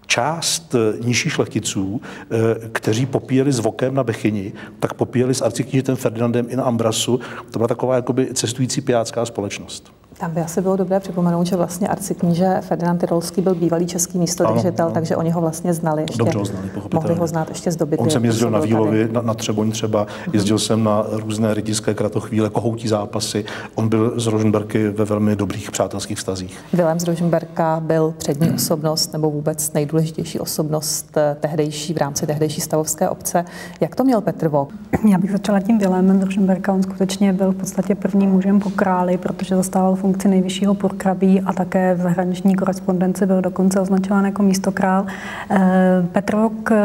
část 0.08 0.76
eh, 0.76 0.98
nižších 1.06 1.34
šlechticů, 1.34 2.02
eh, 2.02 2.70
kteří 2.72 3.06
popíjeli 3.06 3.52
s 3.52 3.60
vokem 3.60 3.96
na 3.96 4.04
Bechyni, 4.04 4.54
tak 4.80 4.94
popíjeli 4.94 5.34
s 5.34 5.42
arciknížitem 5.42 5.96
Ferdinandem 5.96 6.46
i 6.50 6.56
na 6.56 6.64
Ambrasu. 6.64 7.20
To 7.52 7.60
byla 7.60 7.68
taková 7.68 7.96
jakoby 7.96 8.34
cestující 8.34 8.82
pijácká 8.82 9.26
společnost. 9.26 9.94
Tam 10.24 10.32
by 10.32 10.42
asi 10.42 10.62
bylo 10.62 10.76
dobré 10.76 11.00
připomenout, 11.00 11.48
že 11.48 11.56
vlastně 11.56 11.88
arcikníže 11.88 12.58
Ferdinand 12.62 13.00
Tyrolský 13.00 13.42
byl 13.42 13.56
bývalý 13.56 13.88
český 13.88 14.18
místodržitel, 14.18 14.92
takže 14.92 15.16
oni 15.16 15.30
ho 15.30 15.42
vlastně 15.42 15.74
znali. 15.74 16.02
Ještě, 16.02 16.18
Dobře 16.18 16.38
ho 16.38 16.46
znali, 16.46 16.70
Mohli 16.94 17.16
ho 17.16 17.28
znát 17.28 17.50
ještě 17.50 17.72
z 17.72 17.76
doby. 17.76 17.98
On 17.98 18.10
jsem 18.10 18.26
jezdil 18.26 18.50
na 18.50 18.60
Výlovy, 18.60 19.10
na, 19.12 19.22
na 19.22 19.34
Třeboň 19.34 19.72
třeba, 19.72 20.08
jezdil 20.34 20.60
jsem 20.60 20.84
na 20.84 21.06
různé 21.12 21.54
rytické 21.54 21.94
kratochvíle, 21.94 22.50
kohoutí 22.50 22.88
zápasy. 22.88 23.46
On 23.76 23.90
byl 23.90 24.14
z 24.16 24.28
Roženberky 24.28 24.90
ve 24.90 25.06
velmi 25.06 25.36
dobrých 25.36 25.72
přátelských 25.72 26.18
vztazích. 26.18 26.60
Vilém 26.74 27.00
z 27.00 27.04
Roženberka 27.04 27.80
byl 27.80 28.14
přední 28.18 28.52
osobnost 28.52 29.14
nebo 29.14 29.32
vůbec 29.32 29.74
nejdůležitější 29.74 30.40
osobnost 30.40 31.18
eh, 31.18 31.38
tehdejší 31.40 31.94
v 31.94 31.98
rámci 31.98 32.28
tehdejší 32.28 32.62
stavovské 32.62 33.10
obce. 33.10 33.46
Jak 33.82 33.96
to 33.96 34.04
měl 34.04 34.22
Petr 34.22 34.48
Vok? 34.48 34.70
Já 35.12 35.18
bych 35.18 35.32
začala 35.32 35.60
tím 35.60 35.78
Vilémem 35.78 36.20
z 36.20 36.24
Roženberka. 36.24 36.74
On 36.74 36.84
skutečně 36.84 37.34
byl 37.34 37.52
v 37.52 37.56
podstatě 37.56 37.96
prvním 37.96 38.30
mužem 38.30 38.60
po 38.60 38.70
králi, 38.70 39.18
protože 39.18 39.56
zastával 39.56 39.96
funkci 39.96 40.13
nejvyššího 40.26 40.74
purkrabí 40.74 41.42
a 41.42 41.54
také 41.54 41.96
v 41.96 42.02
zahraniční 42.02 42.56
korespondenci 42.56 43.26
byl 43.26 43.42
dokonce 43.42 43.80
označován 43.80 44.26
jako 44.26 44.44
místokrál. 44.44 45.06
Eh, 45.50 45.60
Petr 46.12 46.36
Vok 46.36 46.72
eh, 46.72 46.78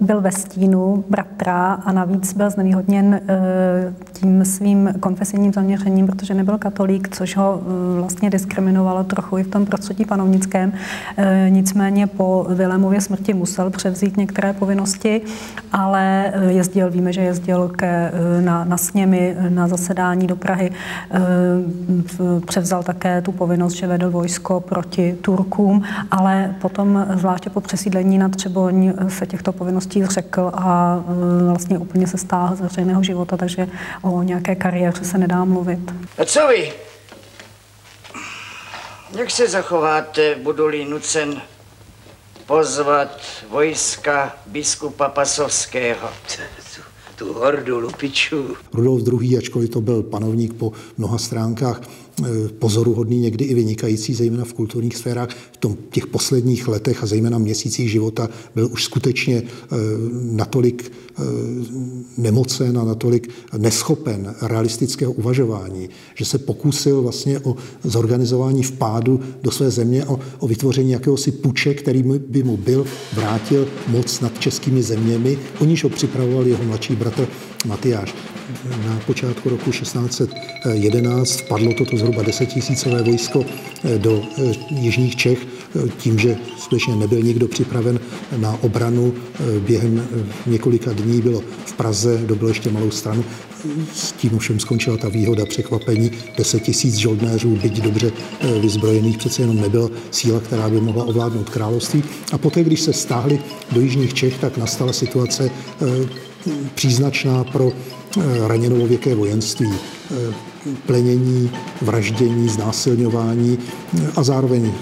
byl 0.00 0.20
ve 0.20 0.32
stínu 0.32 1.04
bratra 1.08 1.72
a 1.72 1.92
navíc 1.92 2.32
byl 2.32 2.50
znevýhodněn 2.50 3.20
eh, 3.28 3.94
tím 4.12 4.44
svým 4.44 4.94
konfesijním 5.00 5.52
zaměřením, 5.52 6.06
protože 6.06 6.34
nebyl 6.34 6.58
katolík, 6.58 7.16
což 7.16 7.36
ho 7.36 7.60
vlastně 8.00 8.30
diskriminovalo 8.30 9.04
trochu 9.04 9.38
i 9.38 9.42
v 9.42 9.48
tom 9.48 9.66
prostředí 9.66 10.04
panovnickém. 10.04 10.72
Nicméně 11.48 12.06
po 12.06 12.46
Vilémově 12.48 13.00
smrti 13.00 13.34
musel 13.34 13.70
převzít 13.70 14.16
některé 14.16 14.52
povinnosti, 14.52 15.20
ale 15.72 16.32
jezdil, 16.48 16.90
víme, 16.90 17.12
že 17.12 17.20
jezdil 17.20 17.68
ke, 17.68 18.12
na, 18.40 18.64
na 18.64 18.76
sněmy, 18.76 19.36
na 19.48 19.68
zasedání 19.68 20.26
do 20.26 20.36
Prahy, 20.36 20.70
převzal 22.40 22.82
také 22.82 23.22
tu 23.22 23.32
povinnost, 23.32 23.72
že 23.72 23.86
vedl 23.86 24.10
vojsko 24.10 24.60
proti 24.60 25.18
Turkům, 25.20 25.84
ale 26.10 26.54
potom, 26.60 27.06
zvláště 27.16 27.50
po 27.50 27.60
přesídlení 27.60 28.18
na 28.18 28.28
Třeboň, 28.28 28.92
se 29.08 29.26
těchto 29.26 29.52
povinností 29.52 30.04
zřekl 30.04 30.50
a 30.54 31.04
e, 31.40 31.48
vlastně 31.48 31.78
úplně 31.78 32.06
se 32.06 32.18
stáhl 32.18 32.56
z 32.56 32.60
veřejného 32.60 33.02
života, 33.02 33.36
takže 33.36 33.68
o 34.02 34.22
nějaké 34.22 34.54
kariéře 34.54 35.04
se 35.04 35.18
nedá 35.18 35.44
mluvit. 35.44 35.94
A 36.18 36.24
co 36.24 36.48
vy? 36.48 36.72
Jak 39.18 39.30
se 39.30 39.48
zachováte, 39.48 40.34
budu-li 40.42 40.84
nucen 40.84 41.40
pozvat 42.46 43.20
vojska 43.50 44.36
biskupa 44.46 45.08
Pasovského? 45.08 46.08
tu 47.16 47.32
hordu 47.32 47.80
lupičů. 47.80 48.56
Rudolf 48.72 49.22
II., 49.22 49.38
ačkoliv 49.38 49.70
to 49.70 49.80
byl 49.80 50.02
panovník 50.02 50.54
po 50.54 50.72
mnoha 50.98 51.18
stránkách, 51.18 51.80
pozoruhodný, 52.58 53.18
někdy 53.18 53.44
i 53.44 53.54
vynikající, 53.54 54.14
zejména 54.14 54.44
v 54.44 54.52
kulturních 54.52 54.96
sférách. 54.96 55.28
V 55.52 55.56
tom, 55.56 55.76
těch 55.90 56.06
posledních 56.06 56.68
letech 56.68 57.02
a 57.02 57.06
zejména 57.06 57.38
měsících 57.38 57.90
života 57.90 58.28
byl 58.54 58.68
už 58.72 58.84
skutečně 58.84 59.42
eh, 59.42 59.76
natolik 60.12 60.92
eh, 61.18 61.22
nemocen 62.16 62.78
a 62.78 62.84
natolik 62.84 63.30
neschopen 63.58 64.34
realistického 64.42 65.12
uvažování, 65.12 65.88
že 66.14 66.24
se 66.24 66.38
pokusil 66.38 67.02
vlastně 67.02 67.40
o 67.40 67.56
zorganizování 67.84 68.62
vpádu 68.62 69.20
do 69.42 69.50
své 69.50 69.70
země, 69.70 70.04
o, 70.04 70.20
o 70.38 70.48
vytvoření 70.48 70.90
jakéhosi 70.90 71.32
puče, 71.32 71.74
který 71.74 72.02
by 72.02 72.42
mu 72.42 72.56
byl 72.56 72.86
vrátil 73.12 73.68
moc 73.88 74.20
nad 74.20 74.40
českými 74.40 74.82
zeměmi, 74.82 75.38
o 75.60 75.64
níž 75.64 75.84
ho 75.84 75.90
připravoval 75.90 76.46
jeho 76.46 76.64
mladší 76.64 76.96
bratr 76.96 77.28
Matyáš. 77.66 78.33
Na 78.86 79.00
počátku 79.06 79.48
roku 79.48 79.70
1611 79.70 81.40
vpadlo 81.40 81.72
toto 81.74 81.96
zhruba 81.96 82.22
desetitisícové 82.22 83.02
vojsko 83.02 83.44
eh, 83.44 83.98
do 83.98 84.22
eh, 84.38 84.52
jižních 84.70 85.16
Čech 85.16 85.38
eh, 85.46 85.88
tím, 85.98 86.18
že 86.18 86.36
skutečně 86.58 86.96
nebyl 86.96 87.22
nikdo 87.22 87.48
připraven 87.48 88.00
na 88.36 88.58
obranu. 88.62 89.14
Během 89.60 90.08
několika 90.46 90.92
dní 90.92 91.20
bylo 91.20 91.42
v 91.64 91.72
Praze, 91.72 92.22
dobil 92.26 92.48
ještě 92.48 92.70
malou 92.70 92.90
stranu. 92.90 93.24
S 93.94 94.12
tím 94.12 94.38
všem 94.38 94.60
skončila 94.60 94.96
ta 94.96 95.08
výhoda 95.08 95.46
překvapení. 95.46 96.10
Deset 96.38 96.62
tisíc 96.62 96.94
žoldnéřů, 96.94 97.56
byť 97.62 97.80
dobře 97.80 98.12
vyzbrojených, 98.60 99.18
přece 99.18 99.42
jenom 99.42 99.60
nebyla 99.60 99.90
síla, 100.10 100.40
která 100.40 100.68
by 100.68 100.80
mohla 100.80 101.04
ovládnout 101.04 101.50
království. 101.50 102.04
A 102.32 102.38
poté, 102.38 102.64
když 102.64 102.80
se 102.80 102.92
stáhli 102.92 103.40
do 103.72 103.80
jižních 103.80 104.14
Čech, 104.14 104.38
tak 104.38 104.56
nastala 104.56 104.92
situace 104.92 105.50
příznačná 106.74 107.44
pro 107.44 107.72
raněnovověké 108.46 109.14
vojenství 109.14 109.72
plenění, 110.86 111.50
vraždění, 111.82 112.48
znásilňování 112.48 113.58
a 114.16 114.22
zároveň 114.22 114.72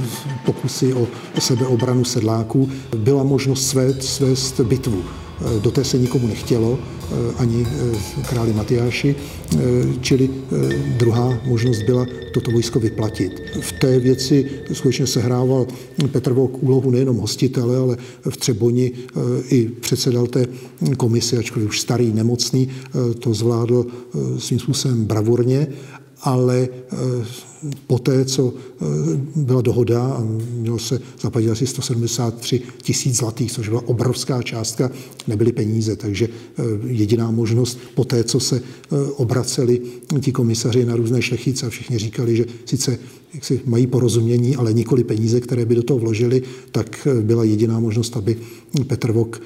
pokusy 0.45 0.95
o 0.95 1.07
sebeobranu 1.39 2.05
sedláků 2.05 2.71
byla 2.97 3.23
možnost 3.23 3.69
svést, 3.69 4.03
svést 4.03 4.61
bitvu. 4.61 5.05
Do 5.63 5.71
té 5.71 5.85
se 5.85 5.99
nikomu 5.99 6.27
nechtělo, 6.27 6.79
ani 7.39 7.67
králi 8.29 8.53
Matyáši, 8.53 9.15
čili 10.01 10.31
druhá 10.99 11.39
možnost 11.47 11.83
byla 11.83 12.07
toto 12.35 12.51
vojsko 12.51 12.81
vyplatit. 12.81 13.43
V 13.61 13.73
té 13.73 13.99
věci 13.99 14.51
skutečně 14.73 15.07
sehrával 15.07 15.67
Petr 16.13 16.33
Vok 16.33 16.63
úlohu 16.63 16.91
nejenom 16.91 17.17
hostitele, 17.17 17.77
ale 17.77 17.97
v 18.31 18.37
Třeboni 18.37 18.93
i 19.49 19.69
předsedal 19.81 20.27
té 20.27 20.47
komisi, 20.97 21.39
ačkoliv 21.39 21.69
už 21.69 21.81
starý, 21.81 22.13
nemocný, 22.13 22.69
to 23.19 23.35
zvládl 23.35 23.87
svým 24.39 24.59
způsobem 24.59 25.05
bravurně 25.05 25.67
ale 26.23 26.69
eh, 26.69 26.97
poté, 27.87 28.25
co 28.25 28.55
eh, 28.55 28.85
byla 29.37 29.63
dohoda 29.63 30.03
a 30.03 30.25
mělo 30.51 30.79
se 30.79 31.01
zaplatit 31.21 31.51
asi 31.51 31.67
173 31.67 32.63
tisíc 32.83 33.17
zlatých, 33.17 33.53
což 33.53 33.69
byla 33.69 33.83
obrovská 33.89 34.43
částka, 34.43 34.91
nebyly 35.29 35.53
peníze, 35.53 35.97
takže 35.97 36.29
eh, 36.29 36.63
jediná 36.87 37.31
možnost 37.31 37.79
poté, 37.95 38.25
co 38.25 38.41
se 38.41 38.63
obraceli 39.17 39.81
ti 40.21 40.33
komisaři 40.33 40.85
na 40.85 40.97
různé 40.97 41.23
šlechtice 41.23 41.67
a 41.67 41.71
všichni 41.71 41.99
říkali, 41.99 42.37
že 42.37 42.45
sice 42.65 42.99
jak 43.35 43.45
si 43.45 43.61
mají 43.67 43.87
porozumění, 43.87 44.57
ale 44.57 44.73
nikoli 44.73 45.05
peníze, 45.05 45.41
které 45.41 45.65
by 45.65 45.75
do 45.75 45.83
toho 45.83 45.99
vložili, 45.99 46.43
tak 46.73 47.09
byla 47.21 47.45
jediná 47.45 47.81
možnost, 47.81 48.17
aby 48.17 48.37
Petr 48.87 49.13
Vok 49.13 49.43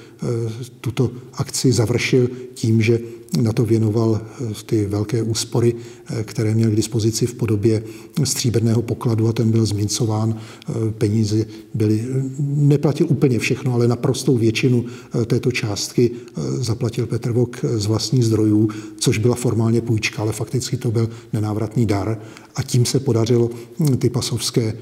tuto 0.81 1.11
akci 1.33 1.71
završil 1.71 2.29
tím, 2.53 2.81
že 2.81 2.99
na 3.41 3.53
to 3.53 3.65
věnoval 3.65 4.21
eh, 4.21 4.53
ty 4.65 4.85
velké 4.85 5.21
úspory, 5.21 5.75
eh, 5.75 6.23
které 6.23 6.55
měl 6.55 6.71
k 6.71 6.75
dispozici 6.75 7.25
v 7.25 7.33
podobě 7.33 7.83
stříbrného 8.23 8.81
pokladu 8.81 9.27
a 9.27 9.33
ten 9.33 9.51
byl 9.51 9.65
zmincován. 9.65 10.35
Eh, 10.35 10.73
peníze 10.91 11.45
byly, 11.73 12.05
neplatil 12.39 13.07
úplně 13.09 13.39
všechno, 13.39 13.73
ale 13.73 13.87
naprostou 13.87 14.37
většinu 14.37 14.85
této 15.25 15.51
částky 15.51 16.11
zaplatil 16.59 17.05
Petr 17.05 17.31
Vok 17.31 17.65
z 17.75 17.85
vlastních 17.85 18.25
zdrojů, 18.25 18.69
což 18.97 19.17
byla 19.17 19.35
formálně 19.35 19.81
půjčka, 19.81 20.21
ale 20.21 20.31
fakticky 20.31 20.77
to 20.77 20.91
byl 20.91 21.09
nenávratný 21.33 21.85
dar 21.85 22.19
a 22.55 22.63
tím 22.63 22.85
se 22.85 22.99
podařilo 22.99 23.49
ty 23.99 24.09
pasovské 24.09 24.73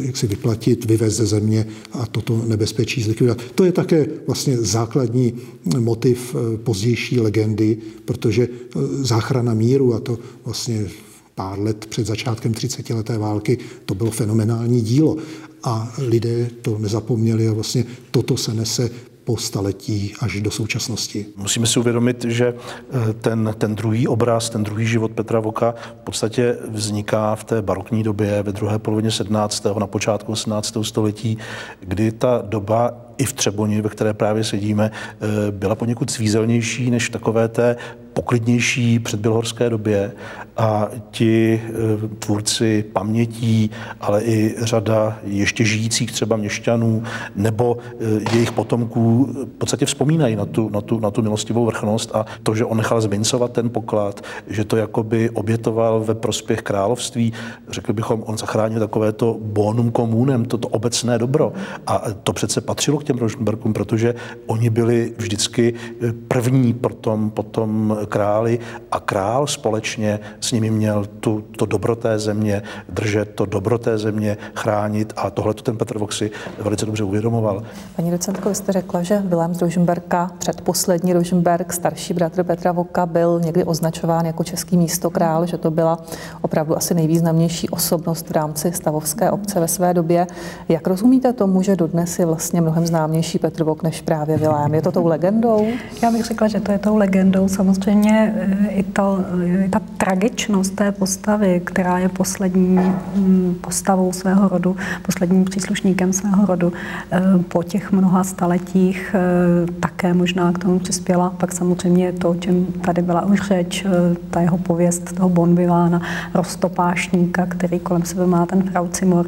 jak 0.00 0.16
si 0.16 0.26
vyplatit, 0.26 0.84
vyvést 0.84 1.16
ze 1.16 1.26
země 1.26 1.66
a 1.92 2.06
toto 2.06 2.44
nebezpečí 2.46 3.02
zlikvidovat. 3.02 3.42
To 3.54 3.64
je 3.64 3.72
také 3.72 4.06
vlastně 4.26 4.56
základní 4.56 5.34
motiv 5.78 6.36
pozdější 6.56 7.20
legendy, 7.20 7.78
protože 8.04 8.48
eh, 8.48 8.78
záchrana 9.02 9.54
míru, 9.54 9.94
a 9.94 10.00
to 10.00 10.18
vlastně 10.44 10.86
pár 11.34 11.58
let 11.58 11.86
před 11.86 12.06
začátkem 12.06 12.54
30. 12.54 12.90
leté 12.90 13.18
války, 13.18 13.58
to 13.86 13.94
bylo 13.94 14.10
fenomenální 14.10 14.80
dílo. 14.80 15.16
A 15.62 15.94
lidé 15.98 16.50
to 16.62 16.78
nezapomněli 16.78 17.48
a 17.48 17.52
vlastně 17.52 17.84
toto 18.10 18.36
se 18.36 18.54
nese 18.54 18.90
po 19.24 19.36
staletí 19.36 20.14
až 20.20 20.40
do 20.40 20.50
současnosti. 20.50 21.26
Musíme 21.36 21.66
si 21.66 21.80
uvědomit, 21.80 22.24
že 22.24 22.54
eh, 22.54 23.12
ten, 23.12 23.54
ten 23.58 23.74
druhý 23.74 24.08
obraz, 24.08 24.50
ten 24.50 24.64
druhý 24.64 24.86
život 24.86 25.10
Petra 25.12 25.40
Voka 25.40 25.74
v 26.00 26.04
podstatě 26.04 26.56
vzniká 26.68 27.34
v 27.34 27.44
té 27.44 27.62
barokní 27.62 28.02
době 28.02 28.42
ve 28.42 28.52
druhé 28.52 28.78
polovině 28.78 29.10
17. 29.10 29.66
na 29.78 29.86
počátku 29.86 30.32
18. 30.32 30.76
století, 30.82 31.38
kdy 31.80 32.12
ta 32.12 32.42
doba 32.46 32.94
i 33.18 33.24
v 33.24 33.32
Třeboni, 33.32 33.80
ve 33.80 33.88
které 33.88 34.14
právě 34.14 34.44
sedíme, 34.44 34.90
eh, 34.90 35.26
byla 35.50 35.74
poněkud 35.74 36.10
svízelnější 36.10 36.90
než 36.90 37.08
takové 37.08 37.48
té 37.48 37.76
poklidnější 38.14 38.98
předbělhorské 38.98 39.70
době 39.70 40.12
a 40.56 40.88
ti 41.10 41.62
eh, 41.64 42.08
tvůrci 42.18 42.84
pamětí, 42.92 43.70
ale 44.00 44.22
i 44.22 44.54
řada 44.58 45.18
ještě 45.24 45.64
žijících 45.64 46.12
třeba 46.12 46.36
měšťanů 46.36 47.02
nebo 47.36 47.76
eh, 47.78 48.34
jejich 48.34 48.52
potomků 48.52 49.28
v 49.44 49.58
podstatě 49.58 49.86
vzpomínají 49.86 50.36
na 50.36 50.44
tu, 50.44 50.68
na 50.68 50.80
tu, 50.80 51.00
na 51.00 51.10
tu 51.10 51.22
milostivou 51.22 51.66
vrchnost 51.66 52.14
a 52.14 52.26
to, 52.42 52.54
že 52.54 52.64
on 52.64 52.76
nechal 52.76 53.00
zmincovat 53.00 53.52
ten 53.52 53.70
poklad, 53.70 54.20
že 54.46 54.64
to 54.64 54.76
jakoby 54.76 55.30
obětoval 55.30 56.00
ve 56.00 56.14
prospěch 56.14 56.62
království, 56.62 57.32
řekli 57.68 57.94
bychom, 57.94 58.22
on 58.26 58.38
zachránil 58.38 58.80
takové 58.80 59.12
to 59.12 59.36
bonum 59.40 59.90
komunem, 59.90 60.44
toto 60.44 60.68
obecné 60.68 61.18
dobro. 61.18 61.52
A 61.86 62.02
to 62.22 62.32
přece 62.32 62.60
patřilo 62.60 62.98
k 62.98 63.04
těm 63.04 63.18
Rosenbergům, 63.18 63.72
protože 63.72 64.14
oni 64.46 64.70
byli 64.70 65.12
vždycky 65.18 65.74
eh, 65.74 66.12
první 66.28 66.72
potom, 66.72 67.30
potom 67.30 67.96
králi 68.06 68.58
a 68.92 69.00
král 69.00 69.46
společně 69.46 70.20
s 70.40 70.52
nimi 70.52 70.70
měl 70.70 71.04
tu, 71.20 71.44
to 71.56 71.66
dobro 71.66 71.96
té 71.96 72.18
země 72.18 72.62
držet, 72.88 73.34
to 73.34 73.46
dobro 73.46 73.78
té 73.78 73.98
země 73.98 74.36
chránit 74.54 75.12
a 75.16 75.30
tohle 75.30 75.54
to 75.54 75.62
ten 75.62 75.76
Petr 75.76 75.98
Vox 75.98 76.18
si 76.18 76.30
velice 76.58 76.86
dobře 76.86 77.04
uvědomoval. 77.04 77.62
Paní 77.96 78.10
docentko, 78.10 78.48
vy 78.48 78.54
jste 78.54 78.72
řekla, 78.72 79.02
že 79.02 79.22
Vilém 79.24 79.54
z 79.54 79.62
Rožmberka, 79.62 80.30
předposlední 80.38 81.12
Rožmberg, 81.12 81.72
starší 81.72 82.14
bratr 82.14 82.44
Petra 82.44 82.72
Voka, 82.72 83.06
byl 83.06 83.40
někdy 83.44 83.64
označován 83.64 84.26
jako 84.26 84.44
český 84.44 84.76
místokrál, 84.76 85.46
že 85.46 85.58
to 85.58 85.70
byla 85.70 85.98
opravdu 86.42 86.76
asi 86.76 86.94
nejvýznamnější 86.94 87.68
osobnost 87.68 88.28
v 88.28 88.32
rámci 88.32 88.72
stavovské 88.72 89.30
obce 89.30 89.60
ve 89.60 89.68
své 89.68 89.94
době. 89.94 90.26
Jak 90.68 90.86
rozumíte 90.86 91.32
tomu, 91.32 91.62
že 91.62 91.76
dodnes 91.76 92.18
je 92.18 92.26
vlastně 92.26 92.60
mnohem 92.60 92.86
známější 92.86 93.38
Petr 93.38 93.64
Vok 93.64 93.82
než 93.82 94.00
právě 94.00 94.36
Vilém? 94.36 94.74
Je 94.74 94.82
to 94.82 94.92
tou 94.92 95.06
legendou? 95.06 95.66
Já 96.02 96.10
bych 96.10 96.24
řekla, 96.24 96.48
že 96.48 96.60
to 96.60 96.72
je 96.72 96.78
tou 96.78 96.96
legendou. 96.96 97.48
Samozřejmě 97.48 97.93
eh, 98.02 98.68
i, 98.68 98.82
to, 98.82 99.18
i 99.64 99.68
ta 99.68 99.80
tragičnost 99.96 100.76
té 100.76 100.92
postavy, 100.92 101.62
která 101.64 101.98
je 101.98 102.08
poslední 102.08 102.78
mm, 103.16 103.56
postavou 103.60 104.12
svého 104.12 104.48
rodu, 104.48 104.76
posledním 105.02 105.44
příslušníkem 105.44 106.12
svého 106.12 106.46
rodu 106.46 106.72
eh, 107.12 107.20
po 107.48 107.62
těch 107.62 107.92
mnoha 107.92 108.24
staletích 108.24 109.14
eh, 109.14 109.72
také 109.80 110.14
možná 110.14 110.52
k 110.52 110.58
tomu 110.58 110.78
přispěla. 110.78 111.30
Pak 111.30 111.52
samozřejmě 111.52 112.12
to, 112.12 112.30
o 112.30 112.34
čem 112.34 112.66
tady 112.66 113.02
byla 113.02 113.24
už 113.24 113.40
řeč, 113.40 113.86
ta 114.30 114.40
jeho 114.40 114.58
pověst 114.58 115.12
toho 115.12 115.28
Bonvivána, 115.28 116.02
roztopášníka, 116.34 117.46
který 117.46 117.78
kolem 117.78 118.02
sebe 118.02 118.26
má 118.26 118.46
ten 118.46 118.62
Fraucimor, 118.62 119.26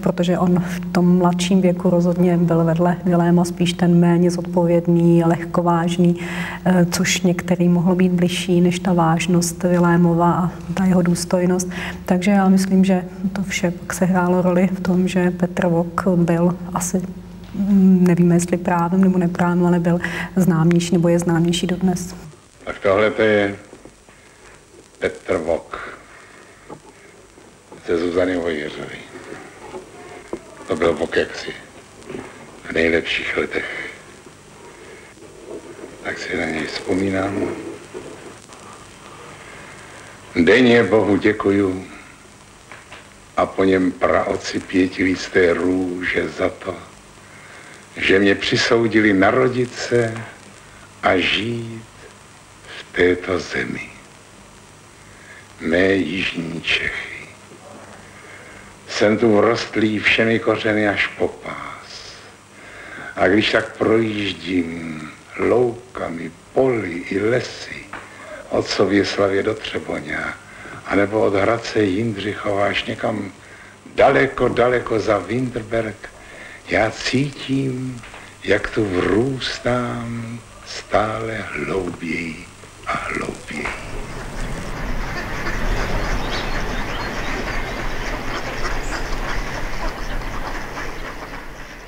protože 0.00 0.38
on 0.38 0.60
v 0.60 0.80
tom 0.92 1.18
mladším 1.18 1.60
věku 1.60 1.90
rozhodně 1.90 2.36
byl 2.36 2.64
vedle 2.64 2.96
Viléma 3.04 3.44
spíš 3.44 3.72
ten 3.72 4.00
méně 4.00 4.30
zodpovědný, 4.30 5.24
lehkovážný, 5.24 6.16
což 6.90 7.22
některý 7.22 7.68
mohlo 7.94 8.08
být 8.08 8.12
bližší 8.12 8.60
než 8.60 8.78
ta 8.78 8.92
vážnost 8.92 9.62
Vilémova 9.62 10.32
a 10.32 10.50
ta 10.74 10.84
jeho 10.84 11.02
důstojnost. 11.02 11.68
Takže 12.04 12.30
já 12.30 12.48
myslím, 12.48 12.84
že 12.84 13.04
to 13.32 13.42
vše 13.42 13.70
pak 13.70 13.94
se 13.94 14.04
hrálo 14.04 14.42
roli 14.42 14.66
v 14.66 14.80
tom, 14.80 15.08
že 15.08 15.30
Petr 15.30 15.66
Vok 15.66 16.02
byl 16.16 16.58
asi 16.74 17.02
mm, 17.54 18.04
nevíme, 18.08 18.34
jestli 18.34 18.56
právem 18.56 19.00
nebo 19.00 19.18
neprávem, 19.18 19.66
ale 19.66 19.78
byl 19.78 20.00
známější 20.36 20.92
nebo 20.92 21.08
je 21.08 21.18
známější 21.18 21.66
dodnes. 21.66 22.14
Tak 22.64 22.78
tohle 22.78 23.10
to 23.10 23.22
je 23.22 23.56
Petr 24.98 25.36
Vok 25.36 25.98
ze 27.86 27.98
Zuzany 27.98 28.36
Vojtěřovy. 28.36 28.98
To 30.66 30.76
byl 30.76 30.92
Vok 30.92 31.16
jaksi 31.16 31.50
v 32.64 32.72
nejlepších 32.72 33.36
letech. 33.36 33.90
Tak 36.02 36.18
si 36.18 36.36
na 36.36 36.44
něj 36.44 36.66
vzpomínám. 36.66 37.73
Denně 40.36 40.82
Bohu 40.82 41.16
děkuju 41.16 41.86
a 43.36 43.46
po 43.46 43.64
něm 43.64 43.92
praoci 43.92 44.60
pětilisté 44.60 45.54
růže 45.54 46.28
za 46.28 46.48
to, 46.48 46.76
že 47.96 48.18
mě 48.18 48.34
přisoudili 48.34 49.12
narodit 49.12 49.74
se 49.74 50.24
a 51.02 51.16
žít 51.16 51.82
v 52.78 52.96
této 52.96 53.38
zemi. 53.38 53.90
Mé 55.60 55.92
jižní 55.92 56.60
Čechy. 56.60 57.28
Jsem 58.88 59.18
tu 59.18 59.36
vrostlý 59.36 59.98
všemi 59.98 60.38
kořeny 60.38 60.88
až 60.88 61.06
po 61.06 61.28
pás. 61.28 62.14
A 63.16 63.28
když 63.28 63.52
tak 63.52 63.76
projíždím 63.76 65.10
loukami, 65.38 66.30
poli 66.52 66.90
i 66.90 67.20
lesy, 67.20 67.83
od 68.54 68.68
Sověslavě 68.68 69.42
do 69.42 69.54
Třeboňa, 69.54 70.34
anebo 70.86 71.20
od 71.20 71.34
Hradce 71.34 71.82
Jindřichova 71.82 72.66
až 72.66 72.84
někam 72.84 73.32
daleko, 73.94 74.48
daleko 74.48 75.00
za 75.00 75.18
Winterberg, 75.18 76.10
já 76.68 76.90
cítím, 76.90 78.02
jak 78.44 78.70
tu 78.70 78.84
vrůstám 78.84 80.40
stále 80.66 81.44
hlouběji 81.50 82.46
a 82.86 82.92
hlouběji. 82.92 83.66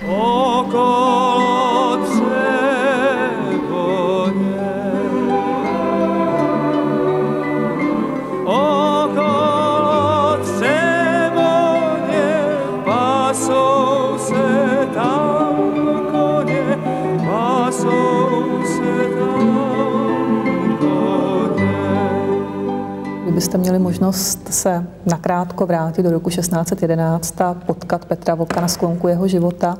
Okolo 0.07 1.06
Kdybyste 23.57 23.71
měli 23.73 23.85
možnost 23.85 24.49
se 24.51 24.87
nakrátko 25.07 25.67
vrátit 25.67 26.03
do 26.03 26.11
roku 26.11 26.31
1611 26.31 27.41
a 27.41 27.55
potkat 27.55 28.05
Petra 28.05 28.35
Voka 28.35 28.61
na 28.61 28.69
sklonku 28.69 29.09
jeho 29.09 29.29
života 29.29 29.79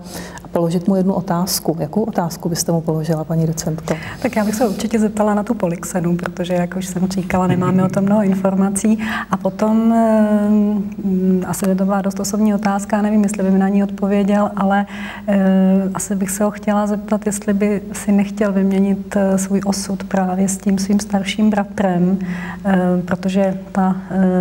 položit 0.57 0.89
mu 0.89 0.97
jednu 0.97 1.15
otázku. 1.15 1.77
Jakou 1.81 2.03
otázku 2.03 2.49
byste 2.49 2.73
mu 2.73 2.81
položila, 2.81 3.25
paní 3.25 3.47
docentko? 3.47 3.95
Tak 4.23 4.37
já 4.37 4.45
bych 4.45 4.55
se 4.55 4.69
určitě 4.69 4.99
zeptala 4.99 5.35
na 5.35 5.43
tu 5.43 5.55
polixenu, 5.55 6.17
protože, 6.17 6.55
jak 6.55 6.77
už 6.77 6.87
jsem 6.87 7.09
říkala, 7.09 7.47
nemáme 7.47 7.85
o 7.85 7.89
tom 7.89 8.05
mnoho 8.05 8.23
informací. 8.23 8.99
A 9.31 9.37
potom 9.37 9.93
e, 9.93 11.47
asi 11.47 11.67
by 11.67 11.75
to 11.75 11.85
byla 11.85 12.03
dost 12.03 12.21
osobní 12.21 12.55
otázka, 12.55 13.03
nevím, 13.03 13.23
jestli 13.23 13.43
by 13.43 13.51
mi 13.51 13.59
na 13.59 13.69
ní 13.69 13.85
odpověděl, 13.85 14.51
ale 14.57 14.87
e, 15.29 15.37
asi 15.95 16.15
bych 16.15 16.31
se 16.31 16.45
ho 16.45 16.51
chtěla 16.51 16.87
zeptat, 16.87 17.27
jestli 17.27 17.53
by 17.55 17.83
si 17.93 18.13
nechtěl 18.13 18.53
vyměnit 18.53 19.17
eh, 19.17 19.39
svůj 19.39 19.61
osud 19.65 20.05
právě 20.05 20.49
s 20.49 20.59
tím 20.59 20.79
svým 20.79 21.01
starším 21.01 21.51
bratrem, 21.51 22.19
protože 23.05 23.59
ta 23.73 23.97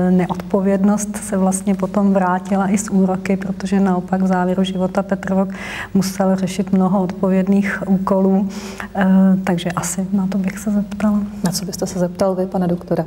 neodpovědnost 0.09 1.15
se 1.15 1.37
vlastně 1.37 1.75
potom 1.75 2.13
vrátila 2.13 2.69
i 2.69 2.77
z 2.77 2.89
úroky, 2.89 3.37
protože 3.37 3.79
naopak 3.79 4.21
v 4.21 4.27
závěru 4.27 4.63
života 4.63 5.03
Petrovok 5.03 5.49
musel 5.93 6.04
řešit 6.33 6.71
mnoho 6.73 7.03
odpovědných 7.03 7.83
úkolů, 7.87 8.49
e, 8.95 9.05
takže 9.43 9.71
asi 9.71 10.07
na 10.13 10.27
to 10.27 10.37
bych 10.37 10.57
se 10.57 10.71
zeptala. 10.71 11.19
Na 11.43 11.51
co 11.51 11.65
byste 11.65 11.87
se 11.87 11.99
zeptal 11.99 12.35
vy, 12.35 12.45
pane 12.45 12.67
doktore? 12.67 13.05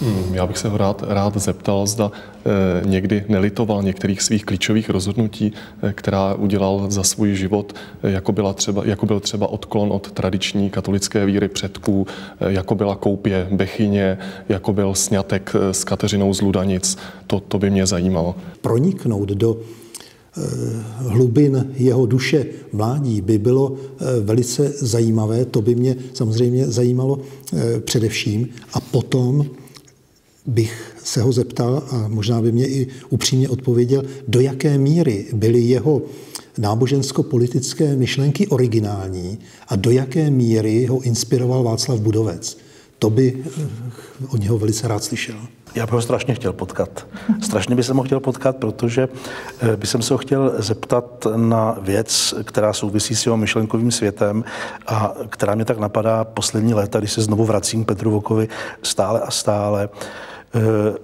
Hmm, 0.00 0.34
já 0.34 0.46
bych 0.46 0.58
se 0.58 0.68
ho 0.68 0.76
rád, 0.76 1.04
rád 1.08 1.36
zeptal, 1.36 1.86
zda 1.86 2.10
eh, 2.46 2.86
někdy 2.86 3.24
nelitoval 3.28 3.82
některých 3.82 4.22
svých 4.22 4.44
klíčových 4.44 4.90
rozhodnutí, 4.90 5.52
eh, 5.82 5.92
která 5.92 6.34
udělal 6.34 6.86
za 6.88 7.02
svůj 7.02 7.34
život, 7.34 7.72
eh, 8.02 8.10
jako, 8.10 8.32
byla 8.32 8.52
třeba, 8.52 8.82
jako 8.84 9.06
byl 9.06 9.20
třeba 9.20 9.46
odklon 9.46 9.92
od 9.92 10.12
tradiční 10.12 10.70
katolické 10.70 11.26
víry 11.26 11.48
předků, 11.48 12.06
eh, 12.40 12.52
jako 12.52 12.74
byla 12.74 12.94
koupě 12.96 13.48
Bechyně, 13.50 14.18
jako 14.48 14.72
byl 14.72 14.94
snětek 14.94 15.52
eh, 15.54 15.74
s 15.74 15.84
Kateřinou 15.84 16.34
z 16.34 16.40
Ludanic. 16.40 16.96
To, 17.26 17.40
to 17.40 17.58
by 17.58 17.70
mě 17.70 17.86
zajímalo. 17.86 18.34
Proniknout 18.60 19.28
do 19.28 19.56
eh, 19.60 19.85
hlubin 20.96 21.70
jeho 21.76 22.06
duše 22.06 22.46
mládí 22.72 23.20
by 23.20 23.38
bylo 23.38 23.76
eh, 23.76 24.20
velice 24.20 24.72
zajímavé. 24.80 25.44
To 25.44 25.62
by 25.62 25.74
mě 25.74 25.96
samozřejmě 26.14 26.66
zajímalo 26.66 27.18
eh, 27.52 27.80
především. 27.80 28.48
A 28.72 28.80
potom 28.80 29.46
bych 30.46 30.96
se 31.04 31.22
ho 31.22 31.32
zeptal, 31.32 31.82
a 31.90 32.08
možná 32.08 32.42
by 32.42 32.52
mě 32.52 32.68
i 32.68 32.86
upřímně 33.08 33.48
odpověděl, 33.48 34.02
do 34.28 34.40
jaké 34.40 34.78
míry 34.78 35.26
byly 35.32 35.60
jeho 35.60 36.02
nábožensko-politické 36.58 37.96
myšlenky 37.96 38.46
originální 38.48 39.38
a 39.68 39.76
do 39.76 39.90
jaké 39.90 40.30
míry 40.30 40.86
ho 40.86 41.00
inspiroval 41.00 41.62
Václav 41.62 42.00
Budovec. 42.00 42.58
To 42.98 43.10
by 43.10 43.44
eh, 43.46 43.66
od 44.28 44.40
něho 44.40 44.58
velice 44.58 44.88
rád 44.88 45.04
slyšel. 45.04 45.36
Já 45.76 45.86
bych 45.86 45.92
ho 45.92 46.02
strašně 46.02 46.34
chtěl 46.34 46.52
potkat. 46.52 47.06
Strašně 47.42 47.76
bych 47.76 47.86
se 47.86 47.92
ho 47.92 48.02
chtěl 48.02 48.20
potkat, 48.20 48.56
protože 48.56 49.08
eh, 49.60 49.76
bych 49.76 49.90
se 49.90 50.14
ho 50.14 50.18
chtěl 50.18 50.52
zeptat 50.58 51.26
na 51.36 51.76
věc, 51.80 52.34
která 52.44 52.72
souvisí 52.72 53.16
s 53.16 53.26
jeho 53.26 53.36
myšlenkovým 53.36 53.90
světem 53.90 54.44
a 54.86 55.12
která 55.28 55.54
mě 55.54 55.64
tak 55.64 55.78
napadá 55.78 56.24
poslední 56.24 56.74
léta, 56.74 56.98
když 56.98 57.12
se 57.12 57.22
znovu 57.22 57.44
vracím 57.44 57.84
k 57.84 57.88
Petru 57.88 58.10
Vokovi 58.10 58.48
stále 58.82 59.20
a 59.20 59.30
stále. 59.30 59.88
Eh, 60.54 60.60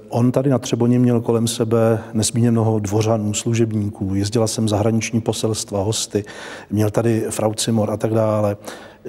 on 0.09 0.33
tady 0.33 0.51
na 0.51 0.59
Třeboně 0.59 0.99
měl 0.99 1.21
kolem 1.21 1.49
sebe 1.49 1.99
nesmírně 2.13 2.51
mnoho 2.51 2.79
dvořanů, 2.79 3.35
služebníků, 3.35 4.15
jezdila 4.15 4.47
jsem 4.47 4.69
zahraniční 4.69 5.21
poselstva, 5.21 5.83
hosty, 5.83 6.25
měl 6.71 6.91
tady 6.91 7.25
Fraucimor 7.31 7.91
a 7.91 7.97
tak 7.97 8.15
dále. 8.15 8.57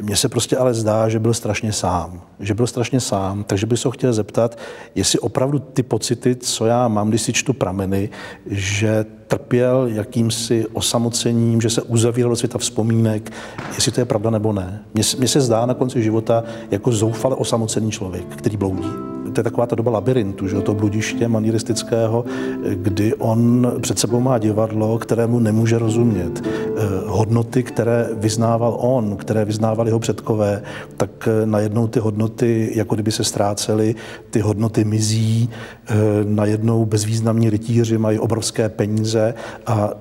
Mně 0.02 0.16
se 0.16 0.30
prostě 0.30 0.58
ale 0.58 0.74
zdá, 0.74 1.10
že 1.10 1.20
byl 1.20 1.34
strašně 1.34 1.74
sám. 1.74 2.22
Že 2.40 2.54
byl 2.54 2.68
strašně 2.68 3.00
sám, 3.00 3.44
takže 3.44 3.66
bych 3.66 3.80
se 3.80 3.88
ho 3.88 3.92
chtěl 3.92 4.14
zeptat, 4.14 4.58
jestli 4.96 5.20
opravdu 5.20 5.60
ty 5.60 5.84
pocity, 5.84 6.36
co 6.36 6.66
já 6.66 6.88
mám, 6.88 7.10
když 7.10 7.22
si 7.22 7.34
čtu 7.34 7.54
prameny, 7.54 8.10
že 8.46 9.06
trpěl 9.28 9.88
jakýmsi 9.88 10.66
osamocením, 10.74 11.62
že 11.62 11.70
se 11.70 11.82
uzavíral 11.82 12.30
do 12.30 12.36
světa 12.36 12.58
vzpomínek, 12.58 13.32
jestli 13.76 13.92
to 13.92 14.02
je 14.02 14.06
pravda 14.06 14.30
nebo 14.30 14.54
ne. 14.54 14.84
Mně 14.94 15.28
se 15.28 15.42
zdá 15.42 15.66
na 15.66 15.74
konci 15.74 16.04
života 16.04 16.44
jako 16.72 16.92
zoufale 16.92 17.36
osamocený 17.36 17.92
člověk, 17.92 18.36
který 18.36 18.58
bloudí 18.58 19.14
to 19.34 19.40
je 19.40 19.44
taková 19.44 19.68
ta 19.68 19.76
doba 19.76 19.92
labirintu, 19.92 20.48
že, 20.48 20.62
to 20.62 20.74
bludiště 20.74 21.28
manieristického, 21.28 22.26
kdy 22.74 23.14
on 23.14 23.72
před 23.82 24.00
sebou 24.00 24.20
má 24.20 24.38
divadlo, 24.38 24.98
kterému 25.00 25.40
nemůže 25.40 25.80
rozumět. 25.80 26.42
Eh, 26.46 27.04
hodnoty, 27.06 27.64
které 27.64 28.10
vyznával 28.14 28.78
on, 28.80 29.16
které 29.16 29.46
vyznávali 29.46 29.90
jeho 29.90 30.00
předkové, 30.00 30.62
tak 30.98 31.28
eh, 31.28 31.46
najednou 31.46 31.88
ty 31.88 32.00
hodnoty, 32.00 32.72
jako 32.76 32.96
kdyby 32.96 33.12
se 33.12 33.24
ztrácely, 33.24 33.96
ty 34.30 34.40
hodnoty 34.40 34.84
mizí, 34.84 35.50
eh, 35.50 35.94
najednou 36.24 36.86
bezvýznamní 36.86 37.50
rytíři 37.50 37.98
mají 37.98 38.20
obrovské 38.20 38.70
peníze 38.70 39.34
a 39.66 39.94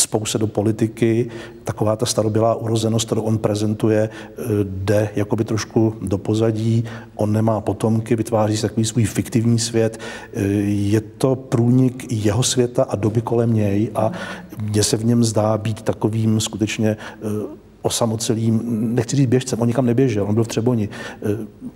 spou 0.00 0.24
se 0.24 0.38
do 0.38 0.46
politiky, 0.46 1.30
taková 1.64 1.96
ta 1.96 2.06
starobylá 2.06 2.54
urozenost, 2.54 3.06
kterou 3.06 3.22
on 3.22 3.38
prezentuje, 3.38 4.08
eh, 4.08 4.42
jde 4.64 5.08
jakoby 5.16 5.44
trošku 5.44 5.94
do 6.02 6.18
pozadí, 6.18 6.84
on 7.14 7.32
nemá 7.32 7.60
potomky, 7.60 8.16
vytváří 8.16 8.56
si 8.56 8.62
takový 8.62 8.84
svůj 8.86 9.04
fiktivní 9.04 9.58
svět. 9.58 9.98
Eh, 10.32 10.42
je 10.66 11.00
to 11.00 11.36
průnik 11.36 12.12
jeho 12.12 12.42
světa 12.42 12.82
a 12.82 12.96
doby 12.96 13.20
kolem 13.20 13.54
něj 13.54 13.90
a 13.94 14.12
mně 14.62 14.82
se 14.82 14.96
v 14.96 15.04
něm 15.04 15.24
zdá 15.24 15.58
být 15.58 15.82
takovým 15.82 16.40
skutečně 16.40 16.96
eh, 17.22 17.60
osamocelým, 17.82 18.60
nechci 18.94 19.16
říct 19.16 19.28
běžcem, 19.28 19.60
on 19.60 19.68
nikam 19.68 19.86
neběžel, 19.86 20.24
on 20.28 20.34
byl 20.34 20.44
v 20.44 20.48
Třeboni, 20.48 20.88
eh, 21.22 21.28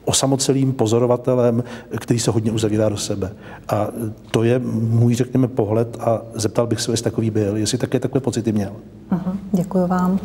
osamocelým 0.04 0.72
pozorovatelem, 0.72 1.64
který 2.00 2.20
se 2.20 2.30
hodně 2.30 2.52
uzavírá 2.52 2.88
do 2.88 2.96
sebe. 2.96 3.30
A 3.68 3.88
to 4.30 4.42
je 4.42 4.58
můj, 4.58 5.14
řekněme, 5.14 5.48
pohled 5.48 5.96
a 6.00 6.22
zeptal 6.34 6.66
bych 6.66 6.80
se, 6.80 6.92
jestli 6.92 7.04
takový 7.04 7.30
byl, 7.30 7.56
jestli 7.56 7.78
také 7.78 8.00
takové 8.00 8.20
pocity 8.20 8.52
měl. 8.52 8.72
Uh-huh, 9.12 9.36
děkuji 9.52 9.86
vám. 9.86 10.18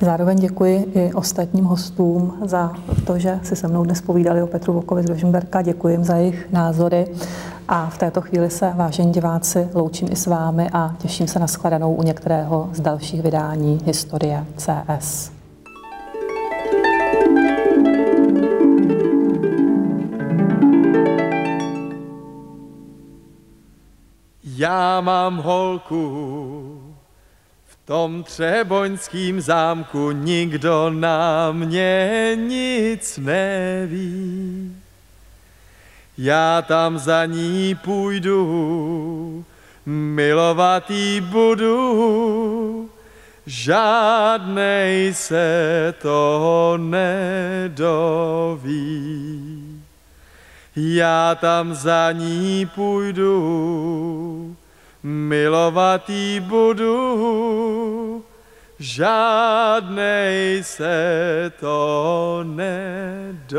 Zároveň 0.00 0.38
děkuji 0.38 0.86
i 0.94 1.12
ostatním 1.12 1.64
hostům 1.64 2.34
za 2.44 2.72
to, 3.06 3.18
že 3.18 3.40
si 3.42 3.56
se 3.56 3.68
mnou 3.68 3.84
dnes 3.84 4.00
povídali 4.00 4.42
o 4.42 4.46
Petru 4.46 4.72
Vokovi 4.72 5.02
z 5.02 5.06
Rožemberka. 5.06 5.62
Děkuji 5.62 5.88
jim 5.88 6.04
za 6.04 6.16
jejich 6.16 6.52
názory. 6.52 7.06
A 7.68 7.90
v 7.90 7.98
této 7.98 8.20
chvíli 8.20 8.50
se, 8.50 8.72
vážení 8.76 9.12
diváci, 9.12 9.68
loučím 9.74 10.08
i 10.12 10.16
s 10.16 10.26
vámi 10.26 10.70
a 10.72 10.94
těším 10.98 11.28
se 11.28 11.38
na 11.38 11.46
shledanou 11.46 11.94
u 11.94 12.02
některého 12.02 12.68
z 12.72 12.80
dalších 12.80 13.22
vydání 13.22 13.80
Historie 13.84 14.46
CS. 14.56 15.32
Já 24.44 25.00
mám 25.00 25.36
holku, 25.36 26.80
v 27.64 27.86
tom 27.86 28.22
třeboňským 28.22 29.40
zámku 29.40 30.10
nikdo 30.10 30.90
na 30.90 31.52
mě 31.52 32.32
nic 32.36 33.18
neví. 33.18 34.83
Já 36.18 36.62
tam 36.62 36.98
za 36.98 37.26
ní 37.26 37.74
půjdu, 37.74 39.44
milovatý 39.86 41.20
budu, 41.20 42.90
žádnej 43.46 45.14
se 45.14 45.94
toho 46.02 46.76
nedoví. 46.76 48.14
Já 50.76 51.34
tam 51.34 51.74
za 51.74 52.12
ní 52.12 52.66
půjdu, 52.74 54.56
milovatý 55.02 56.40
budu, 56.40 58.24
žádnej 58.78 60.62
se 60.64 61.52
to 61.60 62.40
nedoví. 62.46 63.54